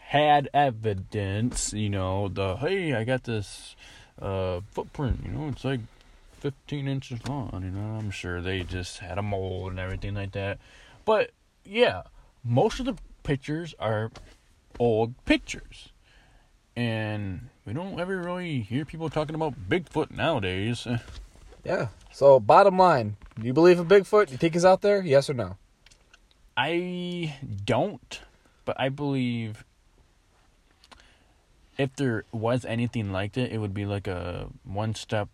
had 0.07 0.49
evidence, 0.53 1.71
you 1.73 1.89
know, 1.89 2.29
the 2.29 2.55
hey, 2.55 2.95
I 2.95 3.03
got 3.03 3.25
this 3.25 3.75
uh, 4.19 4.61
footprint, 4.71 5.19
you 5.23 5.31
know, 5.31 5.49
it's 5.49 5.63
like 5.63 5.81
15 6.39 6.87
inches 6.87 7.27
long, 7.27 7.61
you 7.63 7.71
know. 7.71 7.97
I'm 7.99 8.09
sure 8.09 8.41
they 8.41 8.63
just 8.63 8.99
had 8.99 9.19
a 9.19 9.21
mold 9.21 9.71
and 9.71 9.79
everything 9.79 10.15
like 10.15 10.31
that. 10.31 10.57
But 11.05 11.31
yeah, 11.63 12.03
most 12.43 12.79
of 12.79 12.85
the 12.85 12.95
pictures 13.31 13.75
are 13.77 14.09
old 14.79 15.13
pictures. 15.25 15.89
And 16.77 17.49
we 17.65 17.73
don't 17.73 17.99
ever 17.99 18.17
really 18.17 18.61
hear 18.61 18.85
people 18.85 19.09
talking 19.09 19.35
about 19.35 19.53
Bigfoot 19.69 20.11
nowadays. 20.11 20.87
yeah. 21.65 21.87
So 22.13 22.39
bottom 22.39 22.77
line, 22.77 23.17
do 23.37 23.45
you 23.45 23.53
believe 23.53 23.79
in 23.79 23.85
Bigfoot? 23.85 24.27
Do 24.27 24.31
You 24.31 24.37
think 24.37 24.53
he's 24.53 24.63
out 24.65 24.81
there? 24.81 25.01
Yes 25.01 25.29
or 25.29 25.33
no? 25.33 25.57
I 26.55 27.35
don't, 27.65 28.21
but 28.65 28.79
I 28.79 28.89
believe 28.89 29.63
if 31.77 31.95
there 31.97 32.23
was 32.31 32.63
anything 32.65 33.11
like 33.11 33.37
it, 33.37 33.51
it 33.51 33.57
would 33.59 33.73
be 33.73 33.85
like 33.85 34.07
a 34.07 34.47
one 34.63 34.95
step 34.95 35.27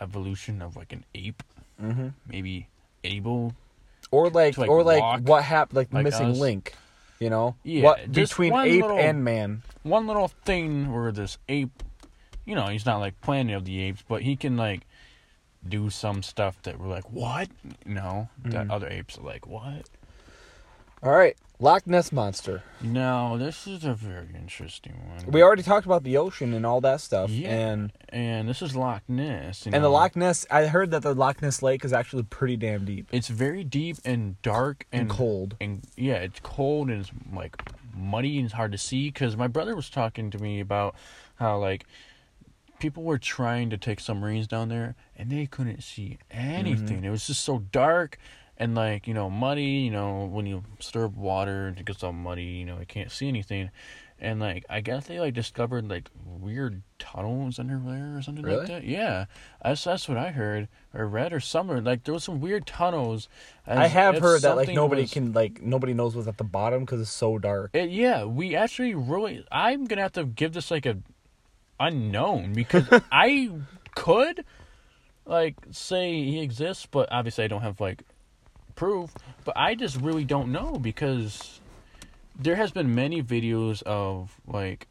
evolution 0.00 0.62
of 0.62 0.76
like 0.76 0.92
an 0.92 1.04
ape, 1.14 1.42
Mm-hmm. 1.82 2.08
maybe 2.28 2.68
able. 3.02 3.52
Or 4.12 4.30
like, 4.30 4.56
like, 4.56 4.70
or 4.70 4.84
like 4.84 5.02
walk 5.02 5.20
what 5.22 5.42
happened? 5.42 5.76
Like 5.76 5.90
the 5.90 5.96
like 5.96 6.04
missing 6.04 6.30
us. 6.30 6.38
link. 6.38 6.74
You 7.24 7.30
know, 7.30 7.56
Yeah, 7.62 7.84
what 7.84 8.12
between 8.12 8.52
ape 8.52 8.82
little- 8.82 8.98
and 8.98 9.24
man? 9.24 9.62
One 9.82 10.06
little 10.06 10.28
thing 10.28 10.92
where 10.92 11.10
this 11.10 11.38
ape, 11.48 11.82
you 12.44 12.54
know, 12.54 12.66
he's 12.66 12.84
not 12.84 12.98
like 12.98 13.18
Planet 13.22 13.56
of 13.56 13.64
the 13.64 13.80
Apes, 13.80 14.04
but 14.06 14.20
he 14.20 14.36
can 14.36 14.58
like 14.58 14.82
do 15.66 15.88
some 15.88 16.22
stuff 16.22 16.60
that 16.64 16.78
we're 16.78 16.88
like, 16.88 17.10
what? 17.10 17.48
You 17.86 17.94
No, 17.94 18.28
that 18.44 18.66
Mhm. 18.66 18.70
other 18.70 18.88
apes 18.90 19.16
are 19.16 19.22
like, 19.22 19.46
what? 19.46 19.88
All 21.02 21.12
right, 21.12 21.34
Loch 21.60 21.86
Ness 21.86 22.10
monster. 22.10 22.62
No, 22.80 23.38
this 23.38 23.66
is 23.66 23.84
a 23.84 23.94
very 23.94 24.28
interesting 24.34 25.00
one. 25.08 25.30
We 25.30 25.40
already 25.42 25.62
talked 25.62 25.86
about 25.86 26.02
the 26.02 26.16
ocean 26.16 26.52
and 26.52 26.66
all 26.66 26.80
that 26.80 27.00
stuff, 27.00 27.30
Yeah. 27.30 27.48
and 27.50 27.92
and 28.08 28.48
this 28.48 28.60
is 28.60 28.74
Loch 28.74 29.02
Ness. 29.08 29.64
and 29.64 29.74
the 29.74 29.78
know. 29.78 29.92
Loch 29.92 30.16
Ness. 30.16 30.46
I 30.50 30.66
heard 30.66 30.90
that 30.90 31.02
the 31.02 31.14
Loch 31.14 31.40
Ness 31.40 31.62
lake 31.62 31.84
is 31.84 31.92
actually 31.92 32.24
pretty 32.24 32.56
damn 32.56 32.84
deep 32.84 33.08
It's 33.12 33.28
very 33.28 33.62
deep 33.62 33.98
and 34.04 34.40
dark 34.42 34.86
and, 34.92 35.02
and 35.02 35.10
cold. 35.10 35.56
And 35.60 35.84
yeah, 35.96 36.14
it's 36.16 36.40
cold 36.42 36.90
and 36.90 37.00
it's 37.00 37.12
like 37.32 37.56
muddy 37.96 38.36
and 38.38 38.46
it's 38.46 38.54
hard 38.54 38.72
to 38.72 38.78
see. 38.78 39.08
Because 39.10 39.36
my 39.36 39.46
brother 39.46 39.76
was 39.76 39.88
talking 39.88 40.30
to 40.30 40.38
me 40.38 40.58
about 40.58 40.96
how 41.36 41.58
like 41.58 41.86
people 42.80 43.04
were 43.04 43.18
trying 43.18 43.70
to 43.70 43.78
take 43.78 44.00
submarines 44.00 44.48
down 44.48 44.68
there 44.68 44.96
and 45.16 45.30
they 45.30 45.46
couldn't 45.46 45.82
see 45.82 46.18
anything. 46.32 46.96
Mm-hmm. 46.96 47.04
It 47.06 47.10
was 47.10 47.28
just 47.28 47.44
so 47.44 47.60
dark 47.60 48.18
and 48.58 48.74
like 48.74 49.06
you 49.08 49.14
know 49.14 49.28
muddy 49.30 49.64
you 49.64 49.90
know 49.90 50.24
when 50.26 50.46
you 50.46 50.62
stir 50.78 51.06
up 51.06 51.14
water 51.14 51.74
it 51.76 51.84
gets 51.84 52.02
all 52.04 52.12
muddy 52.12 52.44
you 52.44 52.64
know 52.64 52.78
you 52.78 52.86
can't 52.86 53.10
see 53.10 53.26
anything 53.28 53.70
and 54.20 54.38
like 54.38 54.64
i 54.70 54.80
guess 54.80 55.06
they 55.06 55.18
like 55.18 55.34
discovered 55.34 55.88
like 55.88 56.08
weird 56.24 56.82
tunnels 57.00 57.58
under 57.58 57.78
there 57.84 58.16
or 58.16 58.22
something 58.22 58.44
Really? 58.44 58.58
like 58.58 58.68
that 58.68 58.84
yeah 58.84 59.24
that's 59.62 59.82
that's 59.82 60.08
what 60.08 60.16
i 60.18 60.30
heard 60.30 60.68
or 60.94 61.06
read 61.08 61.32
or 61.32 61.40
somewhere 61.40 61.80
like 61.80 62.04
there 62.04 62.14
was 62.14 62.22
some 62.22 62.40
weird 62.40 62.64
tunnels 62.66 63.28
I 63.66 63.88
have 63.88 64.18
heard 64.18 64.42
that 64.42 64.56
like 64.56 64.68
nobody 64.68 65.02
was- 65.02 65.12
can 65.12 65.32
like 65.32 65.60
nobody 65.60 65.92
knows 65.94 66.14
what's 66.14 66.28
at 66.28 66.38
the 66.38 66.44
bottom 66.44 66.80
because 66.84 67.00
it's 67.00 67.10
so 67.10 67.38
dark. 67.38 67.70
it, 67.74 67.90
yeah 67.90 68.24
we 68.24 68.54
actually 68.54 68.94
really 68.94 69.44
i'm 69.50 69.84
gonna 69.86 70.02
have 70.02 70.12
to 70.12 70.24
give 70.24 70.52
this 70.52 70.70
like 70.70 70.86
a 70.86 70.96
unknown 71.80 72.52
because 72.52 72.86
i 73.12 73.50
could 73.96 74.44
like 75.26 75.56
say 75.70 76.12
he 76.24 76.40
exists 76.40 76.86
but 76.86 77.08
obviously 77.10 77.44
i 77.44 77.48
don't 77.48 77.62
have 77.62 77.80
like 77.80 78.02
proof 78.74 79.14
but 79.44 79.56
i 79.56 79.74
just 79.74 79.96
really 80.00 80.24
don't 80.24 80.50
know 80.50 80.78
because 80.78 81.60
there 82.38 82.56
has 82.56 82.72
been 82.72 82.94
many 82.94 83.22
videos 83.22 83.82
of 83.84 84.40
like 84.46 84.88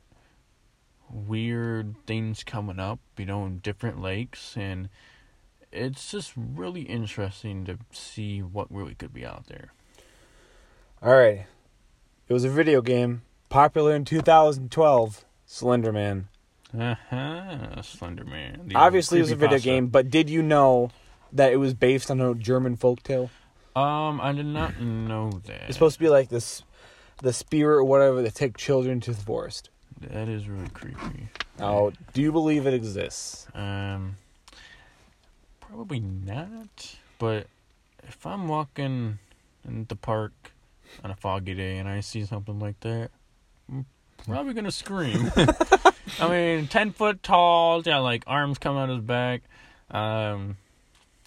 weird 1.11 1.95
things 2.07 2.43
coming 2.43 2.79
up 2.79 2.99
you 3.17 3.25
know 3.25 3.45
in 3.45 3.59
different 3.59 4.01
lakes 4.01 4.55
and 4.57 4.89
it's 5.71 6.11
just 6.11 6.33
really 6.35 6.81
interesting 6.83 7.65
to 7.65 7.77
see 7.91 8.41
what 8.41 8.71
really 8.73 8.95
could 8.95 9.13
be 9.13 9.25
out 9.25 9.47
there 9.47 9.73
All 11.01 11.13
right, 11.13 11.45
it 12.27 12.33
was 12.33 12.43
a 12.45 12.49
video 12.49 12.81
game 12.81 13.23
popular 13.49 13.95
in 13.95 14.05
2012. 14.05 15.25
Slender 15.45 15.91
Man. 15.91 16.27
uh-huh 16.77 17.81
slender 17.81 18.23
man 18.23 18.71
Obviously, 18.73 19.19
it 19.19 19.23
was 19.23 19.31
a 19.31 19.35
video 19.35 19.59
game, 19.59 19.87
but 19.87 20.09
did 20.09 20.29
you 20.29 20.41
know 20.41 20.89
that 21.31 21.51
it 21.51 21.57
was 21.57 21.73
based 21.73 22.09
on 22.09 22.21
a 22.21 22.33
German 22.33 22.77
folktale? 22.77 23.29
Um, 23.75 24.21
I 24.21 24.31
did 24.33 24.45
not 24.45 24.79
know 24.79 25.41
that. 25.45 25.63
It's 25.63 25.73
supposed 25.73 25.95
to 25.95 25.99
be 25.99 26.09
like 26.09 26.29
this, 26.29 26.63
the 27.21 27.33
spirit 27.33 27.77
or 27.77 27.83
whatever 27.83 28.21
that 28.21 28.35
take 28.35 28.57
children 28.57 28.99
to 29.01 29.11
the 29.11 29.21
forest. 29.21 29.69
That 30.01 30.27
is 30.27 30.47
really 30.47 30.69
creepy. 30.69 31.29
Now, 31.57 31.91
do 32.13 32.21
you 32.21 32.31
believe 32.31 32.67
it 32.67 32.73
exists? 32.73 33.47
Um, 33.53 34.17
probably 35.61 35.99
not. 35.99 36.95
But 37.19 37.47
if 38.07 38.25
I'm 38.25 38.47
walking 38.47 39.19
in 39.67 39.85
the 39.87 39.95
park 39.95 40.33
on 41.03 41.11
a 41.11 41.15
foggy 41.15 41.53
day 41.53 41.77
and 41.77 41.87
I 41.87 42.01
see 42.01 42.25
something 42.25 42.59
like 42.59 42.79
that, 42.81 43.11
I'm 43.69 43.85
probably 44.25 44.53
gonna 44.53 44.71
scream. 44.71 45.31
I 46.19 46.29
mean, 46.29 46.67
ten 46.67 46.91
foot 46.91 47.23
tall, 47.23 47.81
got 47.81 48.01
like 48.01 48.23
arms 48.27 48.57
coming 48.57 48.81
out 48.81 48.89
of 48.89 48.97
his 48.97 49.05
back. 49.05 49.43
Um, 49.89 50.57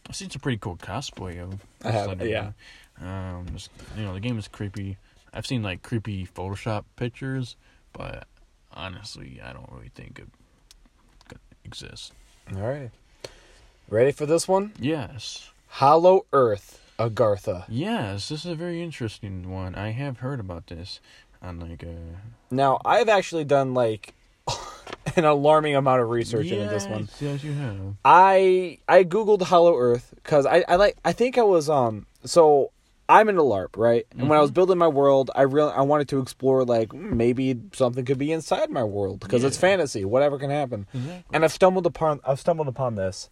I've 0.08 0.16
seen 0.16 0.30
some 0.30 0.40
pretty 0.40 0.58
cool 0.58 0.76
cosplay 0.76 1.42
of. 1.42 1.60
I 1.84 1.90
have, 1.90 2.26
yeah. 2.26 2.52
Um, 3.00 3.46
just, 3.52 3.70
you 3.96 4.04
know, 4.04 4.14
the 4.14 4.20
game 4.20 4.38
is 4.38 4.48
creepy. 4.48 4.96
I've 5.32 5.46
seen 5.46 5.62
like 5.62 5.82
creepy 5.82 6.26
Photoshop 6.26 6.84
pictures, 6.96 7.56
but 7.92 8.26
honestly, 8.72 9.40
I 9.44 9.52
don't 9.52 9.70
really 9.72 9.90
think 9.94 10.18
it 10.18 10.28
could 11.28 11.38
exist. 11.64 12.12
All 12.54 12.62
right, 12.62 12.90
ready 13.88 14.12
for 14.12 14.24
this 14.26 14.46
one? 14.46 14.72
Yes. 14.78 15.50
Hollow 15.68 16.24
Earth, 16.32 16.80
Agartha. 16.98 17.64
Yes, 17.68 18.28
this 18.28 18.44
is 18.46 18.52
a 18.52 18.54
very 18.54 18.82
interesting 18.82 19.50
one. 19.50 19.74
I 19.74 19.90
have 19.90 20.18
heard 20.18 20.40
about 20.40 20.68
this 20.68 21.00
on 21.42 21.60
like 21.60 21.82
uh 21.82 22.16
Now, 22.50 22.80
I've 22.84 23.08
actually 23.08 23.44
done 23.44 23.74
like 23.74 24.14
an 25.16 25.24
alarming 25.24 25.74
amount 25.76 26.02
of 26.02 26.10
research 26.10 26.46
into 26.46 26.68
this 26.68 26.86
one. 26.86 27.02
Yes, 27.02 27.22
Yes, 27.22 27.44
you 27.44 27.52
have. 27.54 27.76
I 28.04 28.78
I 28.88 29.04
googled 29.04 29.42
Hollow 29.42 29.76
Earth 29.76 30.12
because 30.16 30.46
I 30.46 30.64
I 30.68 30.76
like 30.76 30.96
I 31.04 31.12
think 31.12 31.38
I 31.38 31.42
was 31.42 31.68
um 31.68 32.06
so 32.24 32.72
I'm 33.08 33.28
into 33.28 33.42
LARP 33.42 33.76
right, 33.76 34.04
and 34.18 34.28
when 34.28 34.36
I 34.36 34.42
was 34.42 34.50
building 34.50 34.78
my 34.78 34.88
world, 34.88 35.30
I 35.34 35.42
really 35.42 35.72
I 35.72 35.82
wanted 35.82 36.08
to 36.08 36.18
explore 36.18 36.64
like 36.64 36.88
mm, 36.88 37.12
maybe 37.12 37.56
something 37.72 38.04
could 38.04 38.18
be 38.18 38.32
inside 38.32 38.70
my 38.70 38.82
world 38.84 39.20
because 39.20 39.44
it's 39.44 39.56
fantasy, 39.56 40.04
whatever 40.04 40.38
can 40.38 40.50
happen. 40.50 40.86
Exactly. 40.92 41.24
And 41.32 41.44
I've 41.44 41.52
stumbled 41.52 41.86
upon 41.86 42.20
I've 42.26 42.40
stumbled 42.40 42.68
upon 42.68 42.96
this 42.96 43.30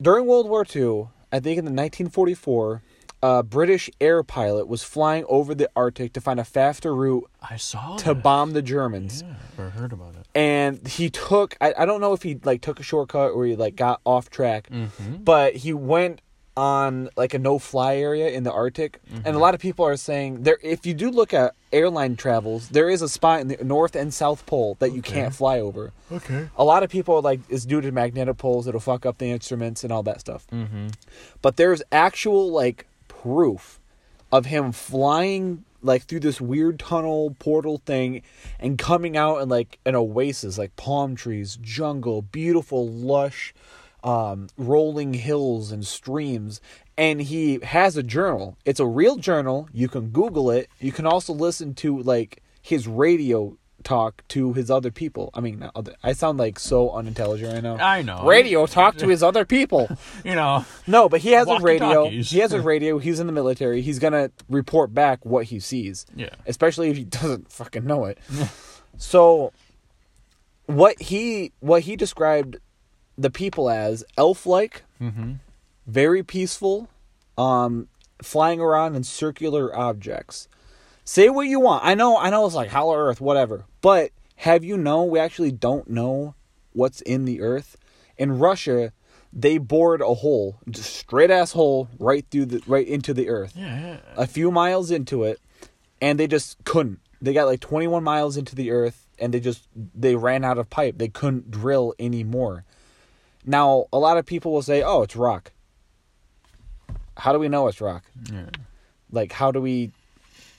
during 0.00 0.26
World 0.26 0.48
War 0.48 0.64
II. 0.74 1.08
I 1.32 1.40
think 1.40 1.58
in 1.58 1.64
the 1.64 1.70
1944, 1.72 2.82
a 3.30 3.42
British 3.42 3.88
air 4.00 4.22
pilot 4.22 4.64
was 4.68 4.82
flying 4.82 5.24
over 5.28 5.54
the 5.54 5.68
Arctic 5.74 6.12
to 6.12 6.20
find 6.20 6.38
a 6.38 6.44
faster 6.44 6.94
route 6.94 7.24
I 7.54 7.56
saw 7.56 7.96
to 8.04 8.14
bomb 8.14 8.52
the 8.52 8.62
Germans 8.62 9.22
Yeah, 9.22 9.64
or 9.64 9.70
heard 9.70 9.92
about 9.92 10.14
it. 10.20 10.26
and 10.34 10.86
he 10.86 11.06
took 11.10 11.56
I, 11.60 11.72
I 11.78 11.84
don't 11.86 12.00
know 12.04 12.12
if 12.12 12.22
he 12.22 12.32
like 12.44 12.60
took 12.60 12.78
a 12.80 12.82
shortcut 12.82 13.30
or 13.32 13.46
he 13.46 13.54
like 13.56 13.76
got 13.76 14.00
off 14.04 14.28
track 14.30 14.68
Mm-hmm. 14.70 15.16
but 15.32 15.48
he 15.64 15.72
went 15.72 16.20
on 16.56 17.08
like 17.16 17.34
a 17.34 17.38
no 17.38 17.58
fly 17.58 17.96
area 17.96 18.28
in 18.30 18.44
the 18.44 18.52
arctic 18.52 19.00
and 19.24 19.34
a 19.34 19.38
lot 19.40 19.54
of 19.54 19.60
people 19.60 19.84
are 19.84 19.96
saying 19.96 20.44
there 20.44 20.58
if 20.62 20.86
you 20.86 20.94
do 20.94 21.10
look 21.10 21.34
at 21.34 21.52
airline 21.72 22.14
travels 22.14 22.68
there 22.68 22.88
is 22.88 23.02
a 23.02 23.08
spot 23.08 23.40
in 23.40 23.48
the 23.48 23.56
north 23.64 23.96
and 23.96 24.14
south 24.14 24.46
pole 24.46 24.76
that 24.78 24.92
you 24.92 25.02
can't 25.02 25.34
fly 25.34 25.58
over 25.58 25.92
Okay. 26.12 26.48
a 26.56 26.62
lot 26.62 26.84
of 26.84 26.90
people 26.90 27.16
are 27.16 27.22
like 27.22 27.40
it's 27.48 27.64
due 27.64 27.80
to 27.80 27.90
magnetic 27.90 28.36
poles 28.38 28.68
it'll 28.68 28.78
fuck 28.92 29.04
up 29.04 29.18
the 29.18 29.30
instruments 29.36 29.82
and 29.82 29.92
all 29.92 30.04
that 30.04 30.20
stuff 30.20 30.46
Mm-hmm. 30.52 30.88
but 31.42 31.56
there's 31.56 31.82
actual 31.90 32.52
like 32.52 32.86
proof 33.24 33.80
of 34.30 34.44
him 34.46 34.70
flying 34.70 35.64
like 35.80 36.02
through 36.04 36.20
this 36.20 36.40
weird 36.40 36.78
tunnel 36.78 37.34
portal 37.38 37.80
thing 37.86 38.20
and 38.60 38.76
coming 38.78 39.16
out 39.16 39.38
in 39.38 39.48
like 39.48 39.78
an 39.86 39.94
oasis 39.94 40.58
like 40.58 40.76
palm 40.76 41.16
trees 41.16 41.58
jungle 41.62 42.20
beautiful 42.20 42.86
lush 42.86 43.54
um, 44.04 44.48
rolling 44.58 45.14
hills 45.14 45.72
and 45.72 45.84
streams. 45.84 46.60
And 46.96 47.22
he 47.22 47.58
has 47.62 47.96
a 47.96 48.02
journal. 48.02 48.56
It's 48.64 48.78
a 48.78 48.86
real 48.86 49.16
journal. 49.16 49.68
You 49.72 49.88
can 49.88 50.10
google 50.10 50.50
it. 50.50 50.68
You 50.78 50.92
can 50.92 51.06
also 51.06 51.32
listen 51.32 51.74
to 51.76 51.98
like 52.02 52.42
his 52.62 52.86
radio 52.86 53.56
talk 53.84 54.26
to 54.28 54.52
his 54.54 54.70
other 54.70 54.90
people 54.90 55.30
i 55.34 55.40
mean 55.40 55.68
other, 55.74 55.94
i 56.02 56.12
sound 56.12 56.38
like 56.38 56.58
so 56.58 56.90
unintelligent 56.90 57.52
right 57.52 57.62
now 57.62 57.76
I 57.76 58.02
know. 58.02 58.24
radio 58.24 58.66
talk 58.66 58.96
to 58.96 59.08
his 59.08 59.22
other 59.22 59.44
people 59.44 59.88
You 60.24 60.34
know. 60.34 60.64
no, 60.86 61.08
but 61.08 61.20
he 61.20 61.32
has 61.32 61.46
a 61.48 61.58
radio. 61.60 62.08
He 62.08 62.38
has 62.38 62.52
a 62.52 62.60
radio. 62.72 62.98
He's 62.98 63.20
in 63.20 63.26
the 63.26 63.32
military. 63.32 63.82
He's 63.82 63.98
gonna 63.98 64.30
report 64.48 64.94
back 64.94 65.24
what 65.26 65.44
he 65.46 65.60
sees, 65.60 66.06
Yeah. 66.16 66.30
especially 66.46 66.90
if 66.90 66.96
he 66.96 67.04
doesn't 67.20 67.52
fucking 67.52 67.84
know 67.84 68.06
it. 68.06 68.18
so, 68.96 69.52
what 70.66 71.00
he 71.00 71.52
what 71.60 71.82
he 71.82 71.96
described 71.96 72.56
the 73.18 73.30
people 73.30 73.68
as 73.70 74.04
elf-like, 74.16 74.82
Mm-hmm. 75.00 75.32
very 75.86 76.22
peaceful, 76.22 76.88
um, 77.36 77.88
flying 78.22 78.60
around 78.60 78.94
in 78.96 79.04
circular 79.04 79.76
objects. 79.76 80.48
Say 81.04 81.28
what 81.28 81.46
you 81.46 81.60
want. 81.60 81.84
I 81.84 81.94
know. 81.94 82.16
I 82.16 82.30
know. 82.30 82.46
It's 82.46 82.54
like 82.54 82.70
Hollow 82.70 82.96
Earth, 82.96 83.20
whatever. 83.20 83.66
But 83.80 84.10
have 84.36 84.64
you 84.64 84.76
know 84.76 85.04
we 85.04 85.18
actually 85.18 85.52
don't 85.52 85.88
know 85.88 86.34
what's 86.72 87.00
in 87.02 87.24
the 87.24 87.40
Earth? 87.40 87.76
In 88.16 88.38
Russia, 88.38 88.92
they 89.32 89.58
bored 89.58 90.00
a 90.00 90.14
hole, 90.14 90.56
just 90.70 90.94
straight 90.94 91.30
ass 91.30 91.52
hole, 91.52 91.88
right 91.98 92.24
through 92.30 92.46
the 92.46 92.62
right 92.66 92.86
into 92.86 93.12
the 93.12 93.28
Earth. 93.28 93.54
Yeah. 93.56 93.98
A 94.16 94.26
few 94.26 94.50
miles 94.50 94.90
into 94.90 95.24
it, 95.24 95.40
and 96.00 96.18
they 96.18 96.26
just 96.26 96.62
couldn't. 96.64 97.00
They 97.20 97.32
got 97.32 97.46
like 97.46 97.60
21 97.60 98.02
miles 98.04 98.36
into 98.36 98.54
the 98.54 98.70
Earth, 98.70 99.06
and 99.18 99.34
they 99.34 99.40
just 99.40 99.68
they 99.94 100.16
ran 100.16 100.44
out 100.44 100.58
of 100.58 100.70
pipe. 100.70 100.98
They 100.98 101.08
couldn't 101.08 101.50
drill 101.50 101.94
anymore. 101.98 102.64
Now, 103.44 103.86
a 103.92 103.98
lot 103.98 104.16
of 104.16 104.24
people 104.24 104.52
will 104.52 104.62
say, 104.62 104.82
"Oh, 104.82 105.02
it's 105.02 105.16
rock." 105.16 105.52
How 107.16 107.32
do 107.32 107.38
we 107.38 107.48
know 107.48 107.68
it's 107.68 107.80
rock? 107.80 108.04
yeah. 108.32 108.46
Like, 109.10 109.32
how 109.32 109.52
do 109.52 109.60
we, 109.60 109.92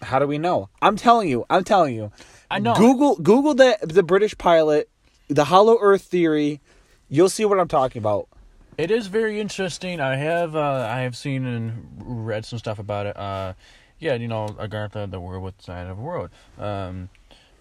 how 0.05 0.19
do 0.19 0.27
we 0.27 0.37
know? 0.37 0.69
I'm 0.81 0.95
telling 0.95 1.29
you, 1.29 1.45
I'm 1.49 1.63
telling 1.63 1.95
you. 1.95 2.11
I 2.49 2.59
know. 2.59 2.75
Google 2.75 3.15
Google 3.17 3.53
the 3.53 3.77
the 3.81 4.03
British 4.03 4.37
pilot, 4.37 4.89
the 5.27 5.45
Hollow 5.45 5.77
Earth 5.81 6.03
theory. 6.03 6.61
You'll 7.09 7.29
see 7.29 7.45
what 7.45 7.59
I'm 7.59 7.67
talking 7.67 7.99
about. 7.99 8.27
It 8.77 8.91
is 8.91 9.07
very 9.07 9.39
interesting. 9.39 9.99
I 9.99 10.15
have 10.15 10.55
uh, 10.55 10.87
I 10.89 11.01
have 11.01 11.15
seen 11.15 11.45
and 11.45 12.27
read 12.27 12.45
some 12.45 12.59
stuff 12.59 12.79
about 12.79 13.05
it. 13.05 13.17
Uh, 13.17 13.53
yeah, 13.99 14.15
you 14.15 14.27
know, 14.27 14.47
Agartha, 14.59 15.09
the 15.09 15.19
world 15.19 15.53
of 15.67 15.97
the 15.97 16.03
world. 16.03 16.29
Um, 16.59 17.09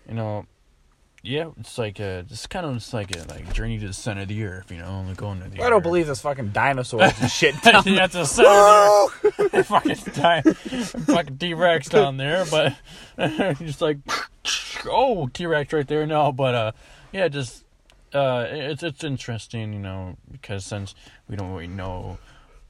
you 0.08 0.14
know, 0.14 0.46
yeah, 1.24 1.50
it's 1.58 1.78
like 1.78 2.00
a, 2.00 2.26
it's 2.30 2.46
kind 2.46 2.66
of 2.66 2.74
just 2.74 2.92
like 2.92 3.16
a 3.16 3.24
like 3.28 3.50
journey 3.54 3.78
to 3.78 3.86
the 3.86 3.92
center 3.94 4.22
of 4.22 4.28
the 4.28 4.44
earth. 4.44 4.70
You 4.70 4.78
know, 4.78 5.04
like 5.08 5.16
going 5.16 5.40
to 5.40 5.48
the. 5.48 5.62
I 5.62 5.70
don't 5.70 5.78
earth. 5.78 5.82
believe 5.82 6.06
this 6.06 6.20
fucking 6.20 6.50
dinosaurs 6.50 7.12
and 7.18 7.30
shit. 7.30 7.54
yeah, 7.64 8.04
it's 8.04 8.14
a 8.14 8.26
center 8.26 8.50
of 8.50 9.22
the 9.22 9.50
earth. 9.54 9.66
fucking 9.68 9.96
time, 9.96 10.42
fucking 10.42 11.38
T 11.38 11.54
Rex 11.54 11.88
down 11.88 12.18
there, 12.18 12.44
but 12.50 12.76
just 13.58 13.80
like, 13.80 13.96
oh, 14.86 15.28
T 15.28 15.46
Rex 15.46 15.72
right 15.72 15.88
there. 15.88 16.06
No, 16.06 16.30
but 16.30 16.54
uh, 16.54 16.72
yeah, 17.10 17.28
just 17.28 17.64
uh, 18.12 18.46
it's 18.50 18.82
it's 18.82 19.02
interesting, 19.02 19.72
you 19.72 19.78
know, 19.78 20.18
because 20.30 20.66
since 20.66 20.94
we 21.26 21.36
don't 21.36 21.52
really 21.52 21.66
know 21.66 22.18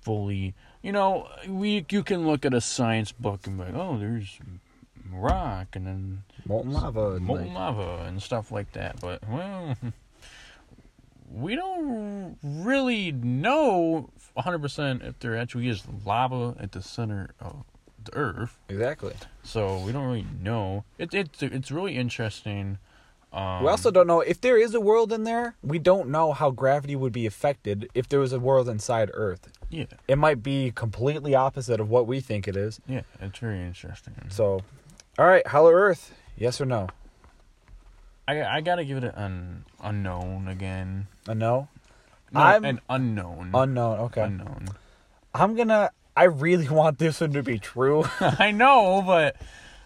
fully, 0.00 0.54
you 0.80 0.92
know, 0.92 1.28
we 1.48 1.84
you 1.90 2.04
can 2.04 2.24
look 2.24 2.44
at 2.44 2.54
a 2.54 2.60
science 2.60 3.10
book 3.10 3.48
and 3.48 3.58
be 3.58 3.64
like, 3.64 3.74
oh, 3.74 3.98
there's 3.98 4.38
rock, 5.14 5.74
and 5.76 5.86
then 5.86 6.22
Molten 6.46 6.72
lava. 6.72 7.12
and, 7.12 7.24
molten 7.26 7.46
like- 7.48 7.54
lava 7.54 8.04
and 8.06 8.22
stuff 8.22 8.50
like 8.52 8.72
that. 8.72 9.00
But 9.00 9.20
well, 9.28 9.76
we 11.32 11.56
don't 11.56 12.36
really 12.42 13.12
know 13.12 14.10
100% 14.36 15.02
if 15.06 15.18
there 15.20 15.36
actually 15.36 15.68
is 15.68 15.82
lava 16.04 16.54
at 16.60 16.72
the 16.72 16.82
center 16.82 17.30
of 17.40 17.64
the 18.04 18.14
Earth. 18.14 18.58
Exactly. 18.68 19.14
So 19.42 19.78
we 19.78 19.92
don't 19.92 20.04
really 20.04 20.26
know. 20.40 20.84
It, 20.98 21.14
it, 21.14 21.30
it's 21.42 21.70
really 21.70 21.96
interesting. 21.96 22.78
Um, 23.32 23.62
We 23.64 23.68
also 23.68 23.90
don't 23.90 24.06
know 24.06 24.20
if 24.20 24.40
there 24.40 24.56
is 24.60 24.74
a 24.74 24.80
world 24.80 25.12
in 25.12 25.24
there. 25.24 25.56
We 25.62 25.78
don't 25.78 26.08
know 26.10 26.32
how 26.32 26.50
gravity 26.50 26.94
would 26.94 27.12
be 27.12 27.26
affected 27.26 27.88
if 27.94 28.08
there 28.08 28.20
was 28.20 28.32
a 28.32 28.38
world 28.38 28.68
inside 28.68 29.10
Earth. 29.14 29.48
Yeah, 29.70 29.86
It 30.06 30.18
might 30.18 30.42
be 30.42 30.70
completely 30.70 31.34
opposite 31.34 31.80
of 31.80 31.88
what 31.88 32.06
we 32.06 32.20
think 32.20 32.46
it 32.46 32.56
is. 32.56 32.80
yeah, 32.86 33.00
it's 33.20 33.38
very 33.38 33.60
interesting. 33.60 34.14
So, 34.28 34.60
all 35.18 35.26
right, 35.26 35.46
Hollow 35.46 35.70
Earth, 35.70 36.12
yes 36.36 36.60
or 36.60 36.64
no? 36.66 36.88
I, 38.26 38.42
I 38.42 38.60
gotta 38.62 38.84
give 38.84 39.02
it 39.04 39.14
an 39.14 39.64
unknown 39.82 40.48
again. 40.48 41.06
A 41.28 41.34
no. 41.34 41.68
No, 42.32 42.40
I'm- 42.40 42.64
an 42.64 42.80
unknown. 42.88 43.50
Unknown. 43.54 43.98
Okay. 44.00 44.22
unknown. 44.22 44.66
I'm 45.34 45.54
gonna. 45.56 45.90
I 46.16 46.24
really 46.24 46.68
want 46.80 46.98
this 46.98 47.20
one 47.20 47.32
to 47.32 47.42
be 47.42 47.58
true. 47.58 48.04
I 48.20 48.50
know, 48.50 49.02
but 49.06 49.36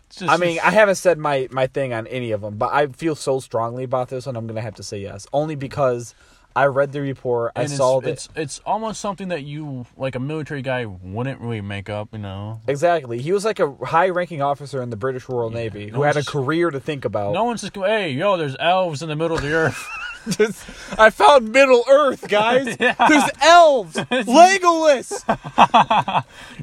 it's 0.07 0.17
just, 0.21 0.31
I 0.33 0.37
mean, 0.37 0.59
I 0.63 0.71
haven't 0.71 0.95
said 0.97 1.19
my 1.19 1.49
my 1.51 1.67
thing 1.67 1.93
on 1.93 2.07
any 2.07 2.31
of 2.31 2.41
them, 2.43 2.57
but 2.57 2.73
I 2.73 2.87
feel 2.87 3.15
so 3.15 3.41
strongly 3.41 3.85
about 3.85 4.09
this 4.09 4.27
one. 4.27 4.37
I'm 4.37 4.47
gonna 4.47 4.61
have 4.63 4.77
to 4.77 4.83
say 4.83 4.99
yes, 5.01 5.27
only 5.33 5.55
because 5.57 6.15
I 6.59 6.67
read 6.67 6.93
the 6.93 7.01
report. 7.01 7.53
I 7.57 7.63
and 7.63 7.71
saw 7.71 7.99
it's, 8.01 8.05
that 8.05 8.11
it's 8.11 8.29
it's 8.37 8.59
almost 8.67 9.01
something 9.01 9.29
that 9.29 9.45
you 9.45 9.87
like 9.97 10.15
a 10.15 10.21
military 10.21 10.63
guy 10.63 10.85
wouldn't 10.87 11.41
really 11.41 11.61
make 11.61 11.89
up, 11.89 12.09
you 12.13 12.19
know. 12.19 12.61
exactly. 12.67 13.21
He 13.21 13.33
was 13.33 13.45
like 13.45 13.61
a 13.61 13.73
high-ranking 13.85 14.43
officer 14.43 14.83
in 14.83 14.91
the 14.91 14.97
British 14.97 15.29
Royal 15.29 15.51
Yeah. 15.51 15.59
Navy 15.59 15.87
No 15.91 15.99
who 15.99 16.03
had 16.03 16.17
a 16.17 16.21
just- 16.21 16.29
career 16.31 16.71
to 16.71 16.81
think 16.81 17.05
about. 17.05 17.33
No 17.33 17.45
one's 17.45 17.61
just 17.61 17.73
go, 17.73 17.83
hey, 17.85 18.11
yo, 18.11 18.37
there's 18.37 18.57
elves 18.59 19.03
in 19.03 19.09
the 19.09 19.17
middle 19.17 19.37
of 19.37 19.43
the 19.43 19.53
earth. 19.53 19.87
Just- 20.29 20.63
I 20.99 21.09
found 21.11 21.53
Middle 21.53 21.85
Earth, 21.89 22.29
guys. 22.29 22.77
Yeah. 22.81 22.95
There's 23.09 23.31
elves, 23.41 23.95
Legolas. 23.95 25.23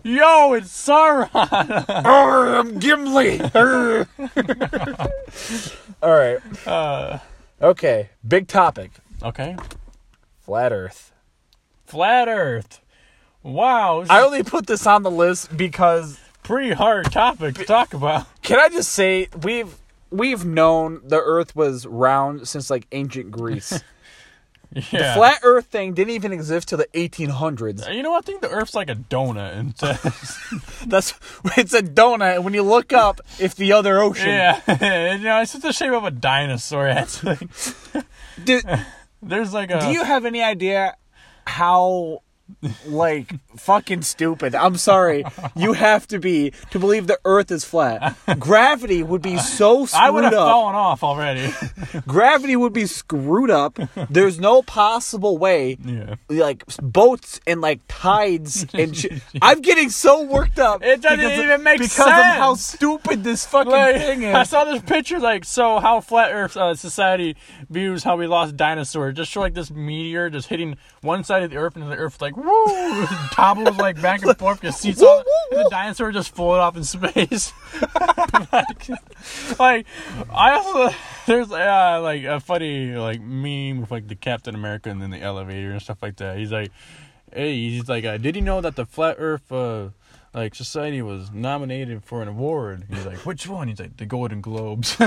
yo, 0.03 0.53
it's 0.53 0.87
Sauron. 0.87 1.29
Arr, 2.05 2.57
I'm 2.57 2.77
Gimli. 2.79 3.39
All 6.03 6.11
right. 6.13 6.67
uh, 6.67 7.19
Okay. 7.61 8.09
Big 8.27 8.47
topic. 8.47 8.91
okay, 9.23 9.55
Flat 10.45 10.71
Earth. 10.71 11.11
flat 11.85 12.27
Earth. 12.27 12.81
Wow, 13.43 14.05
I 14.09 14.21
only 14.21 14.43
put 14.43 14.65
this 14.67 14.87
on 14.87 15.03
the 15.03 15.11
list 15.11 15.55
because 15.55 16.19
pretty 16.43 16.71
hard 16.73 17.11
topic 17.11 17.55
to 17.55 17.63
talk 17.65 17.93
about. 17.93 18.25
can 18.41 18.59
I 18.59 18.69
just 18.69 18.91
say 18.91 19.27
we've 19.43 19.75
we've 20.11 20.45
known 20.45 21.01
the 21.03 21.19
Earth 21.19 21.55
was 21.55 21.85
round 21.85 22.47
since 22.47 22.69
like 22.69 22.87
ancient 22.91 23.31
Greece. 23.31 23.81
Yeah. 24.73 24.81
The 25.13 25.13
flat 25.13 25.39
Earth 25.43 25.67
thing 25.67 25.93
didn't 25.93 26.09
even 26.15 26.33
exist 26.33 26.67
till 26.67 26.77
the 26.79 26.87
1800s. 26.93 27.93
You 27.93 28.03
know, 28.03 28.13
I 28.13 28.19
think 28.19 28.41
the 28.41 28.49
Earth's 28.49 28.75
like 28.75 28.89
a 28.89 28.95
donut, 28.95 29.55
and 29.55 29.73
That's 30.89 31.13
it's 31.57 31.73
a 31.73 31.81
donut, 31.81 32.35
and 32.35 32.43
when 32.43 32.53
you 32.53 32.63
look 32.63 32.91
up, 32.91 33.21
it's 33.39 33.53
the 33.53 33.71
other 33.71 33.99
ocean. 34.01 34.27
yeah, 34.27 35.15
you 35.15 35.23
know, 35.23 35.39
it's 35.41 35.53
just 35.53 35.61
the 35.63 35.71
shape 35.71 35.93
of 35.93 36.03
a 36.03 36.11
dinosaur. 36.11 36.87
Actually, 36.89 37.47
Do, 38.43 38.59
there's 39.25 39.53
like 39.53 39.71
a. 39.71 39.79
do 39.79 39.87
you 39.87 40.03
have 40.03 40.25
any 40.25 40.41
idea 40.43 40.95
how 41.45 42.21
like 42.87 43.33
fucking 43.57 44.01
stupid? 44.03 44.55
I'm 44.55 44.77
sorry, 44.77 45.23
you 45.55 45.73
have 45.73 46.07
to 46.07 46.19
be 46.19 46.51
to 46.71 46.79
believe 46.79 47.07
the 47.07 47.19
Earth 47.25 47.51
is 47.51 47.63
flat. 47.65 48.15
Gravity 48.39 49.03
would 49.03 49.21
be 49.21 49.37
so 49.37 49.85
screwed 49.85 50.01
up. 50.01 50.07
I 50.07 50.09
would 50.09 50.23
have 50.23 50.33
up. 50.33 50.47
fallen 50.47 50.75
off 50.75 51.03
already. 51.03 51.53
Gravity 52.07 52.55
would 52.55 52.73
be 52.73 52.85
screwed 52.85 53.49
up. 53.49 53.77
There's 54.09 54.39
no 54.39 54.61
possible 54.61 55.37
way 55.37 55.77
yeah. 55.83 56.15
like 56.29 56.63
boats 56.81 57.39
and 57.47 57.61
like 57.61 57.81
tides 57.87 58.65
and 58.73 58.95
shit. 58.97 59.21
I'm 59.41 59.61
getting 59.61 59.89
so 59.89 60.23
worked 60.23 60.59
up. 60.59 60.83
It 60.83 61.01
doesn't 61.01 61.19
because 61.19 61.39
of- 61.39 61.45
even 61.45 61.63
make 61.63 61.79
sense. 61.79 61.93
because 61.95 62.07
of 62.07 62.13
how 62.37 62.55
stupid 62.55 63.23
this 63.23 63.45
fucking 63.45 63.71
Like, 63.71 63.95
thing 63.97 64.23
is. 64.23 64.35
I 64.35 64.43
saw 64.43 64.63
this 64.65 64.81
picture, 64.83 65.19
like, 65.19 65.45
so 65.45 65.79
how 65.79 66.01
flat 66.01 66.31
Earth 66.31 66.55
uh, 66.57 66.75
society 66.75 67.35
views 67.69 68.03
how 68.03 68.15
we 68.17 68.27
lost 68.27 68.55
dinosaurs. 68.55 69.15
Just 69.15 69.31
show 69.31 69.41
like 69.41 69.53
this 69.53 69.71
meteor 69.71 70.29
just 70.29 70.47
hitting 70.49 70.77
one 71.01 71.23
side 71.23 71.43
of 71.43 71.49
the 71.51 71.57
Earth, 71.57 71.75
and 71.75 71.89
the 71.91 71.95
Earth 71.95 72.21
like 72.21 72.34
woo, 72.35 73.05
topbles 73.31 73.77
like 73.77 74.01
back 74.01 74.23
and 74.23 74.37
forth. 74.37 74.63
Your 74.63 74.71
seats 74.71 75.01
Woo, 75.01 75.07
all, 75.07 75.23
woo, 75.51 75.63
the 75.63 75.69
dinosaur 75.69 76.11
just 76.11 76.33
float 76.33 76.59
off 76.59 76.77
in 76.77 76.83
space. 76.83 77.53
like, 78.51 78.89
like, 79.59 79.85
I 80.33 80.53
also 80.53 80.95
there's 81.25 81.51
uh, 81.51 81.99
like 82.01 82.23
a 82.23 82.39
funny 82.39 82.95
like 82.95 83.21
meme 83.21 83.81
with 83.81 83.91
like 83.91 84.07
the 84.07 84.15
Captain 84.15 84.55
America 84.55 84.89
and 84.89 85.01
then 85.01 85.11
the 85.11 85.21
elevator 85.21 85.71
and 85.71 85.81
stuff 85.81 86.01
like 86.01 86.17
that. 86.17 86.37
He's 86.37 86.51
like, 86.51 86.71
hey, 87.33 87.55
he's 87.69 87.89
like, 87.89 88.05
uh, 88.05 88.17
did 88.17 88.35
you 88.35 88.41
know 88.41 88.61
that 88.61 88.75
the 88.75 88.85
flat 88.85 89.15
Earth 89.19 89.51
uh, 89.51 89.89
like 90.33 90.55
society 90.55 91.01
was 91.01 91.31
nominated 91.31 92.03
for 92.03 92.21
an 92.21 92.27
award? 92.27 92.85
He's 92.89 93.05
like, 93.05 93.25
which 93.25 93.47
one? 93.47 93.67
He's 93.67 93.79
like, 93.79 93.97
the 93.97 94.05
Golden 94.05 94.41
Globes. 94.41 94.95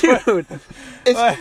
Dude, 0.00 0.46
it's, 1.06 1.38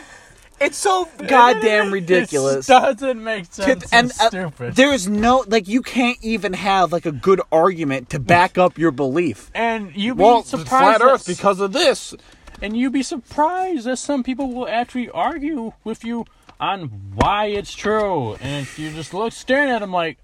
it's 0.64 0.78
so 0.78 1.08
goddamn 1.28 1.92
ridiculous. 1.92 2.68
It 2.70 2.72
doesn't 3.00 3.24
make 3.24 3.46
sense. 3.52 3.92
and 3.92 4.10
it's 4.10 4.20
uh, 4.22 4.30
stupid. 4.30 4.76
there's 4.76 5.08
no 5.08 5.44
like 5.48 5.68
you 5.68 5.82
can't 5.82 6.18
even 6.22 6.54
have 6.54 6.92
like 6.92 7.06
a 7.06 7.12
good 7.12 7.42
argument 7.52 8.10
to 8.12 8.20
back 8.20 8.58
up 8.58 8.78
your 8.78 8.92
belief. 8.92 9.52
and 9.54 9.96
you 9.96 10.16
be 10.16 10.24
Well, 10.24 10.40
it's 10.40 10.50
surprised 10.50 10.98
flat 10.98 11.02
Earth 11.02 11.26
because 11.28 11.60
of 11.60 11.74
this. 11.74 12.14
and 12.62 12.76
you'd 12.78 12.94
be 12.94 13.04
surprised 13.04 13.86
that 13.86 13.98
some 13.98 14.24
people 14.24 14.54
will 14.54 14.68
actually 14.68 15.10
argue 15.10 15.74
with 15.84 16.04
you 16.04 16.26
on 16.60 16.86
why 17.16 17.48
it's 17.48 17.74
true. 17.74 18.36
And 18.36 18.62
if 18.64 18.80
you 18.80 18.92
just 18.92 19.14
look 19.14 19.34
staring 19.34 19.70
at 19.70 19.80
them 19.80 19.92
like, 19.92 20.18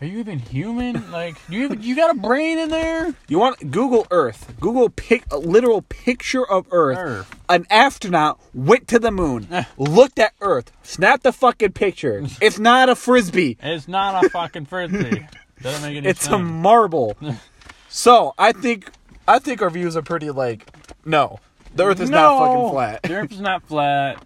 are 0.00 0.06
you 0.06 0.18
even 0.18 0.38
human? 0.38 1.10
Like, 1.12 1.36
you 1.48 1.74
you 1.74 1.94
got 1.94 2.10
a 2.10 2.18
brain 2.18 2.58
in 2.58 2.68
there? 2.68 3.14
You 3.28 3.38
want 3.38 3.70
Google 3.70 4.06
Earth? 4.10 4.52
Google 4.58 4.88
pic 4.88 5.24
a 5.30 5.38
literal 5.38 5.82
picture 5.82 6.44
of 6.44 6.66
Earth. 6.70 6.98
Earth. 6.98 7.40
An 7.48 7.66
astronaut 7.70 8.40
went 8.52 8.88
to 8.88 8.98
the 8.98 9.10
moon, 9.10 9.46
eh. 9.50 9.64
looked 9.78 10.18
at 10.18 10.32
Earth, 10.40 10.72
snapped 10.82 11.22
the 11.22 11.32
fucking 11.32 11.72
picture. 11.72 12.24
It's 12.40 12.58
not 12.58 12.88
a 12.88 12.96
frisbee. 12.96 13.56
It's 13.62 13.86
not 13.86 14.24
a 14.24 14.30
fucking 14.30 14.66
frisbee. 14.66 15.26
Doesn't 15.62 15.82
make 15.82 15.96
any 15.96 16.06
sense. 16.08 16.18
It's 16.18 16.26
a 16.26 16.30
sense. 16.30 16.42
marble. 16.42 17.16
so 17.88 18.34
I 18.36 18.52
think 18.52 18.90
I 19.28 19.38
think 19.38 19.62
our 19.62 19.70
views 19.70 19.96
are 19.96 20.02
pretty 20.02 20.30
like 20.30 20.68
no. 21.04 21.38
The 21.74 21.84
Earth 21.84 22.00
is 22.00 22.10
not 22.10 22.38
fucking 22.38 22.70
flat. 22.70 23.02
The 23.02 23.14
Earth 23.14 23.32
is 23.32 23.40
not 23.40 23.62
flat. 23.62 24.24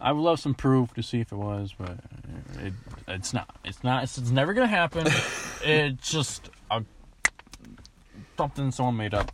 I 0.00 0.12
would 0.12 0.22
love 0.22 0.40
some 0.40 0.54
proof 0.54 0.94
to 0.94 1.02
see 1.02 1.20
if 1.20 1.30
it 1.30 1.36
was, 1.36 1.74
but 1.76 1.98
it, 2.58 2.72
it's 3.10 3.32
not. 3.32 3.56
It's 3.64 3.82
not. 3.84 4.04
It's, 4.04 4.18
it's 4.18 4.30
never 4.30 4.54
gonna 4.54 4.66
happen. 4.66 5.06
it's 5.64 6.10
just 6.10 6.50
a, 6.70 6.84
something 8.36 8.70
someone 8.70 8.96
made 8.96 9.14
up 9.14 9.32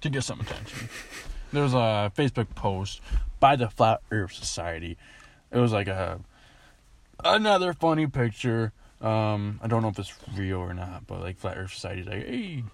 to 0.00 0.10
get 0.10 0.24
some 0.24 0.40
attention. 0.40 0.88
There 1.52 1.62
was 1.62 1.74
a 1.74 2.12
Facebook 2.16 2.54
post 2.54 3.00
by 3.40 3.56
the 3.56 3.68
Flat 3.68 4.00
Earth 4.10 4.32
Society. 4.32 4.96
It 5.50 5.58
was 5.58 5.72
like 5.72 5.88
a 5.88 6.20
another 7.24 7.72
funny 7.72 8.06
picture. 8.06 8.72
Um, 9.00 9.60
I 9.62 9.66
don't 9.66 9.82
know 9.82 9.88
if 9.88 9.98
it's 9.98 10.14
real 10.34 10.58
or 10.58 10.74
not, 10.74 11.06
but 11.06 11.20
like 11.20 11.38
Flat 11.38 11.58
Earth 11.58 11.74
Society's 11.74 12.06
like, 12.06 12.26
hey, 12.26 12.64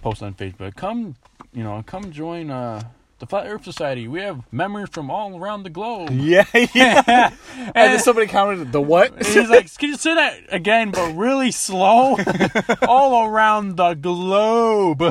post 0.00 0.22
on 0.22 0.34
Facebook, 0.34 0.76
come, 0.76 1.16
you 1.52 1.62
know, 1.62 1.82
come 1.84 2.12
join 2.12 2.50
uh 2.50 2.82
the 3.18 3.26
Flat 3.26 3.46
Earth 3.46 3.64
Society. 3.64 4.06
We 4.08 4.20
have 4.20 4.42
members 4.52 4.88
from 4.90 5.10
all 5.10 5.38
around 5.38 5.62
the 5.62 5.70
globe. 5.70 6.10
Yeah, 6.26 6.44
yeah. 6.74 7.30
and 7.56 7.74
then 7.74 7.98
somebody 8.00 8.26
commented 8.26 8.72
the 8.72 8.80
what? 8.80 9.24
He's 9.24 9.48
like, 9.48 9.72
can 9.78 9.90
you 9.90 9.96
say 9.96 10.14
that 10.14 10.40
again, 10.48 10.90
but 10.90 11.14
really 11.14 11.52
slow? 11.52 12.16
all 12.88 13.26
around 13.26 13.76
the 13.76 13.94
globe. 13.94 15.02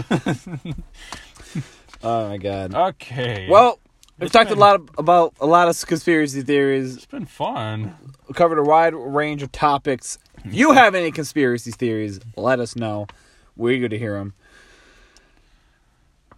oh 2.04 2.30
my 2.30 2.38
god. 2.38 2.76
okay. 2.76 3.48
Well, 3.50 3.80
we've 4.20 4.32
talked 4.32 4.52
a 4.52 4.56
lot 4.56 4.82
about 4.98 5.36
a 5.40 5.46
lot 5.46 5.70
of 5.70 5.86
conspiracy 5.88 6.42
theories. 6.42 6.98
it's 6.98 7.06
been 7.06 7.26
fun. 7.26 7.96
We 8.28 8.34
covered 8.34 8.60
a 8.60 8.64
wide 8.64 8.94
range 8.94 9.42
of 9.42 9.52
topics. 9.52 10.18
If 10.44 10.54
you 10.54 10.74
have 10.74 10.96
any 10.96 11.12
conspiracy 11.12 11.72
theories, 11.72 12.20
let 12.36 12.60
us 12.60 12.76
know. 12.76 13.08
We're 13.56 13.72
eager 13.72 13.90
to 13.90 13.98
hear 13.98 14.14
them. 14.14 14.34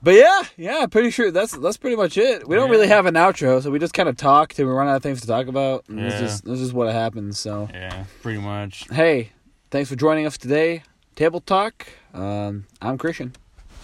But 0.03 0.13
yeah, 0.15 0.41
yeah, 0.57 0.85
pretty 0.85 1.09
sure 1.09 1.31
that's 1.31 1.57
that's 1.57 1.77
pretty 1.77 1.95
much 1.95 2.17
it. 2.17 2.47
We 2.47 2.55
don't 2.55 2.69
really 2.69 2.87
have 2.87 3.05
an 3.07 3.15
outro, 3.15 3.61
so 3.61 3.71
we 3.71 3.79
just 3.79 3.93
kind 3.93 4.07
of 4.07 4.15
talk 4.15 4.53
till 4.53 4.67
we 4.67 4.71
run 4.71 4.87
out 4.87 4.95
of 4.97 5.03
things 5.03 5.21
to 5.21 5.27
talk 5.27 5.47
about. 5.47 5.85
And 5.89 5.97
This 5.99 6.21
is 6.21 6.41
this 6.41 6.59
is 6.59 6.71
what 6.73 6.91
happens. 6.93 7.39
So 7.39 7.67
Yeah, 7.73 8.05
pretty 8.21 8.39
much. 8.39 8.85
hey, 8.91 9.31
thanks 9.71 9.89
for 9.89 9.95
joining 9.95 10.25
us 10.27 10.37
today. 10.37 10.83
Table 11.15 11.41
talk. 11.41 11.87
Um, 12.13 12.67
I'm 12.81 12.97
Christian. 12.99 13.33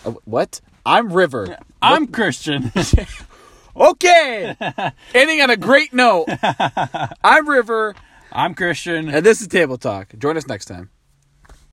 Uh, 0.05 0.11
what? 0.25 0.61
I'm 0.85 1.11
River. 1.11 1.57
I'm 1.81 2.07
Christian. 2.07 2.71
Okay. 3.75 4.55
Ending 5.15 5.41
on 5.41 5.49
a 5.49 5.57
great 5.57 5.93
note. 5.93 6.27
I'm 7.23 7.49
River, 7.49 7.95
I'm 8.31 8.53
Christian. 8.53 9.09
and 9.09 9.25
this 9.25 9.41
is 9.41 9.47
Table 9.47 9.79
Talk. 9.79 10.13
Join 10.19 10.37
us 10.37 10.45
next 10.45 10.65
time. 10.65 10.91